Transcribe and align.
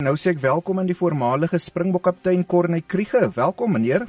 Nou 0.00 0.14
sê 0.16 0.30
ek 0.32 0.38
welkom 0.40 0.78
aan 0.80 0.88
die 0.88 0.96
voormalige 0.96 1.58
Springbok 1.60 2.06
kaptein 2.06 2.40
Corne 2.48 2.78
Kriege. 2.80 3.26
Welkom 3.36 3.74
meneer. 3.76 4.06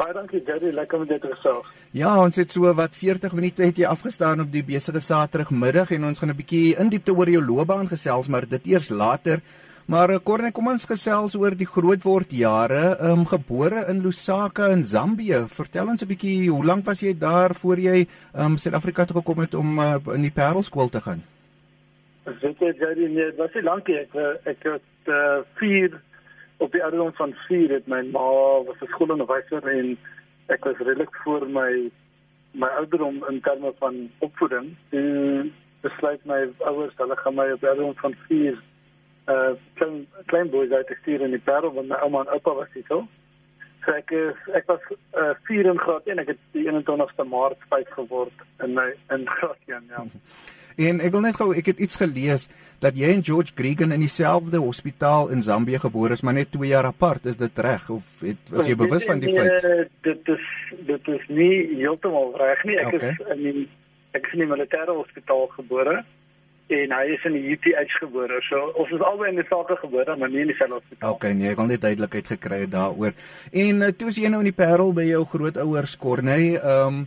Baie 0.00 0.14
dankie 0.16 0.40
Jerry, 0.40 0.70
lekker 0.72 1.02
om 1.02 1.04
dit 1.08 1.20
te 1.20 1.28
gesels. 1.34 1.68
Ja, 1.92 2.14
ons 2.16 2.38
het 2.40 2.54
so 2.54 2.72
wat 2.78 2.96
40 2.96 3.34
minute 3.36 3.64
het 3.66 3.76
jy 3.76 3.84
afgestaan 3.90 4.40
op 4.46 4.48
die 4.54 4.64
besige 4.64 5.02
Saterdagmiddag 5.04 5.92
en 5.92 6.08
ons 6.08 6.24
gaan 6.24 6.32
'n 6.32 6.38
bietjie 6.40 6.80
in 6.80 6.88
diepte 6.88 7.12
oor 7.12 7.28
jou 7.28 7.44
loopbaan 7.44 7.92
gesels, 7.92 8.28
maar 8.28 8.48
dit 8.48 8.66
eers 8.72 8.88
later. 8.88 9.42
Maar 9.86 10.18
Corne, 10.20 10.50
kom 10.52 10.68
ons 10.68 10.88
gesels 10.88 11.36
oor 11.36 11.54
die 11.54 11.68
grootword 11.68 12.32
jare. 12.32 12.96
Ehm 12.96 13.20
um, 13.20 13.26
gebore 13.26 13.84
in 13.88 14.00
Lusaka 14.00 14.68
in 14.68 14.84
Zambië. 14.84 15.44
Vertel 15.48 15.88
ons 15.88 16.02
'n 16.02 16.08
bietjie, 16.08 16.48
hoe 16.48 16.64
lank 16.64 16.86
was 16.86 17.00
jy 17.00 17.12
daar 17.18 17.54
voor 17.54 17.78
jy 17.78 18.08
ehm 18.32 18.44
um, 18.44 18.56
Suid-Afrika 18.56 19.04
toe 19.04 19.16
gekom 19.16 19.38
het 19.40 19.54
om 19.54 19.78
uh, 19.78 19.96
in 20.14 20.22
die 20.22 20.32
Parelskool 20.32 20.88
te 20.88 21.00
gaan? 21.00 21.22
Weet 22.26 22.58
jy 22.58 22.72
Jerry, 22.74 23.06
nee, 23.06 23.24
dit 23.30 23.36
was 23.38 23.54
nie 23.54 23.62
lank 23.62 23.86
nie. 23.86 24.00
Ek 24.02 24.14
ek 24.50 24.64
het 24.66 25.10
uh, 25.14 25.44
vier 25.60 25.94
op 26.58 26.72
die 26.72 26.82
ouderdom 26.82 27.12
van 27.14 27.34
4 27.46 27.74
het 27.76 27.86
my 27.86 28.00
ma 28.10 28.26
was 28.66 28.80
'n 28.82 28.90
skoolonderwyser 28.94 29.62
en 29.68 29.98
ek 30.46 30.64
was 30.64 30.78
redelik 30.78 31.14
voor 31.22 31.46
my 31.46 31.90
my 32.52 32.70
ouderdom 32.80 33.24
in 33.28 33.40
terme 33.40 33.72
van 33.78 34.10
opvoeding. 34.18 34.74
En 34.90 35.52
besluit 35.80 36.24
my 36.24 36.48
ouers 36.58 36.96
hulle 36.96 37.16
gaan 37.16 37.34
my 37.34 37.50
op 37.52 37.60
die 37.60 37.68
ouderdom 37.68 37.94
van 37.96 38.14
4 38.28 38.58
uh 39.26 39.52
klein 39.74 40.06
klein 40.26 40.50
boys 40.50 40.70
uit 40.70 40.86
te 40.86 40.96
stuur 41.00 41.20
in 41.20 41.30
die 41.30 41.44
Parel 41.44 41.72
want 41.72 41.88
my 41.88 41.96
ouma 42.02 42.20
en 42.20 42.32
oupa 42.34 42.54
was 42.54 42.68
hier 42.72 42.84
so. 42.88 43.06
So 43.84 43.92
ek 43.92 44.10
is, 44.10 44.38
ek 44.54 44.66
was 44.66 44.80
uh, 45.14 45.34
4 45.46 45.66
in 45.66 45.78
graad 45.78 46.06
1 46.06 46.18
ek 46.18 46.34
het 46.34 46.38
die 46.50 46.66
21ste 46.66 47.24
Maart 47.24 47.58
5 47.70 47.90
geword 47.90 48.46
in 48.62 48.74
my 48.74 48.94
in 49.10 49.26
graad 49.26 49.58
1 49.66 49.90
ja. 49.90 50.04
En 50.76 51.00
ek 51.00 51.14
wil 51.14 51.22
net 51.24 51.38
gou 51.38 51.52
ek 51.56 51.70
het 51.72 51.78
iets 51.80 51.96
gelees 51.96 52.48
dat 52.84 52.96
jy 52.98 53.08
en 53.14 53.22
George 53.24 53.54
Gregan 53.56 53.94
in 53.96 54.02
dieselfde 54.04 54.60
hospitaal 54.60 55.30
in 55.32 55.42
Zambië 55.42 55.80
gebore 55.86 56.12
is, 56.12 56.20
maar 56.20 56.36
net 56.36 56.52
2 56.52 56.68
jaar 56.68 56.84
apart. 56.84 57.24
Is 57.24 57.40
dit 57.40 57.58
reg 57.64 57.88
of 57.90 58.04
het, 58.20 58.42
was 58.52 58.68
jy 58.68 58.76
bewus 58.76 59.06
van 59.08 59.22
die 59.22 59.32
feit? 59.32 59.62
Nee, 59.64 59.86
dit 60.04 60.28
is 60.34 60.44
dit 60.86 61.08
is 61.08 61.24
nie 61.32 61.54
heeltemal 61.78 62.34
reg 62.36 62.64
nie. 62.68 62.76
Ek 62.82 62.92
okay. 62.92 63.14
is 63.14 63.24
in 63.32 63.42
die 63.42 63.64
ek 64.16 64.28
is 64.28 64.36
in 64.36 64.44
die 64.44 64.52
militêre 64.52 64.92
hospitaal 64.92 65.48
gebore 65.56 66.02
en 66.76 66.92
hy 66.92 67.02
is 67.14 67.24
in 67.28 67.36
die 67.36 67.54
UTH 67.54 67.98
gebore. 68.02 68.40
So 68.48 68.72
ons 68.76 68.92
is 68.92 69.04
albei 69.04 69.30
in 69.30 69.40
dieselfde 69.40 69.76
gebore, 69.80 70.16
maar 70.18 70.32
nie 70.32 70.42
in 70.44 70.50
dieselfde 70.50 70.80
hospitaal. 70.80 71.14
Okay, 71.16 71.32
nee, 71.38 71.52
ek 71.52 71.60
wil 71.60 71.70
net 71.70 71.84
duidelikheid 71.84 72.32
gekry 72.34 72.64
het 72.64 72.72
daaroor. 72.74 73.14
En 73.52 73.86
uh, 73.86 73.92
toe 73.96 74.10
as 74.12 74.18
jy 74.20 74.32
nou 74.32 74.42
in 74.44 74.50
die 74.50 74.56
Parel 74.56 74.90
by 74.96 75.06
jou 75.08 75.22
grootouers 75.32 75.96
Corneille, 76.02 76.58
ehm 76.60 77.06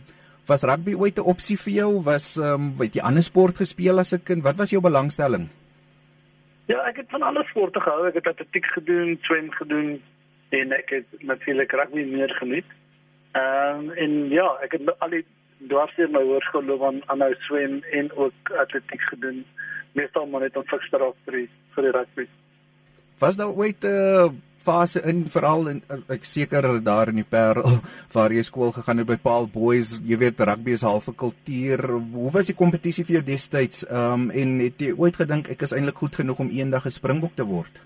Was 0.50 0.64
rugby 0.66 0.94
ooit 0.98 1.18
'n 1.18 1.30
opsie 1.32 1.56
vir 1.64 1.72
jou? 1.72 2.02
Was 2.02 2.36
ehm 2.36 2.54
um, 2.54 2.64
weet 2.78 2.94
jy 2.94 3.02
ander 3.06 3.22
sport 3.22 3.56
gespeel 3.62 3.98
as 3.98 4.12
'n 4.12 4.22
kind? 4.28 4.42
Wat 4.42 4.56
was 4.56 4.70
jou 4.70 4.82
belangstelling? 4.82 5.48
Ja, 6.66 6.78
ek 6.90 6.96
het 6.96 7.10
van 7.10 7.22
alle 7.22 7.44
sporte 7.44 7.80
gehou. 7.80 8.06
Ek 8.06 8.14
het 8.14 8.26
atletiek 8.26 8.66
gedoen, 8.66 9.18
swem 9.22 9.50
gedoen 9.50 10.02
en 10.48 10.72
ek 10.72 10.90
het 10.90 11.06
natuurlik 11.22 11.72
rugby 11.72 12.02
meer 12.02 12.34
geniet. 12.40 12.66
Ehm 13.32 13.78
um, 13.78 13.90
en 13.90 14.28
ja, 14.28 14.48
ek 14.62 14.72
het 14.72 14.98
al 14.98 15.10
die 15.10 15.24
dwarsteer 15.68 16.10
my 16.10 16.22
hoërskool 16.22 16.64
loop 16.64 16.82
aan 16.82 17.00
aanhou 17.06 17.34
swem 17.46 17.82
en 17.92 18.12
ook 18.12 18.50
atletiek 18.58 19.02
gedoen. 19.12 19.44
Meestal 19.92 20.26
maar 20.26 20.40
net 20.40 20.56
om 20.56 20.66
fikster 20.66 21.02
af 21.02 21.14
vir 21.24 21.32
die, 21.32 21.48
vir 21.74 21.82
die 21.82 21.94
rugby. 21.98 22.26
Was 23.18 23.36
daar 23.36 23.54
ooit 23.54 23.84
'n 23.84 23.86
uh, 23.86 24.30
fase 24.60 25.00
in 25.08 25.24
veral 25.32 25.68
in 25.72 25.82
ek 26.12 26.24
seker 26.28 26.66
daar 26.84 27.08
in 27.12 27.20
die 27.20 27.26
Parel 27.28 27.80
waar 28.14 28.32
jy 28.34 28.42
skool 28.46 28.72
gegaan 28.76 29.02
het 29.02 29.08
by 29.08 29.16
Paul 29.22 29.48
Boys, 29.50 29.98
jy 30.04 30.18
weet 30.20 30.40
rugby 30.40 30.76
is 30.76 30.84
half 30.86 31.08
'n 31.08 31.16
kultuur. 31.16 31.80
Hoe 32.12 32.30
was 32.32 32.46
die 32.46 32.58
kompetisie 32.58 33.04
vir 33.04 33.20
jou 33.20 33.24
destyds? 33.32 33.86
Ehm 33.88 34.28
um, 34.28 34.30
en 34.30 34.58
het 34.60 34.78
jy 34.78 34.92
ooit 34.92 35.16
gedink 35.16 35.50
ek 35.50 35.62
is 35.62 35.72
eintlik 35.72 35.96
goed 35.96 36.14
genoeg 36.14 36.38
om 36.38 36.50
eendag 36.50 36.86
'n 36.86 36.98
springbok 36.98 37.34
te 37.36 37.44
word? 37.44 37.80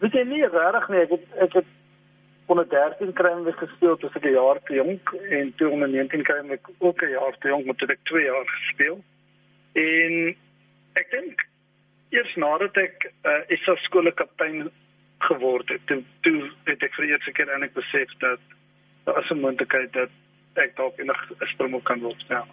Weet 0.00 0.12
jy 0.12 0.24
nie 0.24 0.42
regtig 0.42 0.88
nie, 0.88 1.02
ek 1.06 1.10
het 1.10 1.26
ek 1.46 1.52
het 1.60 1.70
onder 2.46 2.66
13 2.68 3.12
kry 3.12 3.32
ek 3.48 3.58
gespeel 3.64 3.96
toe 3.96 4.10
ek 4.14 4.24
'n 4.24 4.34
jaar 4.34 4.58
te 4.66 4.74
jonk 4.74 5.14
en 5.30 5.52
toe 5.56 5.68
onder 5.70 5.88
19 5.88 6.22
kry 6.22 6.40
ek 6.50 6.68
ook 6.78 7.02
'n 7.02 7.14
jaar 7.18 7.36
te 7.38 7.48
jonk, 7.48 7.66
moet 7.66 7.90
ek 7.90 8.04
2 8.04 8.24
jaar 8.24 8.46
gespeel. 8.46 8.98
En 9.74 10.34
ek 11.00 11.10
dink 11.10 11.46
eers 12.10 12.34
nadat 12.36 12.76
ek 12.76 13.12
uh, 13.24 13.42
is 13.48 13.68
as 13.68 13.80
skoolkaptein 13.88 14.70
geword 15.28 15.68
het. 15.68 15.80
Toe 15.86 16.02
toe 16.20 16.50
het 16.64 16.82
ek 16.82 16.94
vir 16.94 17.06
die 17.06 17.14
eerste 17.14 17.32
keer 17.36 17.50
eintlik 17.52 17.74
besef 17.78 18.10
dat 18.24 18.40
daar 19.04 19.22
is 19.22 19.30
'n 19.30 19.40
moontlikheid 19.44 19.92
dat 19.92 20.10
ek 20.54 20.76
dalk 20.76 20.98
enig 20.98 21.20
'n 21.30 21.46
springbok 21.54 21.84
kan 21.84 22.00
word. 22.00 22.24
Ja. 22.28 22.46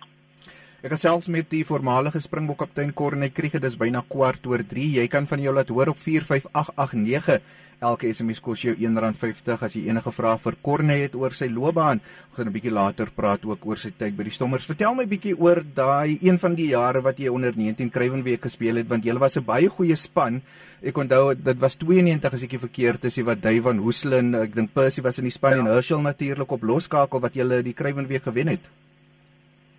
Ek 0.79 0.93
gesels 0.93 1.25
met 1.27 1.49
die 1.51 1.65
voormalige 1.67 2.21
Springbok 2.23 2.61
kaptein 2.61 2.93
Corne 2.95 3.27
Kriege, 3.35 3.59
dis 3.59 3.75
byna 3.75 3.99
kwart 4.07 4.45
oor 4.47 4.61
3. 4.63 4.85
Jy 5.01 5.07
kan 5.11 5.25
van 5.27 5.41
jou 5.43 5.51
laat 5.51 5.73
hoor 5.75 5.91
op 5.91 5.99
45889 5.99 7.41
Elke 7.79 8.09
SMS 8.11 8.41
kos 8.43 8.59
jou 8.65 8.73
R1.50 8.75 9.61
as 9.63 9.75
jy 9.77 9.85
enige 9.87 10.11
vrae 10.11 10.35
vir 10.43 10.57
Corne 10.63 10.97
het 10.99 11.13
oor 11.15 11.31
sy 11.35 11.47
loopbaan. 11.47 12.01
Ons 12.27 12.35
gaan 12.35 12.47
'n 12.47 12.55
bietjie 12.55 12.73
later 12.75 13.07
praat 13.15 13.45
ook 13.45 13.65
oor 13.65 13.77
sy 13.77 13.91
tyd 13.91 14.17
by 14.17 14.23
die 14.23 14.35
Stommers. 14.35 14.65
Vertel 14.67 14.95
my 14.95 15.05
bietjie 15.05 15.35
oor 15.39 15.63
daai 15.63 16.19
een 16.21 16.37
van 16.39 16.55
die 16.55 16.67
jare 16.75 17.01
wat 17.01 17.19
jy 17.19 17.29
onder 17.29 17.55
19 17.55 17.89
Kruiwenweek 17.89 18.41
gespeel 18.41 18.75
het 18.75 18.89
want 18.89 19.05
jy 19.05 19.17
was 19.17 19.37
'n 19.37 19.45
baie 19.45 19.69
goeie 19.69 19.95
span. 19.95 20.41
Ek 20.83 20.97
onthou 20.97 21.35
dit 21.35 21.59
was 21.59 21.77
92 21.77 22.33
as 22.33 22.43
ek 22.43 22.51
nie 22.51 22.59
verkeerd 22.59 23.05
is, 23.05 23.17
wat 23.23 23.41
Dave 23.41 23.61
van 23.61 23.77
Hoeslin, 23.77 24.35
ek 24.35 24.55
dink 24.55 24.73
Percy 24.73 25.01
was 25.01 25.19
in 25.19 25.25
die 25.25 25.31
span 25.31 25.53
ja. 25.53 25.59
en 25.59 25.65
Herschel 25.65 26.01
natuurlik 26.01 26.51
op 26.51 26.63
loskakel 26.63 27.19
wat 27.19 27.33
jy 27.33 27.61
die 27.63 27.73
Kruiwenweek 27.73 28.23
gewen 28.23 28.47
het. 28.47 28.61
Ja, 28.63 28.88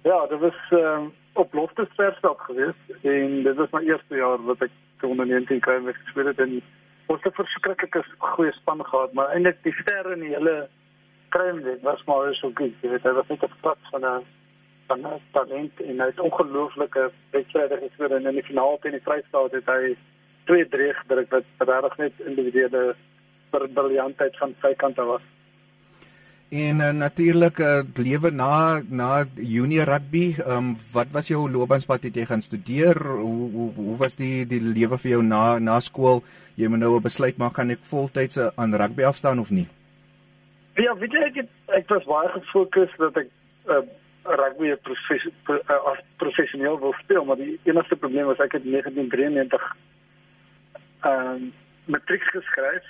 dit 0.03 0.41
was 0.41 0.61
um, 0.71 1.13
op 1.33 1.53
Loftusversstad 1.55 2.41
geweest 2.41 2.87
en 3.03 3.43
dit 3.43 3.57
was 3.57 3.71
my 3.71 3.81
eerste 3.81 4.17
jaar 4.17 4.45
wat 4.45 4.63
ek 4.63 4.71
onder 5.01 5.27
19 5.27 5.61
Kruiwenweek 5.61 5.97
gespeel 6.05 6.27
het 6.27 6.39
en 6.39 6.63
ons 7.07 7.23
het 7.23 7.33
'n 7.33 7.43
verskriklike 7.43 8.05
goeie 8.19 8.53
span 8.53 8.85
gehad, 8.85 9.13
maar 9.13 9.29
eintlik 9.29 9.63
die 9.63 9.73
sterre 9.73 10.13
in 10.13 10.21
die 10.21 10.35
hele 10.35 10.69
kruimwet 11.29 11.83
was 11.83 12.05
maar 12.05 12.35
so 12.35 12.51
goed. 12.55 12.75
Jy 12.83 12.89
weet, 12.89 13.03
hy 13.03 13.13
was 13.13 13.29
net 13.29 13.43
'n 13.43 13.61
plat 13.61 13.79
van 13.91 14.05
'n 14.05 14.25
van 14.87 15.01
'n 15.07 15.21
talent 15.33 15.81
en 15.81 16.01
hy 16.01 16.07
het 16.07 16.21
ongelooflike 16.21 17.11
wedstryde 17.31 17.77
gespeel 17.83 18.17
en 18.17 18.27
in 18.27 18.35
die 18.35 18.49
finaal 18.51 18.79
teen 18.79 18.97
die 18.97 19.07
Vrystaat 19.07 19.53
het 19.53 19.67
hy 19.67 19.97
twee 20.45 20.69
drie 20.69 20.93
gedruk 20.95 21.31
wat 21.31 21.45
regtig 21.59 21.97
net 21.97 22.13
individuele 22.31 22.95
briljantheid 23.51 24.37
van 24.37 24.55
sy 24.63 24.75
kant 24.75 24.99
af 24.99 25.07
was. 25.07 25.27
En 26.51 26.81
uh, 26.83 26.91
natuurlik 26.91 27.59
uh, 27.59 27.81
lewe 27.95 28.31
na 28.31 28.83
na 28.89 29.25
junior 29.35 29.87
rugby. 29.87 30.35
Um, 30.47 30.77
wat 30.93 31.07
was 31.15 31.29
jou 31.29 31.51
loopbaanpad 31.51 32.03
het 32.03 32.17
jy 32.19 32.25
gaan 32.27 32.43
studeer? 32.43 32.99
Hoe 32.99 33.51
hoe 33.51 33.73
hoe 33.75 33.97
was 33.97 34.17
die 34.19 34.43
die 34.51 34.59
lewe 34.61 34.99
vir 34.99 35.11
jou 35.11 35.23
na 35.23 35.59
na 35.59 35.79
skool? 35.81 36.25
Jy 36.59 36.67
moet 36.67 36.83
nou 36.83 36.97
'n 36.97 37.03
besluit 37.03 37.39
maak 37.39 37.55
gaan 37.55 37.71
ek 37.71 37.87
voltyds 37.87 38.39
aan 38.57 38.75
rugby 38.75 39.03
afstaan 39.07 39.39
of 39.39 39.51
nie? 39.51 39.69
Ja, 40.75 40.97
weet 40.99 41.13
jy 41.13 41.23
ek 41.23 41.35
het, 41.35 41.51
ek 41.67 41.89
was 41.89 42.05
baie 42.05 42.29
gefokus 42.29 42.91
dat 42.99 43.17
ek 43.17 43.29
uh, 43.69 43.87
rugby 44.25 44.75
profes, 44.83 45.27
uh, 45.47 45.99
professioneel 46.17 46.79
wil 46.81 46.95
speel, 46.99 47.25
maar 47.25 47.37
die 47.37 47.61
enigste 47.63 47.97
probleem 47.97 48.27
was 48.27 48.43
ek 48.43 48.53
het 48.59 48.65
1993 48.65 49.77
ehm 51.01 51.31
um, 51.31 51.53
matriek 51.85 52.23
geskryf 52.23 52.85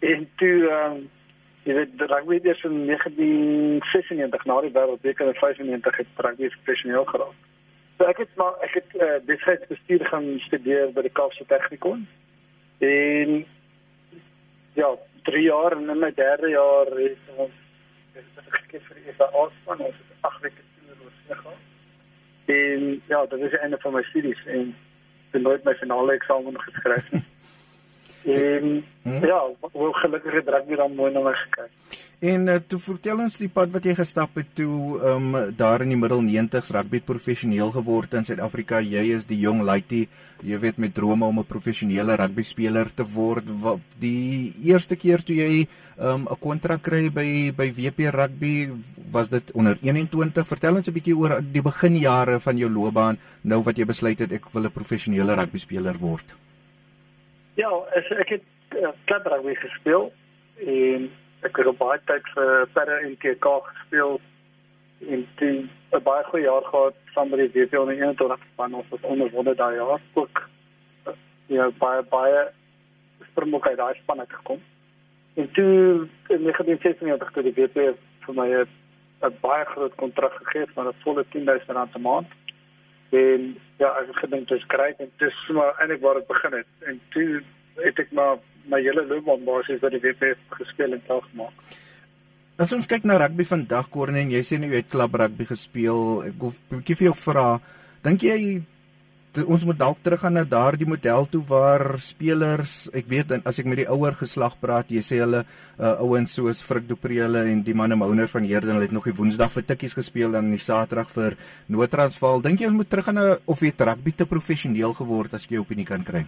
en 0.00 0.28
toe 0.36 0.68
ehm 0.68 0.92
um, 0.92 1.08
Jy 1.68 1.74
weet, 1.76 1.92
die 2.00 2.06
rugby 2.08 2.34
het 2.38 2.44
eers 2.48 2.62
in 2.64 2.86
1996 2.86 4.44
na 4.48 4.60
die 4.64 4.72
wêreldbeker 4.72 5.28
in 5.28 5.38
95 5.40 5.96
het 5.96 6.24
rugby 6.24 6.48
professioneel 6.48 7.04
geraak. 7.04 7.36
So 7.98 8.08
ek 8.08 8.22
het 8.22 8.36
maar 8.40 8.56
ek 8.64 8.78
het 8.78 8.94
uh, 8.96 9.18
besigheidsbestuur 9.28 10.06
gaan 10.08 10.28
studeer 10.46 10.92
by 10.96 11.04
die 11.04 11.12
Kaapse 11.12 11.44
Technikon. 11.46 12.06
En 12.80 13.42
ja, 14.72 14.94
3 15.28 15.42
jaar 15.42 15.76
en 15.76 15.90
in 15.92 16.00
my 16.00 16.12
derde 16.16 16.48
jaar 16.48 16.88
het 16.96 17.34
ons 17.36 17.52
gekies 18.48 18.86
vir 18.88 19.02
die 19.04 19.26
afspan 19.26 19.84
ons 19.84 19.98
het 19.98 20.28
8 20.30 20.40
weke 20.46 20.64
toer 20.64 20.96
oor 21.04 21.12
see 21.18 21.34
gegaan. 21.34 21.60
En 22.56 23.02
ja, 23.12 23.26
dit 23.26 23.40
is 23.50 23.58
een 23.60 23.76
van 23.84 23.92
my 23.92 24.02
studies 24.02 24.46
en 24.46 24.72
ek 25.28 25.36
het 25.36 25.42
nooit 25.42 25.64
my 25.64 25.74
finale 25.82 26.16
eksamen 26.16 26.60
geskryf 26.60 27.12
nie. 27.12 27.22
En 28.24 28.84
hmm? 29.02 29.24
ja, 29.24 29.40
hoe 29.72 29.94
gelukkig 30.02 30.32
het 30.32 30.48
rugby 30.48 30.76
dan 30.76 30.94
mooi 30.94 31.12
na 31.12 31.20
my 31.20 31.32
gekyk. 31.32 31.70
En 32.20 32.42
uh, 32.52 32.58
toe 32.68 32.76
vertel 32.84 33.22
ons 33.24 33.36
die 33.40 33.48
pad 33.48 33.70
wat 33.72 33.86
jy 33.88 33.94
gestap 33.96 34.34
het 34.36 34.50
toe 34.58 34.98
um 35.08 35.30
daar 35.56 35.80
in 35.80 35.94
die 35.94 35.96
middel 35.96 36.20
90s 36.26 36.68
rugby 36.76 37.00
professioneel 37.00 37.70
geword 37.72 38.12
in 38.18 38.26
Suid-Afrika. 38.28 38.82
Jy 38.84 39.06
is 39.16 39.24
die 39.24 39.38
jong 39.40 39.62
laity, 39.64 40.02
jy 40.44 40.58
weet 40.60 40.76
met 40.76 40.92
drome 40.92 41.24
om 41.24 41.40
'n 41.40 41.48
professionele 41.48 42.18
rugby 42.20 42.44
speler 42.44 42.92
te 42.92 43.08
word. 43.14 43.48
Wat 43.62 43.80
die 44.04 44.52
eerste 44.68 45.00
keer 45.00 45.24
toe 45.24 45.36
jy 45.36 45.66
um 45.96 46.28
'n 46.28 46.36
kontrak 46.40 46.82
kry 46.82 47.08
by 47.08 47.54
by 47.56 47.72
WP 47.72 48.12
Rugby, 48.12 48.68
was 49.10 49.28
dit 49.30 49.52
onder 49.52 49.78
21. 49.80 50.46
Vertel 50.46 50.76
ons 50.76 50.88
'n 50.88 50.92
bietjie 50.92 51.16
oor 51.16 51.40
die 51.40 51.62
beginjare 51.62 52.38
van 52.38 52.58
jou 52.58 52.68
loopbaan 52.68 53.16
nou 53.42 53.62
wat 53.62 53.78
jy 53.78 53.86
besluit 53.86 54.18
het 54.18 54.32
ek 54.32 54.52
wil 54.52 54.64
'n 54.64 54.70
professionele 54.70 55.34
rugby 55.34 55.58
speler 55.58 55.96
word. 55.96 56.36
Ja, 57.54 57.70
ek 58.18 58.28
het 58.28 58.42
club 59.04 59.26
rugby 59.26 59.54
gespeel 59.54 60.12
en 60.66 61.10
ek 61.46 61.56
het 61.56 61.78
baie 61.78 62.00
tyd 62.04 62.26
vir 62.34 62.68
Perre 62.74 63.00
en 63.06 63.16
KK 63.16 63.46
gespeel 63.70 64.20
en 65.08 65.26
toe 65.36 65.68
'n 65.92 66.02
baie 66.02 66.24
goeie 66.24 66.44
jaar 66.44 66.62
gehad 66.62 66.94
saam 67.14 67.30
met 67.30 67.52
die 67.52 67.64
WP 67.64 67.78
onder 67.78 67.94
21 67.94 68.38
span 68.52 68.74
ons 68.74 68.88
was 68.88 69.00
onderwonde 69.00 69.54
daai 69.54 69.76
jaar 69.76 70.00
ook 70.14 70.48
uh, 71.06 71.12
ja 71.46 71.70
baie 71.78 72.02
baie 72.02 72.50
Springbok 73.30 73.66
uit 73.66 73.76
daai 73.76 73.94
span 73.94 74.18
het 74.18 74.32
gekom. 74.32 74.60
En 75.34 75.50
toe 75.52 76.08
in 76.28 76.42
1996 76.42 77.30
toe 77.30 77.42
die 77.42 77.54
WP 77.54 77.96
vir 78.24 78.34
my 78.34 78.48
'n 79.20 79.36
baie 79.40 79.64
groot 79.64 79.94
kontrak 79.94 80.32
gegee 80.32 80.66
van 80.74 80.86
'n 80.86 80.94
volle 81.02 81.24
10000 81.28 81.70
rand 81.70 81.94
'n 81.94 82.00
maand. 82.00 82.26
En 83.10 83.46
ja, 83.80 83.90
ek 84.00 84.06
het 84.12 84.22
gedink 84.24 84.48
dit 84.48 84.58
is 84.58 84.66
grait 84.70 85.00
en 85.02 85.10
dis 85.18 85.38
maar 85.56 85.74
eintlik 85.80 86.02
waar 86.04 86.20
dit 86.20 86.28
begin 86.28 86.58
het. 86.60 86.70
En 86.86 87.00
toe 87.14 87.28
het 87.84 87.98
ek 87.98 88.12
maar 88.16 88.38
my 88.70 88.80
hele 88.84 89.06
loopbaan 89.08 89.46
basies 89.46 89.80
by 89.82 89.90
die 89.94 90.02
WP 90.04 90.34
gespeel 90.58 90.94
en 90.94 91.02
taak 91.08 91.26
gemaak. 91.30 91.78
As 92.60 92.74
ons 92.76 92.86
kyk 92.86 93.06
na 93.08 93.16
rugby 93.16 93.46
vandag 93.48 93.88
Corne 93.88 94.20
en 94.20 94.32
jy 94.34 94.42
sê 94.44 94.58
nou 94.60 94.68
jy 94.68 94.82
het 94.82 94.90
klub 94.92 95.14
rugby 95.16 95.46
gespeel, 95.48 96.00
ek 96.28 96.36
wil 96.38 96.52
'n 96.52 96.76
bietjie 96.82 96.98
vir 97.00 97.06
jou 97.08 97.16
vra, 97.16 97.60
dink 98.04 98.22
jy 98.22 98.62
ons 99.38 99.64
moet 99.64 99.78
dalk 99.78 100.00
teruggaan 100.02 100.34
na 100.34 100.42
daardie 100.44 100.88
model 100.88 101.26
toe 101.30 101.40
waar 101.46 102.00
spelers, 102.02 102.88
ek 102.96 103.06
weet 103.06 103.34
as 103.46 103.60
ek 103.62 103.68
met 103.70 103.78
die 103.82 103.86
ouer 103.86 104.16
geslag 104.18 104.56
praat, 104.58 104.90
jy 104.90 105.02
sê 105.06 105.20
hulle 105.22 105.44
uh, 105.44 105.92
ouens 106.02 106.34
soos 106.34 106.62
Frik 106.66 106.88
Dupreele 106.88 107.44
en 107.52 107.62
die 107.62 107.76
manne 107.76 107.94
Mouner 108.00 108.26
van 108.32 108.48
Heerden, 108.48 108.74
hulle 108.74 108.88
het 108.88 108.96
nog 108.96 109.06
die 109.06 109.14
Woensdag 109.14 109.52
vir 109.54 109.66
tikkies 109.68 109.94
gespeel 109.94 110.34
en 110.34 110.50
die 110.50 110.58
Saterdag 110.58 111.12
vir 111.14 111.38
Noord-Transvaal. 111.70 112.42
Dink 112.42 112.60
jy 112.60 112.70
ons 112.72 112.80
moet 112.80 112.90
teruggaan 112.90 113.20
na 113.20 113.26
of 113.46 113.62
weet 113.62 113.86
rugby 113.86 114.16
te 114.18 114.26
professioneel 114.26 114.96
geword 114.98 115.38
as 115.38 115.46
jy 115.46 115.62
op 115.62 115.70
nie 115.78 115.86
kan 115.86 116.02
kry? 116.02 116.24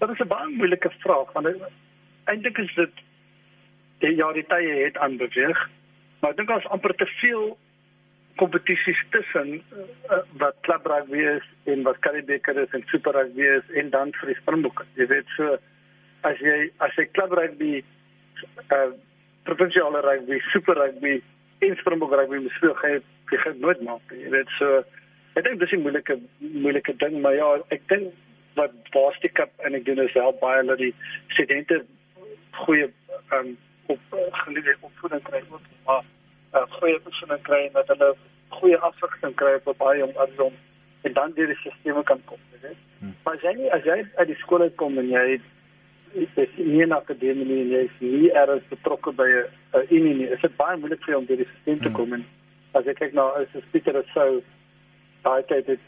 Dit 0.00 0.10
is 0.10 0.20
'n 0.20 0.28
baie 0.28 0.50
moeilike 0.58 0.90
vraag 1.06 1.32
want 1.32 1.46
eintlik 2.26 2.58
is 2.58 2.74
dit 2.74 3.04
die 4.00 4.16
ja 4.16 4.32
die 4.32 4.46
tye 4.48 4.84
het 4.84 4.98
aanbeweeg, 4.98 5.58
maar 6.20 6.30
ek 6.32 6.36
dink 6.36 6.50
ons 6.50 6.66
amper 6.74 6.94
te 6.98 7.06
veel 7.20 7.56
kompetisies 8.40 9.00
tussen 9.14 9.62
uh, 10.10 10.22
wat 10.42 10.56
klub 10.66 10.86
rugby 10.86 11.22
is 11.36 11.46
en 11.70 11.82
wat 11.86 11.98
Karibeker 12.06 12.56
is 12.62 12.72
en 12.76 12.82
super 12.90 13.12
rugby 13.12 13.46
is 13.58 13.70
en 13.80 13.90
dan 13.90 14.12
vir 14.20 14.32
die 14.32 14.40
Springbokke. 14.40 14.86
Jy 14.98 15.06
weet 15.12 15.30
so 15.36 15.56
as 16.28 16.40
jy 16.42 16.56
as 16.84 16.94
jy 16.98 17.06
klub 17.12 17.34
rugby 17.38 17.84
uh 18.70 18.90
provinsiale 19.44 20.00
rugby, 20.00 20.40
super 20.52 20.78
rugby 20.80 21.18
en 21.64 21.76
Springbok 21.80 22.14
rugby 22.16 22.42
speel 22.56 22.74
gaan 22.80 23.00
jy 23.30 23.40
gaan 23.44 23.60
nooit 23.60 23.82
maak. 23.86 24.14
Jy 24.14 24.32
weet 24.34 24.50
so 24.58 24.82
ek 25.34 25.44
dink 25.44 25.60
dis 25.60 25.72
'n 25.72 25.82
moeilike 25.82 26.18
moeilike 26.38 26.96
ding, 27.02 27.20
maar 27.20 27.34
ja, 27.34 27.48
ek 27.74 27.86
dink 27.88 28.12
wat 28.54 28.72
Varsity 28.94 29.28
Cup 29.28 29.50
en 29.66 29.74
ek 29.74 29.84
doen 29.84 29.98
is 29.98 30.12
help 30.14 30.40
baie 30.40 30.62
dat 30.66 30.78
die 30.78 30.94
studente 31.28 31.84
goeie 32.64 32.90
um 33.34 33.56
op 33.86 34.00
uh, 34.16 34.26
geleerde 34.44 34.76
opvoeding 34.80 35.22
kry 35.22 35.42
ook 35.50 35.60
maar 35.86 36.04
uh, 36.54 36.66
goeie 36.78 37.00
oefening 37.06 37.42
kry 37.42 37.66
en 37.66 37.72
dat 37.72 37.88
hulle 37.92 38.14
goeie 38.48 38.78
afsigting 38.88 39.34
kry 39.40 39.56
op 39.64 39.78
baie 39.78 40.04
om 40.04 40.14
andersom 40.14 40.54
en 41.04 41.12
dan 41.12 41.32
deur 41.36 41.46
die 41.46 41.56
stelsel 41.60 42.02
kan 42.02 42.20
kom, 42.24 42.38
weet. 42.60 42.78
Hmm. 42.98 43.14
Maar 43.24 43.34
as 43.34 43.42
jy 43.44 43.52
nie, 43.58 43.72
as 43.72 43.84
jy 43.84 43.98
uit 44.14 44.28
die 44.30 44.40
skool 44.40 44.64
uitkom 44.64 44.98
en 44.98 45.10
jy 45.10 45.24
is 46.14 46.54
nie 46.56 46.84
in 46.84 46.94
akademie 46.94 47.44
nie 47.44 47.60
en 47.64 47.72
jy 47.74 47.82
is 47.88 47.98
nie 48.00 48.30
ergens 48.32 48.70
betrokke 48.70 49.12
by 49.12 49.26
'n 49.26 49.86
unie 49.90 50.14
nie, 50.14 50.30
is 50.30 50.40
dit 50.40 50.56
baie 50.56 50.76
moeilik 50.76 51.02
vir 51.04 51.14
jou 51.14 51.20
om 51.20 51.26
deur 51.26 51.42
die 51.42 51.50
stelsel 51.50 51.82
te 51.82 51.88
hmm. 51.88 51.96
kom 51.98 52.12
en 52.12 52.24
as 52.74 52.86
ek 52.86 52.98
kyk 53.02 53.12
na 53.14 53.26
as 53.40 53.50
'n 53.54 53.66
speaker 53.68 53.98
of 53.98 54.06
so 54.14 54.40
daai 55.24 55.42
tyd 55.50 55.66
het 55.66 55.82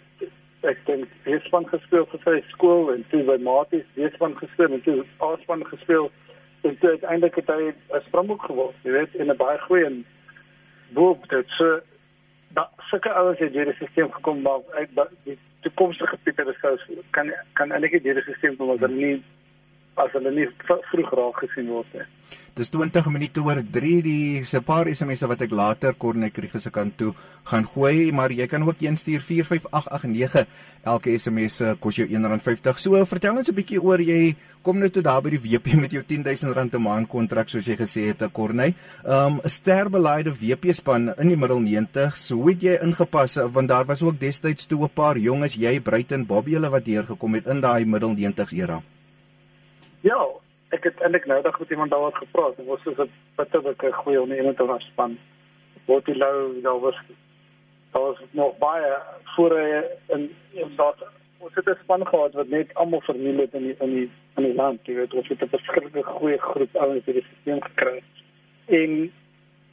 ek 0.66 0.78
dink 0.86 1.08
van 1.50 1.66
gespeel 1.70 2.06
vir 2.10 2.20
sy 2.24 2.36
skool 2.50 2.92
en 2.92 3.04
toe 3.10 3.22
by 3.28 3.36
Maties, 3.38 3.86
van 4.18 4.36
gespeel 4.36 4.72
en 4.72 4.82
toe 4.82 5.04
Aaspan 5.18 5.64
gespeel 5.66 6.10
en 6.66 6.78
toe 6.80 6.90
uiteindelik 6.96 7.34
het 7.34 7.50
hy 7.50 7.62
'n 7.70 8.02
Springbok 8.08 8.42
geword, 8.42 8.74
jy 8.82 8.90
weet, 8.90 9.14
in 9.14 9.30
'n 9.30 9.36
baie 9.36 9.58
goeie 9.58 9.86
en 9.86 10.04
boop 10.94 11.28
dit 11.28 11.48
so 11.58 11.80
dat 12.48 12.70
sulke 12.90 13.12
ouens 13.12 13.38
het 13.38 13.52
deur 13.52 13.64
die 13.64 13.74
stelsel 13.74 14.10
gekom 14.10 14.42
maar 14.42 14.60
uit 14.70 14.90
die 15.24 15.38
toekomstige 15.60 16.16
Pieter 16.22 16.56
Sous 16.60 16.86
kan 17.10 17.32
kan 17.52 17.72
eintlik 17.72 18.02
deur 18.02 18.14
die 18.14 18.22
stelsel 18.22 18.56
kom 18.56 18.70
as 18.70 18.84
hulle 18.84 18.94
nie 18.94 19.22
as 19.96 20.12
hulle 20.12 20.32
nie 20.34 20.46
vroeg 20.90 21.12
raak 21.18 21.42
gesien 21.44 21.68
word 21.72 21.94
nie. 21.96 22.06
Dis 22.56 22.70
20 22.72 23.10
minute 23.12 23.42
oor 23.44 23.58
3 23.60 23.96
die 24.04 24.44
se 24.48 24.62
paar 24.64 24.88
SMS'e 24.88 25.28
wat 25.28 25.42
ek 25.44 25.52
later 25.52 25.92
Kornekriege 25.92 26.60
se 26.60 26.72
kant 26.72 26.96
toe 26.96 27.10
gaan 27.50 27.66
gooi, 27.68 28.12
maar 28.16 28.32
jy 28.32 28.46
kan 28.48 28.64
ook 28.64 28.80
een 28.80 28.96
stuur 28.96 29.20
45889. 29.20 30.46
Elke 30.86 31.12
SMS 31.18 31.60
kos 31.80 32.00
jou 32.00 32.06
R1.50. 32.08 32.80
So 32.80 33.04
vertel 33.04 33.36
ons 33.36 33.50
'n 33.50 33.58
bietjie 33.60 33.82
oor 33.82 34.00
jy 34.00 34.34
kom 34.62 34.80
nou 34.80 34.88
toe 34.90 35.02
daar 35.02 35.20
by 35.22 35.30
die 35.36 35.42
WP 35.44 35.76
met 35.82 35.92
jou 35.92 36.02
R10000 36.02 36.74
'n 36.74 36.82
maand 36.82 37.08
kontrak 37.08 37.48
soos 37.48 37.66
jy 37.66 37.76
gesê 37.76 38.08
het, 38.08 38.24
Korney. 38.32 38.74
Um 39.04 39.40
'n 39.44 39.48
sterbeleide 39.48 40.32
WP 40.32 40.72
span 40.72 41.12
in 41.18 41.28
die 41.28 41.36
middel 41.36 41.60
90s. 41.60 42.30
Hoe 42.30 42.50
het 42.50 42.62
jy 42.62 42.78
ingepas 42.82 43.36
want 43.52 43.68
daar 43.68 43.84
was 43.84 44.02
ook 44.02 44.18
destyds 44.18 44.66
toe 44.66 44.84
'n 44.84 44.94
paar 44.94 45.18
jonges, 45.18 45.54
jy 45.54 45.80
Bruiten 45.80 46.26
Bobby 46.26 46.52
hulle 46.52 46.70
wat 46.70 46.84
deurgekom 46.84 47.34
het 47.34 47.46
in 47.46 47.60
daai 47.60 47.84
middel 47.84 48.14
90s 48.14 48.52
era. 48.52 48.82
Ja, 50.06 50.22
ek 50.70 50.84
het 50.86 51.00
eintlik 51.02 51.24
nou 51.26 51.40
dag 51.42 51.58
met 51.58 51.70
iemand 51.70 51.90
daaroor 51.90 52.14
gepraat. 52.14 52.58
Was 52.66 52.82
so 52.82 52.94
'n 53.02 53.10
bitterlike 53.36 53.92
goeie 53.92 54.36
iemand 54.36 54.56
te 54.56 54.76
span. 54.78 55.18
Wat 55.84 56.04
die 56.04 56.16
lou 56.16 56.60
daar 56.62 56.80
was. 56.80 56.98
Daar 57.90 58.02
was 58.02 58.18
nog 58.30 58.58
baie 58.58 58.92
voor 59.24 59.58
in 60.06 60.30
in 60.52 60.72
dat 60.76 60.96
ons 61.38 61.54
het 61.54 61.68
'n 61.68 61.78
span 61.82 62.06
gehad 62.06 62.32
wat 62.32 62.48
net 62.48 62.74
almal 62.74 63.00
verniel 63.00 63.38
het 63.38 63.54
in 63.54 63.62
die, 63.62 63.76
in 63.78 63.90
die 63.94 64.10
in 64.36 64.42
die 64.42 64.54
land. 64.54 64.86
Jy 64.86 64.94
weet, 64.94 65.14
ons 65.14 65.28
het 65.28 65.42
'n 65.42 65.48
verskriklike 65.48 66.02
goeie 66.02 66.38
groep 66.38 66.76
ouens 66.76 67.06
in 67.06 67.12
die 67.12 67.26
stelsel 67.40 67.60
gekry. 67.60 68.02
En 68.66 69.12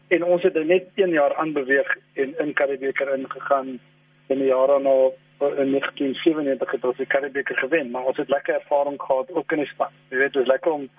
en 0.07 0.23
ons 0.23 0.43
het 0.43 0.65
net 0.65 0.85
1 0.95 1.09
jaar 1.09 1.35
aanbeweeg 1.35 1.97
en 2.13 2.37
in 2.37 2.53
Karibeker 2.53 3.13
ingegaan 3.13 3.79
in 4.27 4.37
die 4.37 4.47
jare 4.47 4.79
na 4.79 5.09
in 5.39 5.71
1997 5.71 6.71
het 6.71 6.83
ons 6.83 6.97
die 6.97 7.05
Karibeker 7.05 7.57
gewen, 7.57 7.91
maar 7.91 8.03
ons 8.03 8.17
het 8.17 8.29
lekker 8.29 8.53
ervaring 8.53 9.01
gehad 9.01 9.31
ook 9.31 9.51
in 9.51 9.63
die 9.63 9.71
span. 9.71 9.91
Jy 10.09 10.17
weet, 10.17 10.33
dit 10.33 10.41
is 10.41 10.47
lekker 10.47 10.71
om 10.71 10.89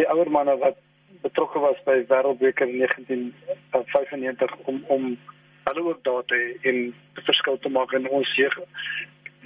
die 0.00 0.08
ouer 0.08 0.30
manne 0.30 0.56
wat 0.58 0.76
betrokke 1.22 1.58
was 1.58 1.78
by 1.84 2.00
Wêreldbeker 2.08 2.66
in 2.68 2.78
1995 2.78 4.56
om 4.64 4.82
om 4.86 5.16
hulle 5.64 5.82
ook 5.88 6.02
daar 6.04 6.24
te 6.24 6.56
in 6.60 6.94
te 7.14 7.22
verskil 7.22 7.58
te 7.58 7.68
maak 7.68 7.92
in 7.92 8.08
ons 8.08 8.34
jeug. 8.36 8.58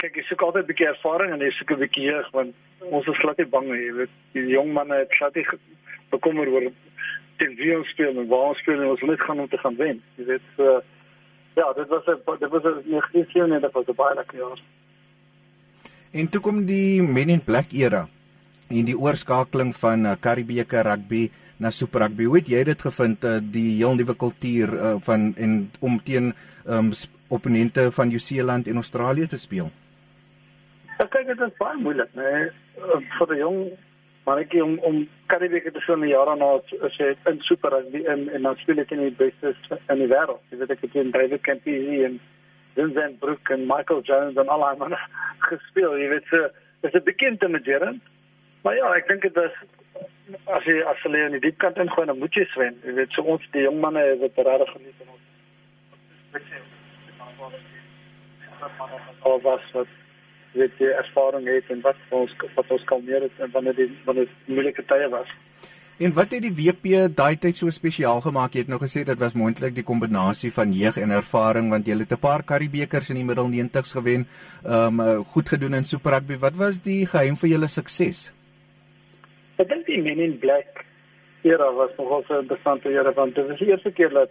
Kyk, 0.01 0.17
ek 0.17 0.29
soek 0.29 0.43
altyd 0.43 0.65
'n 0.65 0.71
bietjie 0.73 0.89
ervaring 0.89 1.33
en 1.33 1.43
ek 1.43 1.53
soek 1.53 1.71
'n 1.71 1.83
bietjie 1.85 2.09
jeug 2.09 2.31
want 2.31 2.55
ons 2.81 3.07
is 3.07 3.19
glad 3.19 3.39
nie 3.39 3.47
bang 3.47 3.67
nie, 3.69 3.85
jy 3.85 3.93
weet. 3.93 4.15
Die 4.33 4.47
jong 4.47 4.73
manne 4.73 4.95
het 4.95 5.13
glad 5.13 5.35
nie 5.35 5.47
bekommer 6.11 6.49
oor 6.49 6.73
teen 7.37 7.55
wie 7.57 7.77
ons 7.77 7.89
speel 7.89 8.19
en 8.19 8.29
waar 8.29 8.49
ons 8.53 8.59
speel 8.59 8.81
en 8.81 8.89
ons 8.89 9.01
net 9.01 9.21
gaan 9.21 9.41
om 9.41 9.49
te 9.49 9.59
gaan 9.59 9.77
wen. 9.77 10.03
Jy 10.17 10.25
weet, 10.25 10.43
so 10.57 10.77
uh, 10.77 10.81
ja, 11.57 11.73
dit 11.73 11.89
was 11.89 12.07
'n 12.07 12.21
dit 12.39 12.51
was 12.51 12.63
'n 12.63 12.83
1997 12.85 13.73
was 13.73 13.87
'n 13.89 13.95
baie 13.95 14.15
lekker 14.15 14.39
jaar. 14.39 14.61
En 16.11 16.29
toe 16.29 16.41
kom 16.41 16.67
die 16.67 17.03
Men 17.03 17.29
in 17.29 17.45
Black 17.45 17.73
era 17.73 18.09
en 18.69 18.85
die 18.85 18.99
oorskakeling 18.99 19.77
van 19.77 20.07
uh, 20.07 20.15
Karibeker 20.21 20.83
rugby 20.83 21.31
na 21.57 21.71
Super 21.71 22.01
Rugby. 22.01 22.25
Hoe 22.25 22.37
het 22.37 22.49
jy 22.49 22.65
dit 22.65 22.83
gevind 22.83 23.25
uh, 23.25 23.39
die 23.41 23.77
heel 23.77 23.95
nuwe 23.95 24.15
kultuur 24.15 24.73
uh, 24.73 24.95
van 25.01 25.35
en 25.37 25.71
om 25.81 26.03
teen 26.03 26.35
um, 26.67 26.91
opponente 27.29 27.91
van 27.93 28.09
Nieu-Seeland 28.09 28.67
en 28.67 28.75
Australië 28.75 29.27
te 29.27 29.39
speel? 29.39 29.71
Ek 30.99 31.11
kyk 31.11 31.27
dit 31.27 31.41
is 31.41 31.57
baie 31.59 31.79
moeilik? 31.79 32.09
Nee. 32.15 32.51
vir 33.19 33.27
die 33.31 33.39
jong 33.41 33.61
maar 34.27 34.41
ek 34.43 34.55
om 34.59 34.79
om 34.89 34.97
Karibeker 35.31 35.73
te 35.73 35.81
sien 35.87 36.03
jare 36.09 36.35
na 36.37 36.49
as 36.87 36.97
jy 36.99 37.13
in 37.31 37.39
super 37.47 37.71
rugby 37.71 38.03
in 38.13 38.27
en 38.35 38.49
dan 38.49 38.57
speel 38.63 38.83
ek 38.83 38.91
in 38.95 39.05
die 39.05 39.15
beste 39.21 39.55
in 39.93 40.03
die 40.03 40.11
wêreld. 40.11 40.43
Jy 40.51 40.59
weet 40.63 40.75
ek 40.75 40.83
het 40.83 40.97
in 40.99 41.13
David 41.15 41.45
Campbell 41.47 42.05
en 42.09 42.21
Vincent 42.75 43.19
Brook 43.23 43.51
en 43.55 43.67
Michael 43.71 44.03
Jones 44.09 44.37
en 44.43 44.51
al 44.51 44.65
daai 44.67 44.81
manne 44.83 44.99
gespeel. 45.49 45.95
Jy 46.01 46.09
weet 46.11 46.27
so 46.31 46.49
is 46.83 46.95
'n 46.95 47.05
bekende 47.05 47.49
medierin. 47.49 48.01
Maar 48.63 48.75
ja, 48.77 48.95
ek 48.95 49.09
dink 49.09 49.23
dit 49.23 49.35
was 49.35 49.55
as 50.57 50.65
jy 50.65 50.83
as 50.83 51.03
jy 51.05 51.23
in 51.27 51.37
die 51.39 51.45
diep 51.47 51.59
kant 51.59 51.79
ingaan, 51.79 52.07
dan 52.07 52.19
moet 52.19 52.35
jy 52.35 52.45
swem. 52.51 52.75
Jy 52.85 52.93
weet 52.99 53.13
so 53.13 53.23
ons 53.23 53.47
die 53.53 53.63
jong 53.63 53.79
manne 53.81 54.03
het 54.03 54.21
dit 54.21 54.43
regtig 54.47 54.73
geniet 54.73 55.01
en 55.01 55.09
ons. 55.15 55.25
Ek 56.33 56.43
sê, 56.51 56.59
maar 59.25 59.41
was 59.43 59.71
wat 59.73 59.87
weet 60.57 60.79
jy 60.83 60.93
ervaring 61.01 61.47
het 61.51 61.71
en 61.75 61.81
wat 61.85 61.97
ons 62.11 62.33
wat 62.55 62.71
ons 62.71 62.85
kalmeer 62.91 63.27
het 63.27 63.45
en 63.45 63.51
wanneer 63.53 63.77
die 63.77 63.91
wanneer 64.05 64.29
dit 64.29 64.55
moeilike 64.57 64.85
tye 64.91 65.09
was. 65.13 65.31
En 65.97 66.13
wat 66.13 66.35
het 66.37 66.43
die 66.45 66.53
WP 66.53 67.07
daai 67.17 67.39
tyd 67.41 67.57
so 67.57 67.73
spesiaal 67.73 68.21
gemaak? 68.21 68.53
Jy 68.53 68.67
het 68.67 68.73
nou 68.73 68.79
gesê 68.83 69.01
dit 69.09 69.21
was 69.21 69.33
moontlik 69.33 69.73
die 69.79 69.87
kombinasie 69.87 70.51
van 70.53 70.75
jeug 70.77 70.99
en 71.01 71.15
ervaring 71.17 71.71
want 71.73 71.87
jy 71.89 71.97
het 71.97 72.13
'n 72.13 72.21
paar 72.21 72.43
Karibekers 72.45 73.09
in 73.11 73.17
die 73.17 73.25
middel 73.25 73.49
90's 73.49 73.93
gewen. 73.93 74.27
Ehm 74.65 75.01
um, 75.01 75.25
goed 75.25 75.49
gedoen 75.49 75.75
in 75.75 75.85
Super 75.85 76.13
Rugby. 76.13 76.37
Wat 76.37 76.57
was 76.57 76.83
die 76.83 77.07
geheim 77.07 77.37
vir 77.37 77.49
julle 77.49 77.69
sukses? 77.69 78.33
Ek 79.57 79.69
dink 79.69 79.87
die 79.87 80.03
Men 80.03 80.21
in 80.21 80.39
Black 80.39 80.85
era 81.43 81.73
was 81.73 81.91
nogal 81.97 82.25
'n 82.29 82.43
interessante 82.43 82.91
era 82.91 83.13
want 83.13 83.35
dit 83.35 83.47
was 83.49 83.59
die 83.59 83.69
eerste 83.69 83.93
keer 83.93 84.11
dat 84.11 84.31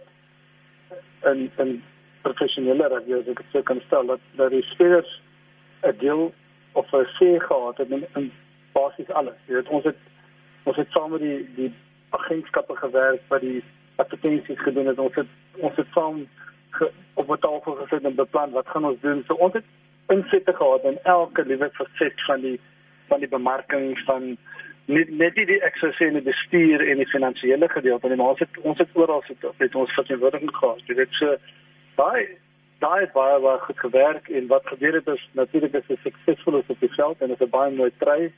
in 1.24 1.50
in 1.58 1.82
professionele 2.22 2.88
rugby 2.88 3.12
as 3.12 3.28
ek 3.28 3.36
dit 3.42 3.52
sou 3.52 3.62
kan 3.62 3.80
stel 3.86 4.06
dat 4.06 4.20
dat 4.36 4.50
die 4.50 4.62
spelers 4.62 5.20
'n 5.82 5.96
deel 5.98 6.32
of 6.72 6.92
'n 6.92 7.06
sê 7.18 7.38
gehad 7.38 7.76
het 7.76 7.90
in, 7.90 8.04
in 8.14 8.32
basies 8.72 9.10
alles. 9.10 9.38
Jy 9.46 9.54
weet 9.54 9.68
ons 9.68 9.84
het 9.84 9.96
ons 10.62 10.76
het 10.76 10.90
saam 10.90 11.10
met 11.10 11.20
die 11.20 11.48
die 11.54 11.72
agentskappe 12.10 12.76
gewerk 12.76 13.20
wat 13.28 13.40
die 13.40 13.62
advertensies 13.96 14.60
gedoen 14.60 14.86
het. 14.86 14.98
Ons 14.98 15.14
het 15.14 15.26
ons 15.56 15.76
het 15.76 15.86
saam 15.94 16.28
ge, 16.70 16.90
op 17.14 17.30
'n 17.30 17.38
tafel 17.38 17.74
gesit 17.74 18.04
en 18.04 18.14
beplan 18.14 18.50
wat 18.50 18.68
gaan 18.68 18.84
ons 18.84 19.00
doen. 19.00 19.24
So 19.26 19.34
ons 19.34 19.52
het 19.52 19.64
insette 20.08 20.52
gehad 20.52 20.82
in 20.84 20.98
elke 21.02 21.44
liewe 21.44 21.70
faset 21.72 22.24
van 22.26 22.40
die 22.40 22.60
van 23.08 23.18
die 23.18 23.28
bemarking 23.28 23.98
van 23.98 24.36
net 24.84 25.10
net 25.10 25.34
die 25.34 25.60
ek 25.62 25.76
sou 25.76 25.90
sê 25.92 26.06
in 26.06 26.18
die 26.18 26.28
bestuur 26.30 26.88
en 26.90 26.96
die 27.02 27.10
finansiële 27.10 27.68
gedeelte 27.68 28.08
en 28.08 28.20
ons 28.20 28.38
het 28.38 28.58
ons 28.62 28.78
het 28.78 28.88
oral 28.92 29.22
sit 29.26 29.46
met 29.58 29.74
ons 29.74 29.94
verteenwoordiging 29.94 30.56
gehad. 30.56 30.82
Jy 30.86 30.94
weet 30.94 31.12
so 31.20 31.36
baie 31.94 32.28
daai 32.78 33.00
het 33.00 33.12
baie 33.12 33.40
baie 33.40 33.58
goed 33.58 33.78
gewerk 33.78 34.28
en 34.28 34.46
wat 34.46 34.66
gebeur 34.66 34.94
het 34.94 35.06
is 35.08 35.28
natuurlik 35.32 35.74
is 35.74 35.86
dit 35.86 35.98
suksesvol 36.02 36.58
op 36.58 36.80
die 36.80 36.92
veld 36.94 37.20
en 37.20 37.28
dit 37.28 37.40
is 37.40 37.46
'n 37.46 37.50
baie 37.50 37.74
mooi 37.74 37.92
trui. 37.98 38.32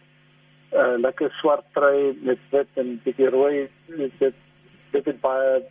'n 0.72 0.76
uh, 0.76 0.98
Lekker 0.98 1.30
swart 1.30 1.64
trui 1.72 2.18
met 2.22 2.38
wit 2.50 2.68
en 2.74 3.00
bietjie 3.04 3.28
rooi. 3.28 3.68
Dit 4.18 4.34
dit 4.90 5.04
het 5.04 5.20
baie 5.20 5.62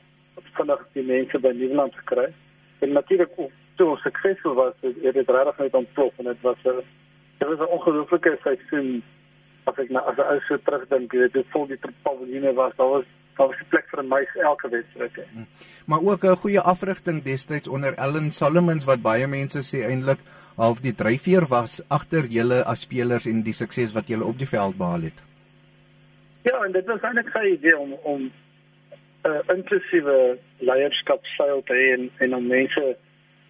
vinnig 0.58 0.88
die 0.94 1.04
mense 1.04 1.40
by 1.40 1.52
Nieuweland 1.54 1.96
gekry. 1.96 2.34
En 2.80 2.92
natuurlik 2.92 3.30
toe 3.76 3.98
suksesvol 3.98 4.54
was, 4.54 4.74
het 4.82 5.14
dit 5.14 5.30
regtig 5.30 5.58
net 5.58 5.74
ontplof 5.74 6.14
en 6.18 6.26
dit 6.26 6.42
was 6.42 6.58
'n 6.64 6.84
dit 7.38 7.48
was 7.48 7.60
'n 7.60 7.72
ongelooflike 7.72 8.38
seisoen 8.44 9.04
as 9.64 9.78
ek 9.78 9.90
nou 9.90 10.04
as 10.06 10.18
ek 10.18 10.44
so 10.48 10.58
terugdink, 10.58 11.14
jy 11.14 11.20
weet, 11.20 11.34
dit 11.34 11.46
vol 11.50 11.68
die 11.68 11.80
paviljoene 12.02 12.54
was, 12.54 12.76
daar 12.76 12.90
was 12.90 13.06
daar 13.38 13.48
was 13.48 13.60
'n 13.62 13.70
plek 13.70 13.88
vir 13.90 14.04
'n 14.04 14.08
meisie 14.08 14.42
elke 14.42 14.70
wedstryd. 14.70 15.16
Hmm. 15.34 15.48
Maar 15.86 16.02
ook 16.02 16.24
'n 16.24 16.36
goeie 16.36 16.62
afrigting 16.62 17.24
destyds 17.24 17.68
onder 17.68 17.94
Ellen 17.98 18.32
Solomons 18.32 18.86
wat 18.86 19.02
baie 19.02 19.28
mense 19.28 19.60
sê 19.60 19.86
eintlik 19.86 20.20
half 20.56 20.82
die 20.82 20.96
dryfveer 20.96 21.46
was 21.48 21.82
agter 21.88 22.26
julle 22.26 22.64
as 22.64 22.82
spelers 22.82 23.26
en 23.26 23.44
die 23.44 23.54
sukses 23.54 23.94
wat 23.94 24.08
julle 24.08 24.26
op 24.26 24.38
die 24.38 24.50
veld 24.50 24.78
behaal 24.78 25.02
het. 25.02 25.20
Ja, 26.42 26.64
en 26.64 26.72
dit 26.72 26.86
was 26.86 27.02
eintlik 27.02 27.30
sy 27.30 27.46
idee 27.54 27.78
om 27.78 27.94
om 27.94 28.22
'n 28.22 29.30
uh, 29.30 29.56
inklusiewe 29.56 30.38
leierskapstyl 30.58 31.64
te 31.64 31.74
hê 31.74 31.88
en 31.98 32.10
en 32.18 32.36
om 32.36 32.48
mense 32.48 32.98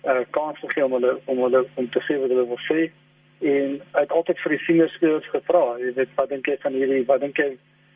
uh, 0.05 0.23
kans 0.29 0.59
te 0.59 0.69
gee 0.69 0.85
om 0.85 0.91
hulle 0.91 1.19
om 1.25 1.37
hulle 1.37 1.65
om 1.73 1.89
te 1.89 1.99
sê 1.99 2.19
wat 2.21 2.29
hulle 2.29 2.47
wil 2.47 2.63
sê 2.71 2.91
en 3.39 3.81
uit 3.91 4.11
altyd 4.11 4.39
vir 4.39 4.51
die 4.55 4.63
senior 4.65 4.89
spelers 4.89 5.29
gevra, 5.29 5.77
jy 5.79 5.93
weet 5.93 6.15
wat 6.15 6.29
dink 6.29 6.47
jy 6.47 6.57
van 6.61 6.73
hierdie 6.73 7.05
wat 7.05 7.21
dink 7.21 7.37
jy 7.37 7.51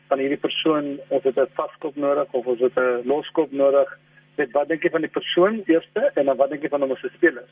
van 0.08 0.18
hierdie 0.18 0.40
persoon 0.40 0.98
of 1.08 1.22
dit 1.22 1.36
'n 1.38 1.54
vaskop 1.54 1.96
nodig 1.96 2.32
of 2.32 2.46
of 2.46 2.58
dit 2.58 2.76
'n 2.76 3.02
loskop 3.04 3.52
nodig? 3.52 3.98
Weet 4.36 4.52
wat 4.52 4.68
dink 4.68 4.82
jy 4.82 4.90
van 4.90 5.00
die 5.00 5.16
persoon 5.18 5.62
eerste 5.66 6.10
en 6.14 6.26
dan 6.26 6.36
wat 6.36 6.50
dink 6.50 6.62
jy 6.62 6.68
van 6.68 6.80
hom 6.80 6.92
as 6.92 7.02
'n 7.02 7.16
speler? 7.16 7.44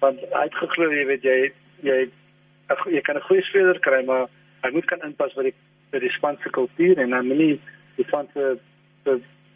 Want 0.00 0.32
uitgeglo 0.32 0.92
jy 0.92 1.04
weet 1.06 1.22
jy 1.22 1.52
jy 1.82 2.08
jy 2.86 3.00
kan 3.00 3.16
'n 3.16 3.28
goeie 3.28 3.42
speler 3.42 3.78
kry 3.78 4.04
maar 4.04 4.28
hy 4.62 4.70
moet 4.70 4.84
kan 4.84 5.02
inpas 5.02 5.34
by 5.34 5.42
die 5.42 5.54
by 5.90 5.98
die 5.98 6.10
span 6.10 6.38
se 6.42 6.50
kultuur 6.50 6.98
en 6.98 7.10
dan 7.10 7.28
nie 7.28 7.60
die 7.96 8.04
span 8.04 8.28
se 8.34 8.58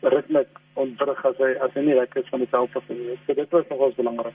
ritme 0.02 0.44
ontwrig 0.74 1.24
as 1.24 1.36
hy 1.38 1.54
as 1.64 1.74
hy 1.74 1.80
nie 1.86 1.94
lekker 1.94 2.22
is 2.22 2.30
van 2.32 2.40
die 2.40 2.50
veld 2.50 2.76
af 2.76 2.88
nie. 2.88 3.18
So 3.26 3.34
dit 3.34 3.50
was 3.50 3.68
nogals 3.70 3.94
belangrik. 3.94 4.34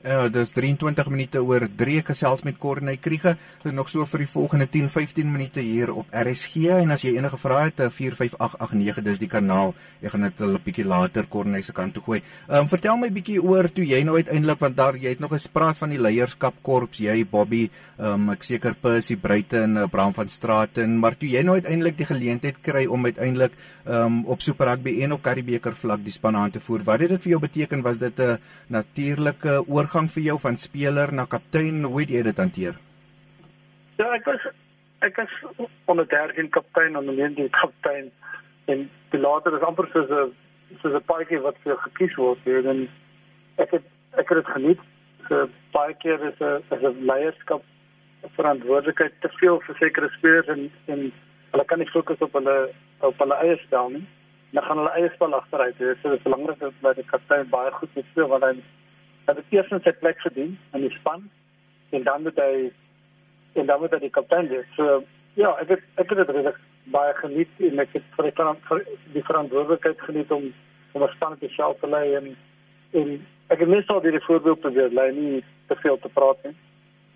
Ja, 0.00 0.30
dis 0.32 0.48
23 0.56 1.10
minute 1.12 1.42
oor 1.44 1.66
3 1.76 2.00
gesels 2.08 2.40
met 2.40 2.56
Corney 2.56 2.96
Kriege. 2.96 3.34
Dit 3.60 3.74
nog 3.76 3.90
so 3.92 4.06
vir 4.08 4.22
die 4.22 4.28
volgende 4.32 4.64
10-15 4.72 5.26
minute 5.28 5.60
hier 5.60 5.90
op 5.92 6.08
RSG 6.16 6.70
en 6.72 6.94
as 6.94 7.02
jy 7.04 7.18
enige 7.18 7.36
vrae 7.36 7.66
het, 7.66 7.82
45889 7.92 9.04
dis 9.04 9.20
die 9.20 9.28
kanaal. 9.28 9.74
Ek 10.00 10.14
gaan 10.14 10.24
dit 10.24 10.40
'n 10.40 10.56
bietjie 10.64 10.86
later 10.88 11.28
Corney 11.28 11.60
se 11.60 11.72
kant 11.72 11.92
toe 11.92 12.02
gooi. 12.02 12.22
Ehm 12.48 12.60
um, 12.60 12.68
vertel 12.68 12.96
my 12.96 13.10
bietjie 13.10 13.42
oor 13.44 13.68
toe 13.68 13.84
jy 13.84 14.00
nou 14.02 14.16
uiteindelik 14.16 14.58
want 14.58 14.76
daar 14.76 14.96
jy 14.96 15.10
het 15.10 15.20
nog 15.20 15.34
'n 15.34 15.38
spraak 15.38 15.76
van 15.76 15.90
die 15.90 16.00
leierskap 16.00 16.54
korps, 16.62 16.98
jy 16.98 17.26
Bobby, 17.30 17.68
ehm 17.98 18.12
um, 18.12 18.30
ek 18.30 18.42
seker 18.42 18.74
Percy 18.74 19.16
Bruiten, 19.16 19.76
uh, 19.76 19.84
Bram 19.84 20.14
van 20.14 20.28
Straaten, 20.28 20.98
maar 20.98 21.14
toe 21.14 21.28
jy 21.28 21.42
nou 21.42 21.60
uiteindelik 21.60 21.98
die 21.98 22.06
geleentheid 22.06 22.56
kry 22.62 22.86
om 22.86 23.04
uiteindelik 23.04 23.52
ehm 23.84 24.06
um, 24.06 24.24
op 24.24 24.40
Super 24.40 24.66
Rugby 24.66 25.02
en 25.02 25.12
op 25.12 25.22
Karibeker 25.22 25.74
vlak 25.74 26.04
die 26.04 26.12
span 26.12 26.36
aan 26.36 26.50
te 26.50 26.60
voer. 26.60 26.84
Wat 26.84 27.00
het 27.00 27.08
dit 27.08 27.22
vir 27.22 27.30
jou 27.30 27.40
beteken? 27.40 27.82
Was 27.82 27.98
dit 27.98 28.18
'n 28.18 28.38
natuurlike 28.68 29.68
oor 29.68 29.89
oorgang 29.90 30.10
vir 30.14 30.22
jou 30.22 30.38
van 30.38 30.56
speler 30.56 31.10
na 31.12 31.24
kaptein? 31.26 31.82
Hoe 31.84 32.00
het 32.00 32.10
jy 32.10 32.22
dit 32.22 32.38
hanteer? 32.38 32.76
Ja, 33.98 34.06
ek 34.14 34.24
was 34.24 34.40
ek 35.02 35.16
was 35.16 35.66
onder 35.90 36.06
13 36.06 36.50
kaptein 36.50 36.94
en 36.94 37.00
onder 37.00 37.14
19 37.14 37.50
kaptein 37.50 38.10
en 38.66 38.88
die 39.10 39.20
later 39.20 39.56
is 39.56 39.66
amper 39.66 39.88
soos 39.92 40.10
'n 40.10 40.30
soos 40.82 40.94
'n 40.94 41.06
paadjie 41.10 41.40
wat 41.42 41.56
vir 41.64 41.76
gekies 41.76 42.14
word 42.16 42.46
en 42.46 42.88
ek 43.58 43.70
het 43.70 43.82
ek 44.16 44.28
het 44.28 44.38
dit 44.38 44.54
geniet. 44.54 44.80
So 45.28 45.48
baie 45.72 45.94
keer 45.94 46.22
is 46.22 46.38
'n 46.38 46.62
is 46.70 46.82
'n 46.82 47.06
leierskap 47.10 47.62
verantwoordelikheid 48.36 49.12
te 49.20 49.28
veel 49.40 49.60
vir 49.60 49.76
sekere 49.76 50.08
spelers 50.18 50.48
en 50.48 50.70
en 50.86 51.12
hulle 51.50 51.64
kan 51.64 51.78
nie 51.78 51.90
fokus 51.90 52.20
op 52.20 52.32
hulle 52.32 52.70
op 53.00 53.18
hulle 53.18 53.36
eie 53.42 53.56
spel 53.66 53.90
nie. 53.90 54.06
Dan 54.52 54.62
gaan 54.62 54.76
hulle 54.76 54.94
eie 54.94 55.10
spel 55.14 55.34
agteruit. 55.34 55.78
Dit 55.78 56.04
is 56.04 56.22
belangrik 56.22 56.58
dat 56.80 56.96
die 56.96 57.04
kaptein 57.04 57.48
baie 57.48 57.70
goed 57.72 57.90
speel 58.12 58.28
want 58.28 58.44
hy 58.44 58.54
dat 59.24 59.36
het 59.36 59.54
eerst 59.54 59.72
in 59.72 59.82
sy 59.84 59.92
plek 59.92 60.18
gedien 60.20 60.58
in 60.72 60.80
die 60.80 60.96
span 60.98 61.28
en 61.90 62.02
dan 62.02 62.22
moet 62.22 62.36
hy 62.36 62.70
en 63.52 63.66
dan 63.66 63.80
moet 63.80 63.90
hy 63.90 63.98
die 63.98 64.14
kaptein 64.14 64.48
wees. 64.48 64.66
So 64.76 65.02
ja, 65.34 65.54
ek 65.62 65.74
het 65.74 65.82
ek 65.94 66.12
het 66.12 66.22
dit 66.22 66.34
regtig 66.36 66.60
baie 66.94 67.14
geniet 67.14 67.62
en 67.70 67.82
ek 67.82 67.92
het 67.98 68.06
vir 68.16 68.30
die, 68.30 68.34
vir 68.68 68.84
die 69.14 69.26
verantwoordelikheid 69.26 70.00
geniet 70.08 70.30
om 70.30 70.50
om 70.92 71.02
'n 71.02 71.12
span 71.14 71.38
te 71.38 71.48
self 71.48 71.78
te 71.80 71.88
lei 71.88 72.14
en 72.14 72.36
en 72.92 73.26
ek 73.48 73.58
het 73.58 73.68
net 73.68 73.90
al 73.90 74.00
die 74.00 74.20
voorbeeld 74.20 74.60
probeer 74.60 74.90
lei 74.90 75.12
nie 75.12 75.44
te 75.66 75.76
veel 75.76 75.98
te 75.98 76.08
praat 76.08 76.44
nie. 76.44 76.56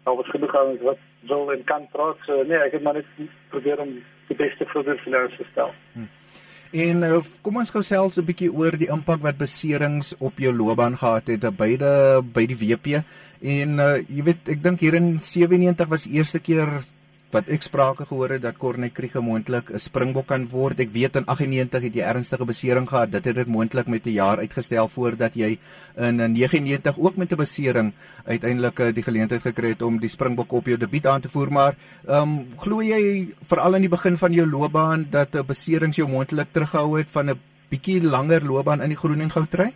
Nou 0.04 0.16
was 0.16 0.30
genoeg 0.30 0.54
ouens 0.54 0.82
wat 0.82 0.98
wil 1.20 1.52
en 1.52 1.64
kan 1.64 1.88
praat. 1.92 2.16
So 2.26 2.42
nee, 2.42 2.58
ek 2.58 2.72
het 2.72 2.82
maar 2.82 2.94
net 2.94 3.06
probeer 3.48 3.80
om 3.80 4.02
die 4.28 4.36
beste 4.36 4.66
voorbeeld 4.66 5.00
vir 5.00 5.12
hulle 5.12 5.36
te 5.36 5.46
stel. 5.50 5.74
Hmm. 5.92 6.08
En 6.72 7.02
uh, 7.02 7.20
kom 7.42 7.56
ons 7.56 7.70
gesels 7.70 8.16
'n 8.18 8.24
bietjie 8.24 8.52
oor 8.52 8.76
die 8.76 8.90
impak 8.90 9.20
wat 9.22 9.38
beserings 9.38 10.14
op 10.18 10.38
jou 10.38 10.52
loopbaan 10.52 10.96
gehad 10.96 11.26
het 11.28 11.56
by 11.56 11.76
die 11.76 12.22
by 12.34 12.46
die 12.46 12.56
WP. 12.56 13.04
En 13.42 13.78
uh, 13.78 14.00
jy 14.08 14.22
weet, 14.22 14.48
ek 14.48 14.62
dink 14.62 14.80
hier 14.80 14.94
in 14.94 15.18
97 15.22 15.88
was 15.88 16.06
eerste 16.06 16.40
keer 16.40 16.80
wat 17.34 17.48
ek 17.50 17.64
sprake 17.66 18.06
gehoor 18.06 18.36
het 18.36 18.42
dat 18.44 18.58
Corne 18.62 18.90
Kriege 18.94 19.20
moontlik 19.20 19.70
'n 19.70 19.78
springbok 19.78 20.26
kan 20.26 20.46
word. 20.48 20.80
Ek 20.80 20.92
weet 20.92 21.16
in 21.16 21.26
98 21.26 21.82
het 21.82 21.94
jy 21.94 22.02
ernstige 22.02 22.44
besering 22.44 22.88
gehad. 22.88 23.10
Dit 23.10 23.24
het 23.24 23.34
dit 23.34 23.46
moontlik 23.46 23.86
met 23.86 24.06
'n 24.06 24.10
jaar 24.10 24.38
uitgestel 24.38 24.88
voordat 24.88 25.34
jy 25.34 25.58
in 25.96 26.16
99 26.32 26.98
ook 26.98 27.16
met 27.16 27.32
'n 27.32 27.36
besering 27.36 27.92
uiteindelik 28.24 28.78
eh, 28.78 28.94
die 28.94 29.02
geleentheid 29.02 29.42
gekry 29.42 29.68
het 29.68 29.82
om 29.82 29.98
die 29.98 30.08
springbok 30.08 30.52
op 30.52 30.66
jou 30.66 30.78
debuut 30.78 31.06
aan 31.06 31.20
te 31.20 31.28
voer. 31.28 31.52
Maar 31.52 31.74
ehm 32.06 32.22
um, 32.22 32.46
glo 32.56 32.82
jy 32.82 33.34
veral 33.42 33.74
aan 33.74 33.80
die 33.80 33.96
begin 33.96 34.16
van 34.16 34.32
jou 34.32 34.46
loopbaan 34.46 35.06
dat 35.10 35.34
'n 35.34 35.46
besering 35.46 35.94
jou 35.94 36.08
moontlik 36.08 36.52
teruggehou 36.52 36.98
het 36.98 37.08
van 37.10 37.30
'n 37.30 37.40
bietjie 37.68 38.02
langer 38.02 38.44
loopbaan 38.44 38.82
in 38.82 38.88
die 38.88 38.96
groen 38.96 39.20
en 39.20 39.30
goud 39.30 39.50
trei? 39.50 39.72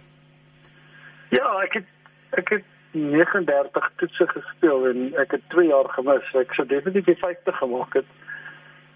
Ja, 1.30 1.62
ek 1.62 1.72
het 1.72 1.86
ek 2.30 2.48
het 2.48 2.64
39 2.92 3.90
toetse 3.96 4.26
gespeel 4.26 4.88
en 4.88 5.12
ek 5.20 5.36
het 5.36 5.44
2 5.54 5.68
jaar 5.68 5.88
gemis. 5.96 6.32
Ek 6.40 6.54
sou 6.56 6.66
definitief 6.66 7.04
die 7.04 7.20
50 7.20 7.58
gemaak 7.58 7.94
het. 8.00 8.10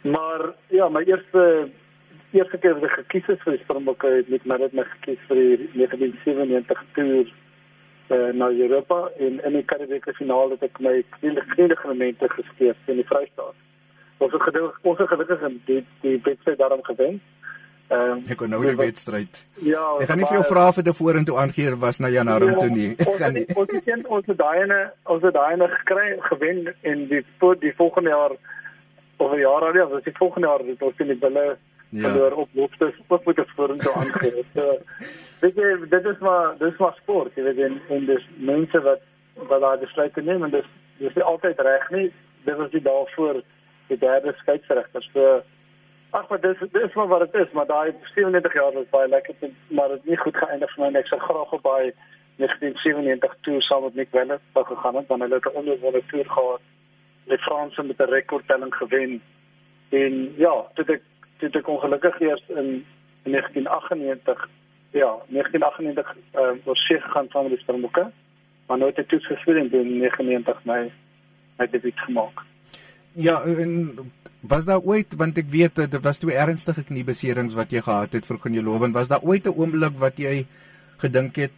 Maar 0.03 0.53
ja, 0.67 0.89
my 0.89 1.05
eerste 1.07 1.69
eerste 2.33 2.59
keer 2.59 2.79
wat 2.79 2.89
ek 2.89 2.99
gekies 3.03 3.29
is 3.35 3.43
vir 3.45 3.59
Springbokke 3.61 4.09
het 4.09 4.29
met 4.33 4.45
my 4.49 4.57
net 4.63 4.73
my 4.77 4.85
gekies 4.95 5.21
vir 5.29 5.41
die 5.41 5.69
1997 5.77 6.85
toer 6.97 7.27
uh, 7.29 8.31
na 8.33 8.49
Europa 8.49 9.03
en 9.19 9.37
in 9.45 9.59
die 9.59 9.65
Karibiese 9.69 10.15
finale 10.17 10.57
het 10.57 10.65
ek 10.71 10.81
my 10.81 10.95
knielige 11.19 11.89
momente 11.89 12.31
gesteek 12.33 12.89
in 12.93 13.01
die 13.03 13.09
Vrystaat. 13.11 13.59
Ons 14.25 14.33
het 14.33 14.45
gelukkig 14.49 14.89
ons 14.89 15.03
het 15.03 15.13
gelukkig 15.13 15.45
die 15.69 15.83
die 16.07 16.19
wedstryd 16.25 16.59
daarom 16.59 16.85
gewen. 16.89 17.21
Ehm 17.93 18.13
um, 18.13 18.21
ek 18.33 18.39
kon 18.41 18.49
nou 18.49 18.61
die 18.65 18.77
wedstryd. 18.79 19.43
Ja. 19.61 19.83
Ek 20.01 20.09
gaan 20.09 20.21
nie 20.23 20.29
vir 20.29 20.39
jou 20.39 20.47
vra 20.49 20.65
vir 20.73 20.85
te 20.87 20.95
vorentoe 20.97 21.35
aangee 21.43 21.75
was 21.83 22.01
na 22.01 22.09
Jan 22.09 22.31
Aron 22.33 22.55
toe 22.57 22.71
nie. 22.73 22.93
Ek 23.05 23.19
gaan 23.21 23.37
nie. 23.37 23.45
Ons 23.53 23.75
het 23.75 23.91
ons, 23.97 24.07
ons 24.17 24.31
het 24.33 24.39
daai 24.39 24.63
ene 24.63 24.79
ons 25.15 25.27
het 25.27 25.37
daai 25.37 25.53
ene 25.57 25.69
gekry 25.75 26.07
gewen 26.31 26.63
en 26.93 27.05
die 27.11 27.21
die 27.67 27.75
volgende 27.83 28.15
jaar 28.15 28.37
of 29.19 29.35
'n 29.35 29.43
jaar 29.43 29.69
al 29.69 29.77
ja, 29.77 29.87
was 29.93 30.09
die 30.09 30.17
volgende 30.17 30.49
jaar 30.49 30.65
het 30.71 30.83
ons 30.89 31.05
in 31.05 31.13
die 31.13 31.21
bulle 31.27 31.45
ja. 31.91 32.09
verloor 32.09 32.33
op 32.33 32.49
loopstes 32.53 32.97
ook 33.09 33.25
met 33.25 33.45
'n 33.45 33.53
vorentoe 33.57 33.93
aangee. 33.93 34.45
so 34.55 34.79
weet 35.41 35.57
jy 35.57 35.77
dit 35.97 36.05
is 36.15 36.19
maar 36.19 36.57
dis 36.59 36.77
maar 36.79 36.97
sport, 37.03 37.37
jy 37.37 37.43
weet 37.43 37.65
en, 37.69 37.81
en 37.89 38.07
dis 38.07 38.29
mense 38.37 38.81
wat 38.89 39.05
wat 39.37 39.61
daai 39.61 39.79
besluit 39.85 40.17
neem 40.17 40.45
en 40.45 40.51
dis 40.51 40.69
dis 40.99 41.15
nie 41.15 41.25
altyd 41.25 41.61
reg 41.61 41.91
nie. 41.91 42.13
Dit 42.45 42.57
was 42.57 42.71
die 42.71 42.83
dae 42.83 43.05
voor 43.17 43.43
die 43.89 43.99
derde 43.99 44.33
skeieregter. 44.41 45.03
So 45.13 45.43
Ag 46.12 46.28
maar 46.28 46.40
dis 46.40 46.59
dis 46.73 46.95
maar 46.95 47.07
wat 47.09 47.33
dit 47.33 47.47
is, 47.47 47.52
maar 47.57 47.66
daai 47.66 47.95
97 48.14 48.52
jaar 48.52 48.73
was 48.73 48.88
baie 48.90 49.09
lekker, 49.09 49.35
maar 49.69 49.88
dit 49.88 50.04
nie 50.04 50.16
goed 50.16 50.37
geëindig 50.37 50.75
vir 50.75 50.85
my 50.85 50.90
net. 50.92 51.12
Ek 51.16 51.23
graag 51.25 51.54
op 51.57 51.62
baie 51.64 51.95
1997 52.37 53.37
toe 53.47 53.61
saam 53.64 53.87
met 53.87 53.95
Nick 53.95 54.11
Wellet 54.12 54.45
wou 54.52 54.64
gegaan 54.66 54.99
het, 55.00 55.07
want 55.09 55.23
hulle 55.25 55.38
het 55.40 55.49
'n 55.49 55.57
onderwonde 55.61 56.02
toer 56.11 56.28
gehad. 56.35 56.61
Die 57.33 57.38
Franse 57.38 57.83
met 57.83 57.99
'n 58.00 58.12
rekordtelling 58.12 58.75
gewen. 58.75 59.23
En 59.88 60.35
ja, 60.37 60.54
dit 60.75 60.90
ek 60.90 61.02
dit 61.38 61.57
ek 61.57 61.69
ongelukkig 61.69 62.21
eers 62.21 62.45
in, 62.49 62.85
in 63.25 63.31
1998 63.33 64.49
ja, 64.90 65.16
1998 65.26 66.16
uh, 66.35 66.52
was 66.64 66.87
sy 66.87 67.00
gegaan 67.00 67.28
saam 67.28 67.42
met 67.42 67.52
die 67.52 67.61
Springbokke. 67.62 68.11
Maar 68.66 68.78
nooit 68.78 68.97
het 68.97 69.09
dit 69.09 69.25
gespeel 69.25 69.57
in 69.57 69.69
1999 69.69 70.64
my 70.64 70.92
my 71.57 71.66
debuut 71.71 71.99
gemaak. 71.99 72.52
Ja, 73.14 73.42
en 73.42 73.99
was 74.40 74.64
daar 74.64 74.81
ooit 74.81 75.14
want 75.16 75.38
ek 75.38 75.50
weet 75.50 75.76
dit 75.76 76.02
was 76.02 76.19
twee 76.19 76.37
ernstige 76.37 76.85
kniebeserings 76.85 77.54
wat 77.54 77.71
jy 77.71 77.83
gehad 77.83 78.12
het 78.12 78.26
vir 78.26 78.38
gaan 78.42 78.57
jou 78.59 78.64
loop 78.64 78.83
en 78.83 78.97
was 78.97 79.09
daar 79.09 79.23
ooit 79.23 79.47
'n 79.47 79.54
oomblik 79.54 79.99
wat 79.99 80.19
jy 80.19 80.47
gedink 80.99 81.37
het 81.37 81.52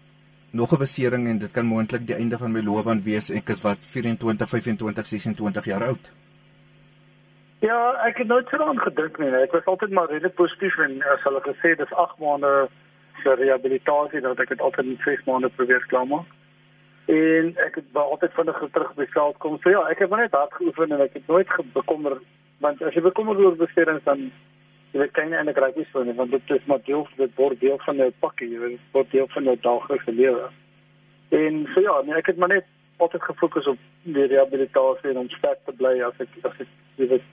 nog 0.51 0.73
'n 0.73 0.79
besering 0.79 1.29
en 1.29 1.39
dit 1.39 1.51
kan 1.51 1.67
moontlik 1.67 2.07
die 2.07 2.17
einde 2.17 2.39
van 2.39 2.53
my 2.53 2.61
loopbaan 2.61 3.03
wees 3.03 3.31
ek 3.31 3.49
is 3.49 3.63
wat 3.63 3.79
24 3.81 4.49
25 4.49 5.07
26 5.07 5.65
jaar 5.65 5.85
oud 5.85 6.11
Ja, 7.65 7.95
ek 8.05 8.19
het 8.21 8.29
nooit 8.29 8.49
so 8.49 8.61
aan 8.61 8.81
gedink 8.81 9.19
nie. 9.19 9.31
Ek 9.41 9.53
was 9.57 9.65
altyd 9.65 9.93
maar 9.97 10.11
redelik 10.11 10.35
positief 10.37 10.75
en 10.85 10.99
as 11.15 11.23
hulle 11.25 11.41
gesê 11.47 11.71
dis 11.81 11.93
8 12.03 12.19
maande 12.21 12.51
se 13.23 13.35
rehabilitasie 13.41 14.21
dat 14.21 14.41
ek 14.43 14.49
dit 14.53 14.61
altyd 14.61 14.91
in 14.91 14.99
6 15.05 15.23
maande 15.25 15.49
probeer 15.57 15.87
klaarmaak. 15.93 16.27
En 17.07 17.53
ek 17.61 17.75
het 17.81 17.93
baie 17.93 18.11
altyd 18.15 18.33
vinnig 18.33 18.63
terug 18.73 18.95
by 18.97 19.07
veld 19.13 19.37
kom. 19.39 19.59
So 19.61 19.71
ja, 19.71 19.83
ek 19.93 19.99
het 20.05 20.11
net 20.11 20.33
hard 20.33 20.55
geoefen 20.57 20.93
en 20.93 21.05
ek 21.05 21.19
het 21.19 21.27
nooit 21.29 21.51
bekommer 21.73 22.19
want 22.65 22.83
as 22.83 22.95
jy 22.97 23.03
bekommer 23.05 23.37
oor 23.37 23.57
beserings 23.61 24.05
dan 24.07 24.31
jy 24.95 25.01
weet 25.03 25.13
kan 25.13 25.29
jy 25.29 25.37
eintlik 25.37 25.59
reg 25.61 25.81
is 25.83 25.91
vir 25.93 26.07
nie 26.07 26.15
want 26.17 26.31
dit 26.33 26.53
is 26.57 26.69
maar 26.71 26.81
deel 26.87 27.03
dit 27.19 27.35
word 27.37 27.61
deel 27.61 27.81
van 27.85 28.01
jou 28.01 28.11
pakkie, 28.25 28.49
jy 28.53 28.61
weet 28.63 28.87
word 28.95 29.11
deel 29.13 29.29
van 29.35 29.51
jou 29.51 29.57
daaglikse 29.67 30.15
lewe. 30.17 30.49
En 31.41 31.65
so 31.75 31.85
ja, 31.85 31.99
nee, 32.07 32.17
ek 32.21 32.31
het 32.33 32.41
maar 32.41 32.55
net 32.55 32.71
altyd 33.03 33.27
gefokus 33.27 33.67
op 33.75 33.81
die 34.17 34.27
rehabilitasie 34.31 35.11
en 35.11 35.25
om 35.25 35.31
sterk 35.35 35.61
te 35.67 35.75
bly 35.81 35.97
as 36.07 36.21
ek 36.23 36.39
as 36.47 36.63
ek 36.63 36.71
jy 37.01 37.11
weet 37.11 37.33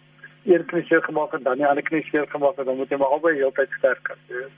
een 0.49 0.65
knie 0.73 0.83
seer 0.89 1.05
gemaak 1.05 1.37
en 1.37 1.45
dan 1.45 1.61
die 1.61 1.69
ander 1.69 1.85
knie 1.85 2.03
seer 2.09 2.27
gemaak 2.33 2.57
en 2.57 2.65
dan 2.71 2.81
moet 2.81 2.89
jy 2.89 2.97
maar 2.97 3.13
albei 3.15 3.35
heeltyd 3.37 3.77
sterk 3.77 4.13
wees. 4.27 4.51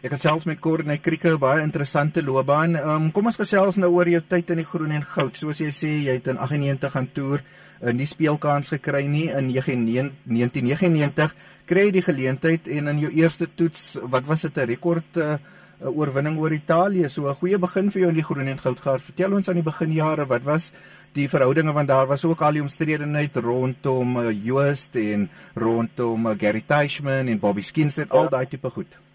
Ek 0.00 0.14
het 0.14 0.22
selfs 0.22 0.46
met 0.48 0.56
Corne 0.64 0.94
Krieke 0.96 1.34
baie 1.36 1.60
interessante 1.60 2.22
loopbaan. 2.24 2.72
Ehm 2.78 2.90
um, 2.90 3.08
kom 3.12 3.26
ons 3.28 3.36
gesels 3.36 3.76
nou 3.76 3.90
oor 3.92 4.08
jou 4.08 4.20
tyd 4.24 4.48
in 4.54 4.62
die 4.62 4.64
groen 4.64 4.94
en 4.96 5.02
goud. 5.04 5.36
Soos 5.36 5.58
jy 5.60 5.68
sê, 5.76 5.90
jy 6.06 6.14
het 6.16 6.30
in 6.32 6.38
98 6.40 6.94
gaan 6.94 7.08
toer, 7.12 7.42
in 7.84 8.00
die 8.00 8.06
speelkans 8.08 8.72
gekry 8.72 9.02
nie 9.08 9.26
in 9.28 9.50
1999 9.52 11.34
kry 11.68 11.84
jy 11.86 11.92
die 11.98 12.04
geleentheid 12.04 12.70
en 12.78 12.88
in 12.94 13.02
jou 13.04 13.10
eerste 13.12 13.48
toets, 13.56 13.98
wat 14.00 14.24
was 14.24 14.46
dit 14.48 14.56
'n 14.56 14.66
rekord 14.72 15.20
uh, 15.20 15.36
oorwinning 15.84 16.38
oor 16.38 16.52
Italië. 16.52 17.10
So 17.10 17.28
'n 17.28 17.34
goeie 17.34 17.58
begin 17.58 17.90
vir 17.90 18.00
jou 18.00 18.08
in 18.08 18.16
die 18.16 18.24
groen 18.24 18.48
en 18.48 18.58
goud 18.58 18.80
gehad. 18.80 19.02
Vertel 19.02 19.32
ons 19.32 19.48
aan 19.48 19.60
die 19.60 19.70
beginjare, 19.70 20.26
wat 20.26 20.42
was 20.44 20.72
die 21.12 21.28
verhoudinge 21.28 21.72
want 21.72 21.88
daar 21.88 22.06
was 22.06 22.24
ook 22.24 22.40
al 22.40 22.52
die 22.52 22.62
omstredenheid 22.62 23.36
rondom 23.36 24.16
uh, 24.16 24.32
Joost 24.32 24.96
en 24.96 25.28
rondom 25.54 26.26
uh, 26.26 26.38
Gary 26.38 26.62
Teichman 26.66 27.28
en 27.28 27.38
Bobby 27.38 27.60
Skinstead, 27.60 28.08
ja. 28.08 28.16
al 28.16 28.28
daai 28.28 28.46
tipe 28.46 28.70
goed. 28.70 29.09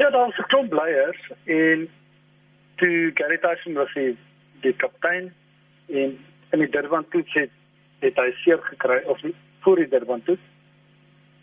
Ja, 0.00 0.10
daar 0.10 0.26
was 0.26 0.38
'n 0.38 0.46
klomp 0.46 0.68
blyers 0.68 1.30
en 1.44 1.88
toe 2.74 3.10
Gary 3.14 3.38
Tyson 3.38 3.72
was 3.72 3.92
die, 3.92 4.16
die 4.60 4.72
kaptein 4.72 5.32
en 5.86 6.18
in 6.50 6.58
die 6.58 6.68
Durban 6.68 7.08
toets 7.08 7.32
het, 7.32 7.50
het 7.98 8.16
hy 8.16 8.30
seer 8.32 8.58
gekry 8.58 9.02
of 9.04 9.20
voor 9.60 9.76
die 9.76 9.88
Durban 9.88 10.22
toets. 10.22 10.40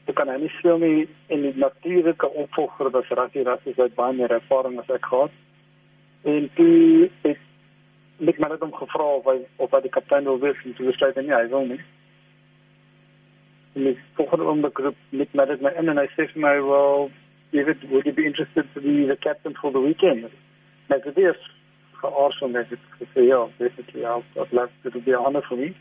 Toe 0.06 0.14
kan 0.14 0.28
hy 0.28 0.38
nie 0.40 0.50
speel 0.50 0.78
nie 0.78 1.08
en 1.28 1.42
die 1.42 1.54
natuurlike 1.56 2.30
opvolger 2.30 2.90
was 2.90 3.08
Rassie 3.08 3.44
Rassie 3.44 3.74
wat 3.76 3.96
baie 3.96 4.14
meer 4.14 4.32
ervaring 4.32 4.80
as 4.80 4.90
ek 4.90 5.06
gehad. 5.06 5.32
En 6.22 6.50
toe 6.54 7.10
het 7.22 7.38
Nick 8.18 8.40
Mallet 8.40 8.60
hom 8.60 8.74
gevra 8.74 9.04
of 9.04 9.26
hy 9.26 9.46
of 9.56 9.72
hy 9.72 9.82
die 9.82 9.94
kaptein 10.00 10.24
wil 10.24 10.40
wees 10.40 10.64
en 10.64 10.74
toe 10.74 10.86
besluit 10.86 11.16
hy 11.16 11.22
nie 11.22 11.36
hy 11.36 11.48
wil 11.48 11.66
nie. 11.66 11.82
En 13.74 13.84
die 13.84 13.98
volgende 14.14 14.46
oomblik 14.46 14.78
roep 14.78 14.98
Nick 15.10 15.34
Mallet 15.34 15.62
my 15.62 15.70
in 15.70 15.90
en 15.90 15.98
hy 15.98 16.08
sê 16.18 16.26
vir 16.34 16.42
my 16.42 16.58
wel 16.62 17.12
David, 17.52 17.90
would 17.90 18.06
you 18.06 18.14
be 18.14 18.26
interested 18.26 18.66
to 18.74 18.82
be 18.82 19.06
the 19.06 19.16
captain 19.16 19.56
for 19.62 19.72
the 19.72 19.80
weekend? 19.80 20.30
Like 20.90 21.06
it 21.06 21.18
is 21.18 21.36
awesome 22.04 22.54
that 22.54 22.68
it's 22.72 22.82
to 23.00 23.06
say, 23.14 23.28
yeah, 23.28 23.48
basically, 23.58 24.06
I'll, 24.06 24.24
I'd 24.40 24.52
love 24.54 24.70
to, 24.84 24.92
to 24.92 25.00
be 25.00 25.12
an 25.12 25.20
honor 25.26 25.42
for 25.48 25.56
me. 25.56 25.76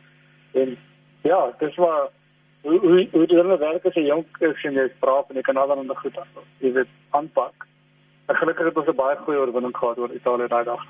And 0.55 0.77
yeah, 1.25 1.51
dis 1.61 1.77
waar 1.77 2.09
hoe 2.63 2.79
hoe 2.81 3.09
hoe 3.13 3.27
dit 3.27 3.37
hulle 3.37 3.59
werk 3.59 3.85
as 3.85 3.97
'n 3.97 4.07
jong 4.07 4.25
kind 4.39 4.77
jy 4.79 4.89
praat 5.01 5.31
en 5.31 5.37
jy 5.37 5.43
kan 5.43 5.57
allerhande 5.57 5.95
goed 5.95 6.19
af. 6.19 6.29
Jy 6.59 6.73
weet 6.73 6.93
aanpak. 7.11 7.67
En 8.29 8.37
gelukkig 8.37 8.67
het 8.67 8.77
ons 8.77 8.89
'n 8.89 8.97
baie 8.97 9.17
goeie 9.17 9.39
oorwinning 9.39 9.77
gehad 9.77 9.99
oor 9.99 10.15
Italië 10.15 10.49
daai 10.49 10.65
dag. 10.65 10.83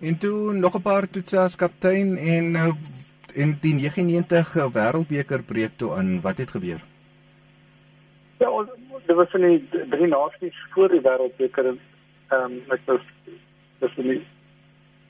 En 0.00 0.18
toe 0.18 0.52
nog 0.52 0.74
'n 0.74 0.82
paar 0.82 1.10
toetse 1.10 1.38
as 1.38 1.56
kaptein 1.56 2.16
en 2.16 2.56
en 3.34 3.58
die 3.60 3.74
99 3.74 4.54
wêreldbeker 4.72 5.42
breek 5.42 5.76
toe 5.76 5.94
aan. 5.94 6.20
Wat 6.20 6.38
het 6.38 6.50
gebeur? 6.50 6.80
Ja, 8.38 8.48
dit 9.06 9.16
was 9.16 9.32
in 9.32 9.40
die 9.48 9.88
drie 9.90 10.06
nasies 10.06 10.56
voor 10.74 10.88
die 10.88 11.00
wêreldbeker 11.00 11.66
en 11.72 11.80
ehm 12.28 12.52
um, 12.52 12.60
ek 12.76 12.80
was 12.86 13.04
dis 13.80 13.96
nie 13.96 14.22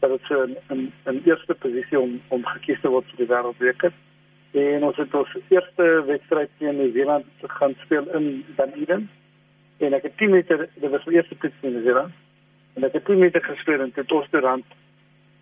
dat 0.01 0.11
dit 0.11 0.27
so 0.29 0.47
'n 0.47 0.93
'n 1.07 1.23
eerste 1.25 1.55
posisie 1.55 2.01
om 2.01 2.21
om 2.29 2.47
gekies 2.47 2.81
te 2.81 2.89
word 2.89 3.07
vir 3.11 3.27
die 3.27 3.33
wêreldbeker. 3.35 3.93
En 4.55 4.85
ons 4.85 4.97
het 4.97 5.15
ons 5.15 5.37
eerste 5.49 6.03
wedstryd 6.07 6.51
teen 6.59 6.77
New 6.77 6.93
Zealand 6.93 7.27
gaan 7.41 7.75
speel 7.85 8.07
in 8.15 8.45
Dunedin. 8.57 9.09
En 9.79 9.93
ek 9.93 10.03
het 10.03 10.17
10 10.17 10.31
meter, 10.31 10.69
dit 10.75 10.91
was 10.91 11.05
my 11.05 11.13
eerste 11.13 11.39
toets 11.39 11.55
in 11.61 11.73
New 11.73 11.83
Zealand. 11.83 12.13
En 12.75 12.85
ek 12.85 12.93
het 12.93 13.05
10 13.05 13.19
meter 13.19 13.45
gespeel 13.45 13.81
en 13.81 13.93
dit 13.95 14.11
was 14.11 14.27
rand 14.31 14.65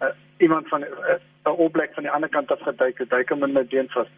uh, 0.02 0.08
iemand 0.36 0.68
van 0.68 0.80
'n 0.80 0.86
uh, 1.46 1.58
opblik 1.58 1.90
van 1.94 2.02
die 2.02 2.12
ander 2.12 2.28
kant 2.28 2.50
af 2.50 2.60
geduik, 2.60 3.08
duik 3.08 3.28
hom 3.28 3.42
in 3.42 3.52
my 3.52 3.64
been 3.64 3.88
vas. 3.88 4.08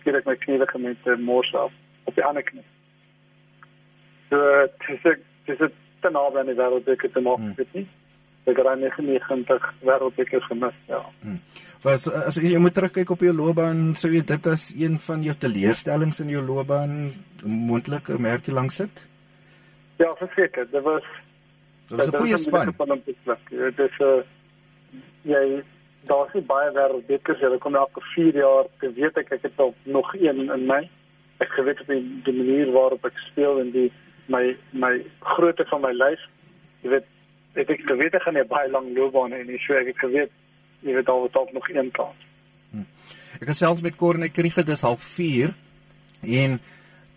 Skielik 0.00 0.20
ek 0.20 0.26
my 0.26 0.36
knie 0.36 0.66
gemeente 0.66 1.16
mors 1.16 1.54
af 1.54 1.72
op 2.04 2.14
die 2.14 2.24
ander 2.24 2.42
knie. 2.42 2.64
So 4.28 4.66
dis 4.86 5.04
ek 5.04 5.24
dis 5.46 5.58
dit 5.58 5.78
te 6.02 6.10
naby 6.10 6.42
aan 6.42 6.50
die 6.52 6.58
wêreldbeker 6.58 7.12
te 7.12 7.22
maak, 7.24 7.40
hmm. 7.42 7.54
weet 7.58 7.74
nie. 7.74 7.86
Ek 8.48 8.56
het 8.56 8.66
aan 8.66 8.80
99 8.80 9.66
wêreldbeker 9.84 10.44
gemis, 10.48 10.76
ja. 10.88 11.02
Hmm. 11.22 11.40
Was 11.84 12.08
as 12.10 12.40
jy 12.42 12.58
moet 12.58 12.74
terugkyk 12.74 13.10
op 13.14 13.22
jou 13.22 13.32
loopbaan, 13.34 13.94
sou 13.98 14.10
jy 14.10 14.24
dit 14.26 14.46
as 14.50 14.72
een 14.74 14.98
van 14.98 15.22
jou 15.22 15.34
teleurstellings 15.38 16.20
in 16.24 16.32
jou 16.34 16.42
loopbaan 16.42 17.12
moontlik 17.44 18.10
'n 18.10 18.22
merkie 18.22 18.54
langs 18.54 18.80
sit? 18.82 19.04
Ja, 19.98 20.14
verseker, 20.18 20.66
dit 20.70 20.82
was 20.82 21.06
Dit 21.88 21.98
was 21.98 22.08
'n 22.08 22.16
goeie 22.16 22.38
span. 22.38 22.74
Dit 23.48 23.78
is 23.78 23.98
'n 23.98 24.24
jy 25.22 25.62
daar 26.06 26.26
is 26.34 26.46
baie 26.46 26.70
wêreldbekers, 26.72 27.40
hulle 27.40 27.58
kom 27.58 27.74
elke 27.74 28.00
4 28.00 28.34
jaar, 28.34 28.64
ek 28.80 28.94
weet 28.96 29.16
ek 29.16 29.32
ek 29.32 29.42
het 29.42 29.60
nog 29.82 30.14
een 30.14 30.50
in 30.50 30.66
my. 30.66 30.88
Ek 31.38 31.48
geweet 31.48 31.80
op 31.80 31.86
die, 31.86 32.20
die 32.24 32.32
manier 32.32 32.72
waarop 32.72 33.04
ek 33.04 33.18
speel 33.30 33.60
en 33.60 33.70
die 33.70 33.92
my 34.28 34.56
my 34.72 34.94
grootte 35.20 35.64
van 35.70 35.80
my 35.80 35.92
lyf. 35.92 36.20
Jy 36.82 36.90
weet, 36.90 37.06
ek 37.58 37.68
het 37.68 37.86
geweet 37.86 38.14
ek 38.14 38.22
gaan 38.22 38.38
'n 38.38 38.48
baie 38.48 38.70
lang 38.70 38.96
loopbaan 38.96 39.32
en 39.32 39.58
so 39.58 39.74
ek 39.74 39.86
het 39.92 39.98
geweet 39.98 40.30
jy 40.80 40.94
weet 40.94 41.08
al 41.08 41.20
wat 41.20 41.32
dalk 41.32 41.52
nog 41.52 41.68
een 41.68 41.90
kans. 41.90 42.26
Hm. 42.70 42.84
Ek 43.40 43.48
het 43.48 43.56
selfs 43.56 43.80
met 43.80 43.96
Corne 43.96 44.28
Kriege 44.28 44.62
dis 44.62 44.80
half 44.80 45.02
4 45.02 45.54
en 46.22 46.60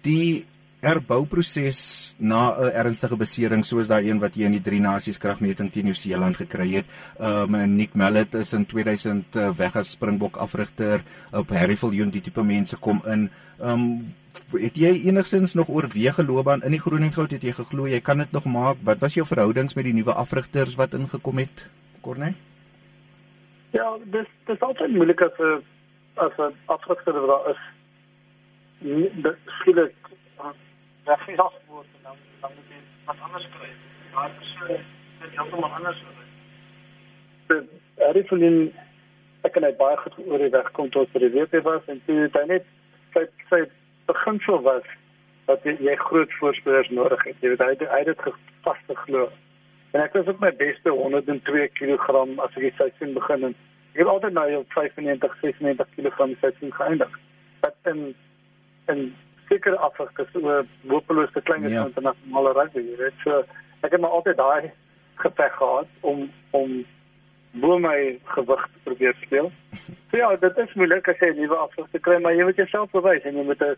die 0.02 0.46
herbouproses 0.82 2.14
na 2.18 2.58
'n 2.58 2.72
ernstige 2.74 3.16
besering 3.16 3.66
soos 3.66 3.88
daai 3.88 4.10
een 4.10 4.20
wat 4.20 4.36
jy 4.36 4.46
in 4.46 4.58
die 4.58 4.62
drie 4.62 4.80
nasies 4.80 5.18
kragmeting 5.18 5.72
teen 5.72 5.86
Nieu-Seeland 5.86 6.38
gekry 6.38 6.72
het. 6.74 6.86
Um 7.20 7.76
Nick 7.76 7.94
Mallet 7.94 8.34
is 8.34 8.54
in 8.54 8.66
2000 8.66 9.36
uh, 9.36 9.50
weg 9.58 9.76
as 9.76 9.92
Springbok 9.92 10.38
afrigter 10.38 11.04
op 11.32 11.50
Harry 11.50 11.78
Viljoen 11.78 12.10
die 12.10 12.22
tipe 12.22 12.44
mense 12.44 12.78
kom 12.78 13.02
in. 13.06 13.30
Um 13.60 14.14
het 14.52 14.76
jy 14.76 14.92
enigsins 15.08 15.54
nog 15.54 15.70
oorweeg 15.70 16.16
geloopbaan 16.16 16.64
in 16.64 16.72
die 16.76 16.80
Groeninghout? 16.80 17.32
Het 17.32 17.44
jy 17.44 17.54
geglo 17.58 17.88
jy 17.88 18.00
kan 18.02 18.18
dit 18.18 18.32
nog 18.32 18.46
maak? 18.46 18.78
Wat 18.84 19.00
was 19.00 19.14
jou 19.14 19.26
verhoudings 19.28 19.74
met 19.74 19.88
die 19.88 19.94
nuwe 19.94 20.14
afrigters 20.14 20.76
wat 20.76 20.94
ingekom 20.94 21.38
het 21.38 21.66
Corne? 22.02 22.34
Ja 23.72 23.98
dis 24.04 24.28
dis 24.46 24.60
altyd 24.60 24.92
moeilik 24.92 25.22
as 25.22 25.40
'n 25.40 25.64
as 26.16 26.38
'n 26.38 26.56
afrigter 26.66 27.14
wat 27.14 27.30
daar 27.30 27.50
is 27.52 27.62
dit 29.24 29.38
skielik 29.60 29.96
ja 31.06 31.18
vir 31.26 31.44
ons 31.44 31.60
word 31.68 31.88
dan 32.04 32.16
dan 32.42 32.52
moet 32.56 32.70
jy 32.70 32.82
wat 33.06 33.16
anders 33.22 33.48
kry. 33.58 33.70
Daai 34.14 34.32
persoon 34.40 34.80
het 35.20 35.32
heeltemal 35.36 35.70
anders 35.70 36.04
dit 37.48 37.70
Harry 37.98 38.24
Flynn 38.24 38.72
ek 39.42 39.56
kan 39.56 39.66
net 39.66 39.78
baie 39.78 39.98
goed 39.98 40.18
oor 40.26 40.44
die 40.44 40.54
weg 40.54 40.72
kom 40.78 40.90
tot 40.96 41.12
by 41.14 41.24
die 41.24 41.34
WP 41.36 41.64
was 41.68 41.88
en 41.94 42.02
toe 42.08 42.18
hy 42.38 42.46
net 42.54 42.68
sy 43.16 43.26
sy 43.50 43.62
beginsel 44.12 44.62
was 44.68 44.88
dat 45.50 45.64
jy 45.64 45.96
groot 45.96 46.34
voorspelers 46.40 46.90
nodig 46.90 47.24
het. 47.24 47.40
Jy 47.40 47.54
weet 47.54 47.64
hy 47.66 47.88
hy 47.94 48.04
het 48.04 48.12
dit 48.12 48.36
vaste 48.66 48.96
glo. 49.06 49.30
En 49.92 50.04
ek 50.04 50.14
was 50.16 50.30
op 50.32 50.40
my 50.40 50.52
beste 50.56 50.94
102 50.96 51.68
kg 51.80 52.16
as 52.46 52.56
ek 52.56 52.64
die 52.68 52.76
seisoen 52.78 53.16
begin 53.18 53.50
en 53.50 53.56
ek 53.92 54.04
het 54.04 54.12
altyd 54.14 54.38
nou 54.38 54.46
op 54.62 54.78
95 54.78 55.36
96 55.42 55.90
kg 55.98 56.30
seisoen 56.44 56.78
geëindig. 56.78 57.18
Wat 57.66 57.92
in 57.92 58.14
in 58.92 59.04
seker 59.50 59.76
afgekes 59.76 60.40
oor 60.40 60.64
hopeloos 60.88 61.34
te 61.36 61.44
klein 61.48 61.68
is 61.68 61.76
ja. 61.76 61.84
internasionale 61.90 62.56
rugby. 62.56 62.86
Jy 62.88 62.98
weet 63.04 63.26
so 63.26 63.44
ek 63.82 63.92
het 63.92 64.00
maar 64.00 64.16
altyd 64.20 64.40
daai 64.40 64.72
geveg 65.24 65.56
gehad 65.60 65.88
om 66.02 66.30
om 66.56 66.82
bo 67.52 67.80
my 67.84 67.98
gewig 68.36 68.62
te 68.74 68.84
probeer 68.84 69.16
speel. 69.26 69.52
So 70.12 70.18
ja, 70.18 70.30
dit 70.40 70.58
is 70.64 70.74
moeilik 70.80 71.08
as 71.08 71.20
jy 71.20 71.34
'n 71.34 71.42
nuwe 71.42 71.56
afslag 71.56 71.90
te 71.92 72.00
kry, 72.00 72.20
maar 72.22 72.36
jy 72.36 72.44
moet 72.48 72.56
jouself 72.64 72.92
bewys 72.92 73.28
en 73.28 73.36
jy 73.36 73.44
moet 73.44 73.62
'n 73.62 73.76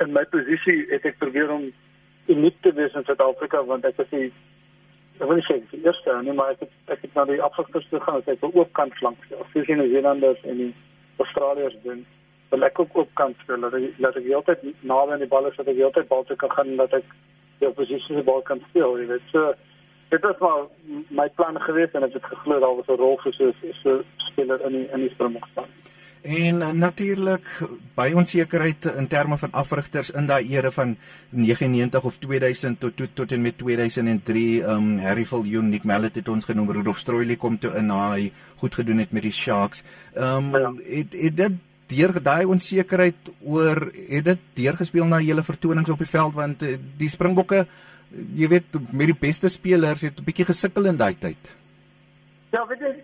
in 0.00 0.12
my 0.12 0.24
posisie 0.24 0.86
het 0.90 1.04
ek 1.04 1.18
probeer 1.18 1.50
om 1.50 1.68
uniek 2.26 2.56
te 2.62 2.72
wees 2.72 2.94
in 2.94 3.04
Suid-Afrika 3.04 3.62
want 3.64 3.84
ek 3.84 3.96
was 4.00 4.10
die 4.10 4.32
ek 5.20 5.28
wil 5.28 5.38
nie 5.38 5.46
sê 5.46 5.60
die 5.70 5.84
eerste 5.84 6.16
nie 6.22 6.32
maar 6.32 6.56
ek 6.56 6.64
het, 6.66 6.74
ek 6.96 7.06
het 7.06 7.14
na 7.14 7.24
die 7.30 7.42
afgekurs 7.42 7.86
gegaan 7.92 8.22
as 8.22 8.32
ek 8.32 8.42
wil 8.42 8.54
ook 8.62 8.72
kant 8.72 8.96
speel 8.98 9.16
soos 9.52 9.68
in 9.68 9.78
Nieu-Seelanders 9.82 10.42
en 10.44 10.56
die 10.64 10.72
Australiërs 11.22 11.78
doen 11.84 12.02
wil 12.54 12.66
ek 12.68 12.80
ook 12.80 12.96
op 13.02 13.14
kant 13.20 13.38
speel 13.42 13.66
dat 13.66 13.74
ek 13.78 14.00
dat 14.02 14.18
ek 14.20 14.32
altyd 14.38 14.66
naby 14.80 15.14
aan 15.14 15.22
die 15.24 15.30
bal 15.30 15.46
is 15.50 15.56
dat 15.60 15.70
ek 15.70 15.80
altyd 15.88 16.10
bal 16.10 16.26
te 16.28 16.36
kan 16.42 16.52
gaan 16.56 16.76
dat 16.80 16.98
ek 17.00 17.06
die 17.60 17.68
oppositie 17.68 18.16
se 18.16 18.26
bal 18.26 18.42
kan 18.42 18.60
speel 18.68 18.98
jy 19.00 19.06
weet. 19.10 19.26
So 19.32 19.54
dit 20.12 20.26
was 20.26 20.42
maar 20.44 20.66
my 21.20 21.28
plan 21.38 21.58
geweest 21.66 21.94
en 21.94 22.06
ek 22.06 22.18
het 22.18 22.28
geglo 22.32 22.60
daar 22.60 22.76
was 22.78 22.88
'n 22.88 23.00
rol 23.00 23.18
vir 23.24 23.34
so 23.38 23.52
so 23.82 24.02
speler 24.28 24.60
in 24.66 24.72
die 24.78 24.86
in 24.92 25.00
die 25.06 25.14
Springboks. 25.14 25.50
span 25.50 25.70
En 26.24 26.62
uh, 26.64 26.70
natuurlik 26.72 27.48
baie 27.94 28.14
onsekerheid 28.16 28.86
in 28.96 29.06
terme 29.12 29.36
van 29.38 29.50
afrigters 29.52 30.08
in 30.16 30.24
daai 30.26 30.46
era 30.56 30.70
van 30.72 30.94
99 31.28 32.04
of 32.04 32.16
2000 32.18 32.80
tot 32.80 32.96
tot, 32.96 33.10
tot 33.12 33.32
en 33.32 33.42
met 33.44 33.58
2003 33.58 34.62
um 34.72 34.98
Harry 35.04 35.26
Viljoen, 35.28 35.68
Nick 35.68 35.84
Mallet 35.84 36.16
het 36.16 36.28
ons 36.32 36.48
genoem, 36.48 36.70
Rudolf 36.72 36.98
Stroili 36.98 37.36
kom 37.36 37.58
toe 37.60 37.74
in 37.76 37.92
hy 37.92 38.32
goed 38.56 38.80
gedoen 38.80 39.04
het 39.04 39.12
met 39.12 39.28
die 39.28 39.34
Sharks. 39.36 39.84
Um 40.16 40.48
ja. 40.56 40.72
het, 40.88 41.12
het 41.12 41.36
dit 41.36 41.60
deur 41.92 42.16
daai 42.22 42.44
onsekerheid 42.48 43.32
oor 43.44 43.90
het 44.08 44.24
dit 44.24 44.50
deurgespeel 44.62 45.04
na 45.04 45.20
julle 45.20 45.44
vertonings 45.44 45.92
op 45.92 46.00
die 46.00 46.08
veld 46.08 46.32
want 46.40 46.64
uh, 46.64 46.78
die 46.96 47.12
Springbokke 47.12 47.66
jy 48.32 48.48
weet 48.48 48.80
met 48.96 49.12
die 49.12 49.20
beste 49.28 49.52
spelers 49.52 50.08
het 50.08 50.16
'n 50.16 50.24
bietjie 50.24 50.48
gesukkel 50.48 50.88
in 50.88 50.96
daai 50.96 51.16
tyd. 51.20 51.52
Ja, 52.56 52.64
weet 52.64 52.80
jy 52.80 52.94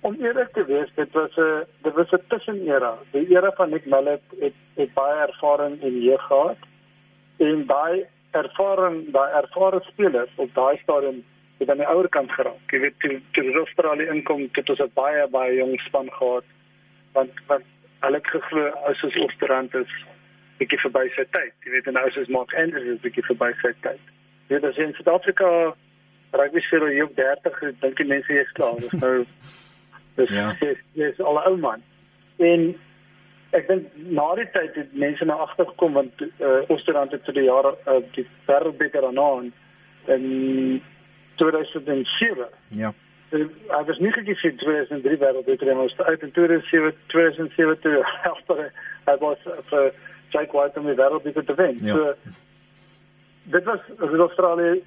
om 0.00 0.16
eerlik 0.20 0.52
te 0.52 0.64
wees, 0.64 0.90
dit 0.94 1.12
was 1.12 1.36
'n 1.36 1.64
dit 1.82 1.94
was 1.94 2.10
'n 2.12 2.22
tussenera. 2.28 2.98
Die 3.10 3.26
era 3.30 3.52
van 3.52 3.70
Nick 3.70 3.86
Mallet 3.86 4.22
het 4.40 4.54
het 4.74 4.94
baie 4.94 5.26
ervaring 5.26 5.82
in 5.82 6.00
jeug 6.02 6.22
gehad 6.22 6.58
en 7.36 7.66
daai 7.66 8.06
ervaring, 8.30 9.10
daai 9.12 9.32
ervare 9.32 9.80
spelers 9.80 10.30
op 10.36 10.54
daai 10.54 10.78
stadium 10.82 11.24
het 11.58 11.70
aan 11.70 11.76
die 11.76 11.86
ouer 11.86 12.08
kant 12.08 12.30
geraak. 12.32 12.70
Jy 12.70 12.80
weet 12.80 12.94
toe 12.98 13.20
toe 13.32 13.42
die 13.42 13.54
Australië 13.54 14.06
inkom, 14.06 14.48
het 14.52 14.70
ons 14.70 14.80
'n 14.80 14.90
baie 14.94 15.28
baie 15.28 15.54
jong 15.54 15.80
span 15.80 16.12
gehad. 16.12 16.44
Want 17.12 17.30
want 17.46 17.64
hulle 18.00 18.16
het 18.16 18.26
geglo 18.26 18.66
as 18.66 19.02
ons 19.02 19.16
Oosterrand 19.16 19.74
is 19.74 19.90
bietjie 20.58 20.78
verby 20.78 21.08
sy 21.08 21.24
tyd. 21.30 21.52
Jy 21.64 21.70
weet 21.70 21.86
en 21.86 21.92
nou 21.92 22.06
is 22.06 22.28
Mark 22.28 22.54
Anders 22.54 22.84
is 22.84 23.00
bietjie 23.00 23.24
verby 23.24 23.52
sy 23.62 23.72
tyd. 23.80 24.00
Jy 24.48 24.54
weet 24.54 24.64
as 24.64 24.76
in 24.76 24.94
Suid-Afrika 24.94 25.74
rugby 26.30 26.60
speel 26.60 26.88
jy 26.88 27.02
op 27.02 27.14
30, 27.16 27.60
dink 27.80 27.96
die 27.96 28.06
mense 28.06 28.32
jy's 28.32 28.52
klaar. 28.52 28.76
Dis 28.82 28.92
nou 29.00 29.24
Dis 30.18 30.34
ja. 30.34 30.52
dis, 30.60 30.78
dis 30.98 31.20
al 31.20 31.38
'n 31.38 31.48
ou 31.50 31.56
man. 31.56 31.82
En 32.36 32.74
ek 33.56 33.68
dink 33.68 33.84
na 34.12 34.28
die 34.36 34.46
tyd 34.52 34.74
het 34.76 34.94
mense 35.04 35.24
na 35.24 35.38
agter 35.44 35.66
gekom 35.70 35.92
want 35.96 36.22
uh, 36.22 36.60
Oosterrand 36.68 37.12
het 37.16 37.24
vir 37.28 37.36
die 37.38 37.46
jare 37.48 37.74
uh, 37.86 38.00
die 38.16 38.26
wêreldbeker 38.48 39.06
aan 39.08 39.52
in 40.14 40.82
2007. 41.40 42.48
Ja. 42.76 42.92
Uh, 43.30 43.46
hy 43.68 43.82
was 43.88 44.00
nie 44.04 44.12
gekies 44.12 44.40
vir 44.44 44.56
2003 44.64 45.20
wêreldbeker 45.22 45.74
maar 45.76 46.10
uit 46.10 46.22
in 46.22 46.32
2007 46.32 46.92
2007 47.14 47.80
toe 47.86 47.96
after 48.32 48.72
hy 49.08 49.16
was 49.24 49.38
vir 49.70 49.92
Jake 50.34 50.52
White 50.52 50.80
om 50.80 50.90
die 50.90 50.98
wêreldbeker 50.98 51.44
te 51.44 51.56
wen. 51.56 51.80
Ja. 51.80 51.94
So 51.94 52.34
dit 53.48 53.64
was 53.64 53.80
Australië 53.96 54.82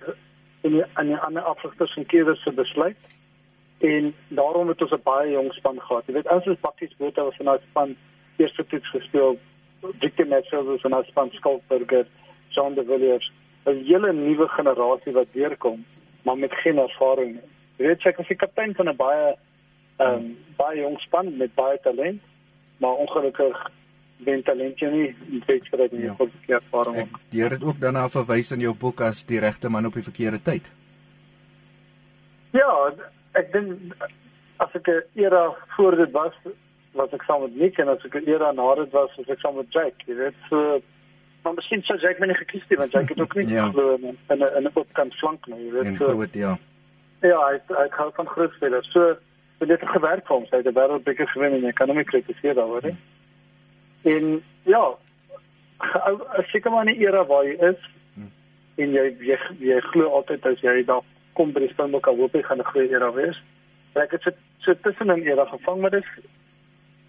in 0.62 0.78
'n 0.78 1.18
ander 1.26 1.42
afrigters 1.42 1.94
van 1.94 2.06
Kiewers 2.06 2.44
se 2.44 2.52
besluit 2.52 2.98
en 3.82 4.14
daarom 4.28 4.68
het 4.68 4.82
ons 4.82 4.92
'n 4.92 5.04
baie 5.04 5.32
jong 5.32 5.54
span 5.54 5.80
gehad. 5.82 6.06
Jy 6.06 6.14
weet, 6.14 6.32
ons 6.32 6.46
is 6.46 6.60
bakkies 6.60 6.96
Botha 6.98 7.24
was 7.24 7.38
in 7.40 7.50
ons 7.50 7.62
span 7.70 7.96
eerste 8.38 8.66
toets 8.66 8.90
gespeel. 8.90 9.40
Victor 10.00 10.28
Matthews 10.28 10.66
was 10.66 10.84
in 10.84 10.94
ons 10.94 11.08
span 11.08 11.30
Skalkberger, 11.32 12.06
John 12.50 12.74
de 12.74 12.84
Villiers, 12.84 13.32
'n 13.66 13.84
hele 13.86 14.14
nuwe 14.14 14.48
generasie 14.48 15.14
wat 15.14 15.28
deurkom, 15.32 15.86
maar 16.22 16.38
met 16.38 16.54
geen 16.54 16.78
ervaring 16.78 17.32
nie. 17.34 17.50
Jy 17.78 17.86
weet, 17.86 18.06
ek 18.06 18.20
is 18.20 18.28
die 18.28 18.36
kaptein 18.36 18.76
van 18.76 18.90
'n 18.90 18.96
baie 18.96 19.36
ehm 19.98 20.14
um, 20.14 20.38
baie 20.58 20.80
jong 20.80 21.00
span 21.00 21.38
met 21.38 21.56
baie 21.56 21.80
talent, 21.82 22.22
maar 22.78 22.94
ongelukkig 22.94 23.72
ben 24.18 24.44
talent 24.44 24.80
jy 24.80 24.90
nie 24.90 25.42
weet 25.48 25.68
vir 25.70 25.78
dit 25.78 25.92
nie, 25.92 26.04
ja. 26.04 26.16
verkeerde 26.16 26.64
ervaring. 26.64 27.10
Jy 27.30 27.50
het 27.50 27.64
ook 27.64 27.80
daarna 27.80 28.10
verwys 28.10 28.52
in 28.52 28.60
jou 28.60 28.74
boek 28.74 29.02
as 29.02 29.24
die 29.24 29.40
regte 29.40 29.70
man 29.70 29.86
op 29.86 29.94
die 29.94 30.04
verkeerde 30.04 30.42
tyd. 30.42 30.72
Ja, 32.52 32.94
ek 33.40 33.52
dink 33.54 33.96
as 34.58 34.76
ek 34.76 34.88
'n 34.88 35.04
era 35.16 35.56
voor 35.76 35.96
dit 35.96 36.12
was 36.12 36.34
was 36.94 37.12
ek 37.12 37.24
saam 37.24 37.42
met 37.42 37.56
Nick 37.56 37.78
en 37.78 37.88
as 37.88 38.06
ek 38.06 38.16
'n 38.16 38.28
era 38.28 38.52
na 38.52 38.76
dit 38.76 38.92
was 38.92 39.16
was 39.16 39.30
ek 39.30 39.40
saam 39.40 39.56
met 39.56 39.72
Jack 39.72 39.94
jy 40.06 40.16
weet 40.16 40.36
so 40.50 40.82
maar 41.44 41.54
miskien 41.54 41.84
sou 41.84 41.98
Jack 41.98 42.20
my 42.20 42.28
nie 42.28 42.36
gekies 42.36 42.64
het 42.68 42.78
want 42.78 42.92
Jack 42.92 43.10
het 43.10 43.22
ook 43.22 43.36
nie 43.36 43.48
ja. 43.60 43.70
glo 43.70 43.96
in 43.96 44.18
'n 44.30 44.56
in 44.58 44.64
'n 44.64 44.72
opkant 44.74 45.14
flank 45.16 45.48
nie 45.48 45.66
jy 45.66 45.72
weet 45.72 45.86
en 45.86 45.96
so 45.96 46.08
groot, 46.08 46.34
ja 46.34 46.58
ja 47.22 47.40
ek 47.54 47.72
ek 47.72 47.94
hou 47.94 48.12
van 48.16 48.28
groot 48.28 48.54
spelers 48.54 48.92
so 48.92 49.16
dit 49.60 49.70
het 49.70 49.90
gewerk 49.90 50.28
vir 50.28 50.36
hom 50.36 50.46
sy 50.46 50.56
het 50.58 50.66
die 50.66 50.74
wêreldbeker 50.74 51.28
gewen 51.28 51.54
en 51.54 51.66
ek 51.66 51.76
kan 51.76 51.88
hom 51.88 51.98
nie 51.98 52.12
kritiseer 52.12 52.56
daaroor 52.56 52.84
nie 52.84 52.98
en 54.04 54.44
ja 54.66 54.84
as 56.38 56.54
ek 56.54 56.70
maar 56.70 56.86
'n 56.86 57.02
era 57.02 57.26
waar 57.26 57.46
jy 57.46 57.58
is 57.72 57.82
hm. 58.16 58.30
en 58.76 58.92
jy 58.92 59.06
jy, 59.20 59.38
jy 59.60 59.80
glo 59.80 60.10
altyd 60.10 60.46
as 60.46 60.60
jy 60.62 60.84
daar 60.86 61.04
kom 61.34 61.52
by 61.54 61.60
die 61.60 61.72
Springbok 61.74 62.08
al 62.08 62.20
hoop 62.20 62.36
ek 62.36 62.46
gaan 62.46 62.60
'n 62.60 62.72
goeie 62.74 62.90
era 62.90 63.12
wees. 63.14 63.38
Ek 63.96 64.12
het 64.12 64.24
so, 64.24 64.32
so 64.60 64.74
tussenin 64.74 65.24
era 65.24 65.46
gevang, 65.46 65.82
maar 65.82 65.92
dis 65.92 66.06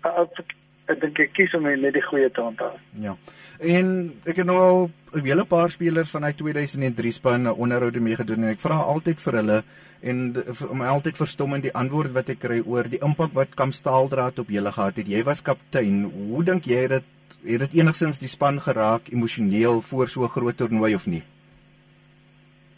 ek, 0.03 0.55
ek 0.91 1.01
dink 1.01 1.21
ek 1.21 1.33
kies 1.37 1.55
om 1.55 1.63
net 1.63 1.95
die 1.95 2.03
goeie 2.03 2.31
hanteer. 2.35 2.75
Ja. 3.01 3.17
En 3.61 4.13
ek 4.27 4.37
het 4.37 4.47
nou 4.47 4.59
al 4.59 4.91
'n 5.15 5.25
hele 5.25 5.45
paar 5.45 5.71
spelers 5.71 6.11
van 6.11 6.25
hy 6.25 6.33
2003 6.33 7.13
span 7.13 7.47
onderhoude 7.47 8.01
mee 8.01 8.17
gedoen 8.17 8.45
en 8.45 8.51
ek 8.51 8.61
vra 8.61 8.77
altyd 8.77 9.21
vir 9.21 9.35
hulle 9.35 9.63
en 10.03 10.35
om 10.71 10.81
altyd 10.83 11.17
verstom 11.17 11.55
in 11.55 11.61
die 11.61 11.75
antwoord 11.75 12.13
wat 12.13 12.29
ek 12.29 12.41
kry 12.41 12.63
oor 12.67 12.89
die 12.89 13.03
impak 13.03 13.33
wat 13.35 13.55
Kam 13.55 13.73
Staaldraad 13.73 14.39
op 14.39 14.49
julle 14.49 14.73
gehad 14.73 14.97
het. 14.97 15.07
Jy 15.07 15.23
was 15.25 15.43
kaptein. 15.43 16.05
Hoe 16.05 16.45
dink 16.45 16.65
jy 16.65 16.89
dit 16.89 17.05
het 17.45 17.59
dit 17.59 17.73
enigstens 17.75 18.19
die 18.19 18.29
span 18.31 18.61
geraak 18.61 19.09
emosioneel 19.11 19.81
voor 19.83 20.09
so 20.09 20.25
'n 20.25 20.29
groot 20.29 20.57
toernooi 20.57 20.95
of 20.95 21.07
nie? 21.07 21.23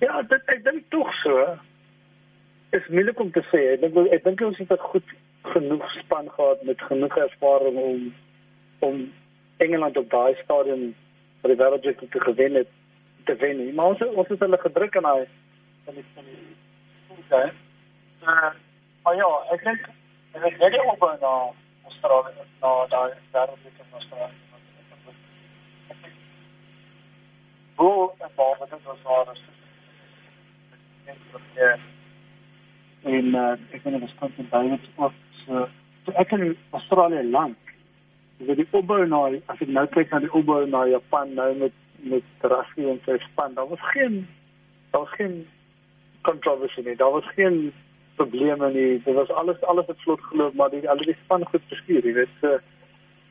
Ja, 0.04 0.22
dit 0.28 0.50
ek 0.52 0.64
dink 0.64 0.88
tog 0.92 1.08
so. 1.22 1.44
Is 2.76 2.88
moeilik 2.92 3.20
om 3.22 3.30
te 3.32 3.42
sê. 3.48 3.60
Ek 3.74 3.84
dink 3.84 4.12
ek 4.12 4.24
dink 4.26 4.42
ons 4.44 4.58
het 4.60 4.72
'n 4.72 4.88
goed 4.92 5.14
genoeg 5.52 5.84
span 6.00 6.28
gehad 6.36 6.62
met 6.62 6.88
genoeg 6.90 7.16
ervaring 7.16 7.76
om 7.76 8.14
om 8.78 9.12
Engeland 9.64 9.96
op 9.96 10.10
daai 10.10 10.34
stadium 10.42 10.94
vir 11.40 11.52
die 11.52 11.60
wêreldbeker 11.62 12.08
te 12.10 12.20
gewen 12.20 12.54
het 12.54 12.70
te 13.24 13.36
wen. 13.36 13.74
Maar 13.74 13.86
ons 13.86 14.02
ons 14.02 14.28
het 14.28 14.40
hulle 14.40 14.58
gedruk 14.58 14.94
en 14.94 15.08
hy 15.12 15.26
van 15.84 15.94
die 15.94 16.04
van 16.14 16.24
die 16.30 16.42
okay. 17.18 17.52
Uh, 18.22 18.52
maar 19.02 19.16
ja, 19.16 19.30
ek 19.56 19.64
dink 19.64 19.88
ek 20.32 20.42
het 20.42 20.58
baie 20.58 20.84
op 20.92 21.06
na 21.20 21.34
Australië 21.88 22.44
na 22.60 22.72
daai 22.96 23.12
wêreldbeker 23.32 23.84
in 23.88 23.98
Australië. 24.00 24.42
Hoe 27.74 28.10
en 28.18 28.30
wat 28.36 28.70
dit 28.70 28.82
was 28.84 29.02
waar 29.02 29.53
en 33.04 33.26
uh, 33.34 33.52
ek 33.70 33.82
weet 33.84 33.98
dit 33.98 34.08
is 34.08 34.16
konstant 34.20 34.50
baie 34.50 34.78
ook 34.96 35.12
so 35.44 35.66
so 36.04 36.12
ek 36.20 36.32
in 36.36 36.56
Australië 36.70 37.22
land 37.30 37.74
dis 38.38 38.56
die 38.58 38.68
opbou 38.72 39.04
na 39.06 39.26
as 39.52 39.60
ek 39.60 39.68
nou 39.68 39.86
kyk 39.96 40.12
na 40.12 40.22
die 40.24 40.32
opbou 40.32 40.64
na 40.66 40.84
Japan 40.90 41.34
nou 41.38 41.50
met 41.64 41.76
met 42.04 42.48
Rassie 42.52 42.88
en 42.90 43.00
sy 43.04 43.18
span 43.28 43.54
daar 43.54 43.68
was 43.68 43.84
geen 43.92 44.26
daar 44.92 45.04
was 45.04 45.16
geen 45.18 45.44
kontroversie 46.24 46.84
nie. 46.84 46.96
Daar 46.96 47.10
was 47.10 47.26
geen 47.36 47.72
probleme 48.14 48.70
nie. 48.72 49.02
Dit 49.04 49.14
was 49.14 49.30
alles 49.30 49.60
alles 49.62 49.86
het 49.86 50.00
vlot 50.00 50.20
geloop 50.30 50.54
maar 50.54 50.70
die 50.70 50.88
al 50.88 50.96
die 50.96 51.16
span 51.24 51.44
goed 51.46 51.68
bestuur 51.68 52.04
jy 52.04 52.14
weet 52.20 52.34
so, 52.40 52.58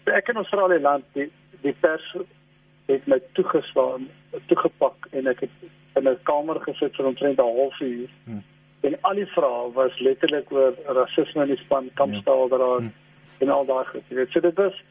so 0.05 0.11
ek 0.11 0.29
in 0.33 0.41
Australië 0.41 0.81
land 0.81 1.05
die 1.17 1.29
die 1.65 1.75
pers 1.85 2.09
het 2.91 3.07
my 3.07 3.19
toegeslaan 3.37 4.09
toegepak 4.51 5.07
en 5.11 5.29
ek 5.31 5.45
het 5.45 5.61
in 5.95 6.09
'n 6.09 6.17
kamer 6.23 6.59
gesit 6.59 6.95
vir 6.95 7.05
omtrent 7.05 7.39
'n 7.39 7.55
halfuur. 7.57 8.09
Hmm. 8.25 8.43
En 8.81 8.97
al 9.01 9.15
die 9.15 9.25
vrae 9.25 9.71
was 9.73 9.99
letterlik 9.99 10.51
oor 10.51 10.73
rasisme 10.85 11.41
in 11.41 11.47
die 11.47 11.63
span, 11.63 11.89
kampstaal 11.93 12.49
daar 12.49 12.77
hmm. 12.77 12.93
en 13.37 13.49
al 13.49 13.65
daai 13.65 13.85
goed. 13.85 14.03
Jy 14.09 14.15
weet, 14.15 14.31
so 14.31 14.39
dit 14.39 14.55
was 14.55 14.83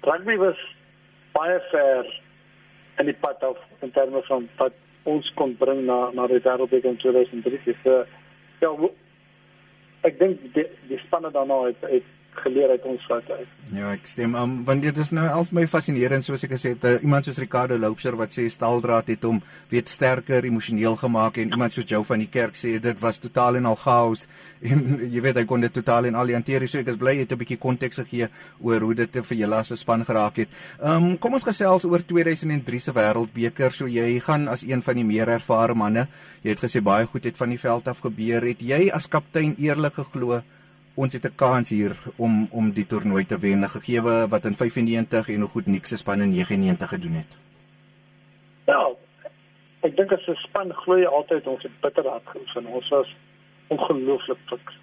rugby 0.00 0.36
was 0.36 0.58
baie 1.32 1.60
ver 1.70 2.20
in 2.98 3.06
die 3.06 3.16
pad 3.20 3.42
af 3.42 3.58
in 3.80 3.90
terme 3.90 4.22
van 4.22 4.48
wat 4.56 4.72
ons 5.02 5.32
kon 5.34 5.56
bring 5.56 5.84
na 5.86 6.10
na 6.12 6.26
die 6.26 6.40
wêreldbeker 6.40 6.90
in 6.90 6.96
2003. 6.96 7.76
So 7.84 8.04
ja, 8.60 8.90
ek 10.02 10.18
dink 10.18 10.40
die 10.54 10.66
die 10.88 10.98
spanne 11.06 11.30
daarna 11.30 11.62
het, 11.66 11.80
het 11.80 12.08
geleer 12.38 12.70
uit 12.70 12.84
ons 12.88 13.06
foute 13.06 13.34
uit. 13.34 13.48
Ja, 13.74 13.92
ek 13.92 14.06
stem. 14.08 14.34
Um, 14.38 14.52
want 14.66 14.84
dit 14.84 14.96
is 15.02 15.10
nou 15.14 15.26
al 15.28 15.46
my 15.56 15.66
fascinerend 15.70 16.24
soos 16.26 16.44
ek 16.46 16.54
gesê 16.54 16.74
het, 16.74 16.86
uh, 16.86 16.92
iemand 17.04 17.26
soos 17.26 17.38
Ricardo 17.42 17.78
Loubser 17.78 18.16
wat 18.18 18.32
sê 18.34 18.46
Staaldraad 18.50 19.10
het 19.12 19.24
hom 19.26 19.40
weet 19.70 19.90
sterker 19.90 20.46
emosioneel 20.48 20.96
gemaak 21.00 21.40
en 21.42 21.54
iemand 21.54 21.74
soos 21.74 21.88
Jou 21.90 22.02
van 22.06 22.22
die 22.22 22.28
Kerk 22.30 22.58
sê 22.58 22.76
dit 22.82 23.00
was 23.02 23.18
totaal 23.18 23.58
en 23.58 23.66
al 23.70 23.78
chaos 23.80 24.26
en 24.70 25.02
jy 25.10 25.22
weet 25.24 25.40
hy 25.42 25.44
kon 25.48 25.64
dit 25.64 25.74
totaal 25.74 26.10
en 26.10 26.18
al 26.20 26.34
hanteer. 26.36 26.66
So 26.70 26.82
ek 26.82 26.92
is 26.94 27.00
bly 27.00 27.16
jy 27.18 27.26
het 27.26 27.34
'n 27.34 27.40
bietjie 27.42 27.58
konteks 27.58 28.02
gegee 28.04 28.30
oor 28.60 28.80
hoe 28.86 28.94
dit 28.94 29.20
vir 29.30 29.36
julle 29.42 29.56
as 29.56 29.72
'n 29.72 29.76
span 29.76 30.04
geraak 30.04 30.36
het. 30.36 30.48
Um 30.78 31.16
kom 31.18 31.34
ons 31.34 31.44
gesels 31.44 31.84
oor 31.84 32.02
2003 32.02 32.78
se 32.78 32.92
Wêreldbeker. 32.92 33.72
So 33.72 33.86
jy 33.86 34.20
gaan 34.20 34.48
as 34.48 34.62
een 34.62 34.82
van 34.82 34.94
die 34.94 35.04
meer 35.04 35.28
ervare 35.28 35.74
manne. 35.74 36.08
Jy 36.42 36.50
het 36.50 36.62
gesê 36.62 36.82
baie 36.82 37.06
goed 37.06 37.24
het 37.24 37.36
van 37.36 37.50
die 37.50 37.58
veld 37.58 37.88
af 37.88 38.00
gebeur. 38.00 38.42
Het 38.42 38.60
jy 38.60 38.90
as 38.90 39.08
kaptein 39.08 39.56
eerlik 39.58 39.94
geglo 39.94 40.42
ons 41.02 41.12
het 41.16 41.24
'n 41.24 41.34
kans 41.42 41.70
hier 41.70 41.94
om 42.16 42.48
om 42.50 42.72
die 42.78 42.86
toernooi 42.86 43.24
te 43.26 43.38
wen 43.38 43.68
gegee 43.68 44.00
wat 44.02 44.44
in 44.44 44.56
95 44.56 45.28
en 45.28 45.40
hoe 45.40 45.48
goed 45.54 45.66
Nick 45.66 45.86
se 45.86 45.96
span 45.96 46.20
in 46.20 46.30
99 46.30 46.88
gedoen 46.88 47.14
het. 47.22 47.32
Ja. 48.66 48.82
Ek 49.80 49.96
dink 49.96 50.12
as 50.12 50.26
'n 50.28 50.34
span 50.34 50.72
glo 50.82 50.98
jy 50.98 51.06
altyd 51.06 51.46
ons 51.46 51.62
het 51.62 51.80
bitter 51.80 52.08
hard 52.08 52.26
geoefen. 52.26 52.66
Ons 52.66 52.88
was 52.88 53.16
ongelooflik 53.68 54.38
fiks. 54.46 54.74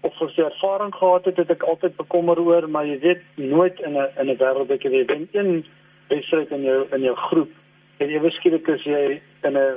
of 0.00 0.22
as 0.22 0.34
jy 0.36 0.44
ervaring 0.44 0.94
gehad 0.94 1.24
het, 1.24 1.36
het 1.36 1.50
ek 1.50 1.64
altyd 1.66 1.96
bekommer 1.96 2.38
oor, 2.40 2.68
maar 2.70 2.86
jy 2.86 2.98
weet 3.02 3.22
nooit 3.34 3.80
in 3.80 3.96
'n 3.98 4.08
in 4.20 4.30
'n 4.30 4.38
wêreldbeker 4.42 4.92
jy 4.92 5.04
wen 5.06 5.28
een 5.32 5.64
wedstryd 6.08 6.50
in 6.50 6.62
jou 6.62 6.86
in 6.92 7.02
jou 7.02 7.16
groep 7.16 7.50
en 7.98 8.08
ewe 8.08 8.30
skielik 8.30 8.68
is 8.68 8.84
jy 8.84 9.20
in 9.42 9.56
'n 9.56 9.76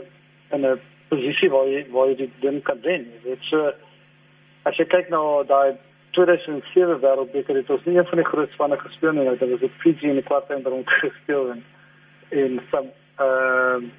in 0.51 0.65
'n 0.65 0.79
posisie 1.09 1.49
waar 1.49 1.67
jy 1.67 1.85
waar 1.91 2.07
jy 2.07 2.15
dit 2.15 2.29
ding 2.41 2.61
kan 2.63 2.79
wen. 2.81 3.07
Jy 3.13 3.29
weet 3.29 3.43
so 3.49 3.73
as 4.63 4.77
jy 4.77 4.85
kyk 4.85 5.09
na 5.09 5.43
daai 5.43 5.77
2007 6.11 6.99
wêreldbeker 7.01 7.55
het 7.55 7.69
ons 7.69 7.85
nie 7.85 7.97
een 7.97 8.07
van 8.09 8.19
die 8.19 8.27
groot 8.27 8.51
spanne 8.51 8.77
gespeel 8.77 9.13
nie, 9.13 9.29
dit 9.29 9.49
was 9.49 9.67
op 9.67 9.79
Fiji 9.83 10.09
in 10.09 10.19
die 10.19 10.27
kwartfinale 10.27 10.83
gespeel 11.01 11.51
en 11.55 11.63
en 12.31 12.61
van 12.71 12.91
ehm 13.19 13.83
uh, 13.83 13.89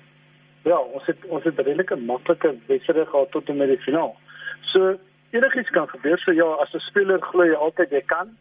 ja, 0.64 0.78
ons 0.78 1.06
het 1.06 1.24
ons 1.28 1.44
het 1.44 1.58
'n 1.58 1.62
redelike 1.62 1.96
maklike 1.96 2.54
wedstryd 2.66 3.08
gehad 3.08 3.30
tot 3.30 3.48
en 3.48 3.56
met 3.56 3.68
die 3.68 3.84
finaal. 3.86 4.16
So 4.72 4.98
enigiets 5.30 5.70
kan 5.70 5.88
gebeur. 5.88 6.18
So 6.18 6.32
ja, 6.32 6.44
as 6.44 6.74
'n 6.74 6.78
speler 6.78 7.20
glo 7.20 7.44
jy 7.44 7.54
altyd 7.54 7.90
jy 7.90 8.02
kan. 8.06 8.36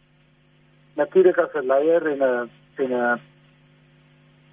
Natuurlik 0.94 1.38
as 1.38 1.54
'n 1.54 1.66
leier 1.66 2.06
en 2.06 2.22
'n 2.22 2.50
en 2.76 2.92
'n 2.92 3.20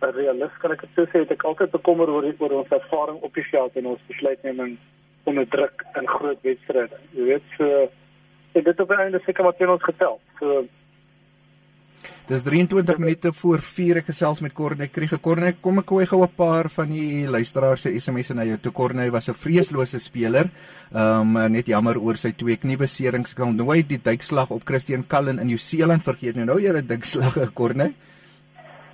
'n 0.01 0.13
realist 0.15 0.58
kan 0.58 0.71
ek 0.71 0.84
dit 0.95 1.10
sê 1.10 1.32
ek 1.32 1.43
altyd 1.43 1.71
bekommer 1.71 2.10
oor 2.10 2.34
oor 2.39 2.51
ons 2.51 2.69
ervaring 2.69 3.19
op 3.21 3.34
die 3.34 3.47
veld 3.51 3.75
en 3.75 3.86
ons 3.86 4.08
besluitneming 4.08 4.77
onder 5.30 5.48
druk 5.54 5.86
in 6.00 6.10
groot 6.10 6.44
wedstryde. 6.48 7.00
Jy 7.15 7.30
weet 7.32 7.56
so 7.58 7.88
ek 8.58 8.65
dit 8.65 8.80
op 8.80 8.92
'n 8.92 9.06
einde 9.06 9.22
seker 9.26 9.44
wat 9.46 9.58
teen 9.58 9.70
ons 9.70 9.84
getel. 9.84 10.20
So 10.39 10.65
Dis 12.30 12.44
23 12.46 13.00
minute 13.02 13.32
voor 13.34 13.63
4 13.65 13.98
ek 14.04 14.12
gesels 14.12 14.42
met 14.46 14.54
Corne 14.54 14.86
Kriege. 14.94 15.18
Corne, 15.18 15.56
kom 15.65 15.80
ek 15.82 15.89
gooi 15.89 16.06
gou 16.06 16.22
'n 16.22 16.36
paar 16.38 16.70
van 16.70 16.92
die 16.92 17.26
luisteraars 17.26 17.82
se 17.82 18.00
SMS'e 18.00 18.36
na 18.36 18.44
jou. 18.46 18.58
Toe 18.58 18.72
Corne 18.72 19.10
was 19.10 19.30
'n 19.30 19.34
vreeslose 19.34 20.00
speler. 20.00 20.46
Ehm 20.94 21.36
um, 21.36 21.52
net 21.52 21.65
jammer 21.65 21.98
oor 21.98 22.15
sy 22.18 22.32
twee 22.32 22.56
kniebeserings. 22.56 23.34
Kan 23.34 23.56
nooit 23.56 23.89
die 23.89 23.98
duikslag 23.98 24.52
op 24.52 24.62
Christian 24.63 25.08
Cullen 25.08 25.39
in 25.39 25.48
Nieu-Seeland 25.48 26.04
vergeet 26.04 26.36
nie. 26.36 26.46
Nou 26.46 26.60
jy 26.60 26.68
het 26.68 26.84
'n 26.84 26.88
duikslag, 26.88 27.54
Corne. 27.60 27.94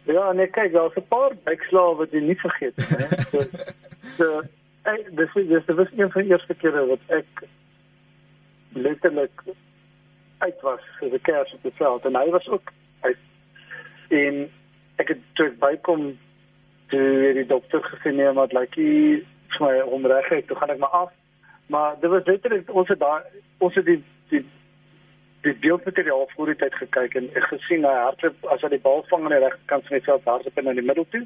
Ja, 0.06 0.32
nee, 0.32 0.48
kyk, 0.48 0.72
daar's 0.72 0.96
'n 0.96 1.08
paar 1.10 1.36
duikslae 1.44 1.96
wat 1.96 2.12
jy 2.12 2.22
nie 2.22 2.40
vergeet 2.40 2.78
nie. 2.78 2.86
So, 3.32 3.40
so 4.18 4.42
ek 4.92 5.08
dis 5.18 5.34
dis 5.34 5.66
dis 5.68 5.94
een 5.98 6.12
van 6.12 6.22
die 6.22 6.32
eerste 6.32 6.56
kere 6.62 6.86
wat 6.90 7.14
ek 7.18 7.46
letterlik 8.76 9.46
uit 10.44 10.62
was 10.62 10.84
vir 11.00 11.14
die 11.16 11.22
kers 11.30 11.54
op 11.54 11.64
die 11.64 11.74
veld. 11.80 12.06
En 12.06 12.18
hy 12.20 12.30
was 12.30 12.48
ook 12.48 12.72
uit. 13.08 13.22
En 14.10 14.42
ek 15.02 15.14
het 15.14 15.22
toe 15.40 15.50
bykom 15.60 16.12
toe 16.94 17.34
die 17.40 17.48
dokter 17.50 17.82
gesê 17.92 18.14
nee 18.14 18.32
maar 18.32 18.52
like 18.54 18.80
hy 18.82 19.24
vir 19.56 19.64
my 19.66 19.80
omreg 19.98 20.30
het 20.30 20.48
toe 20.48 20.58
gaan 20.60 20.76
ek 20.76 20.84
maar 20.84 21.00
af. 21.06 21.16
Maar 21.74 21.96
dit 22.02 22.10
was 22.10 22.28
letterlik 22.30 22.70
ons 22.70 22.92
het 22.94 23.00
daar 23.00 23.26
ons 23.58 23.76
het 23.76 23.86
die 23.86 24.04
die 24.30 24.44
die 25.46 25.56
beeldmateriaal 25.62 26.30
voor 26.36 26.52
die 26.52 26.60
tyd 26.62 26.76
gekyk 26.82 27.16
en 27.16 27.28
ek 27.38 27.50
gesien 27.54 27.86
hy 27.86 27.96
hardloop 28.04 28.48
as 28.54 28.64
hy 28.66 28.70
die 28.74 28.86
bal 28.86 29.04
vang 29.10 29.26
aan 29.26 29.36
die 29.36 29.44
regterkant 29.44 29.88
van 29.88 29.98
die 29.98 30.06
veld 30.06 30.30
hardloop 30.32 30.62
in 30.62 30.72
die 30.82 30.88
middel 30.92 31.08
toe 31.14 31.26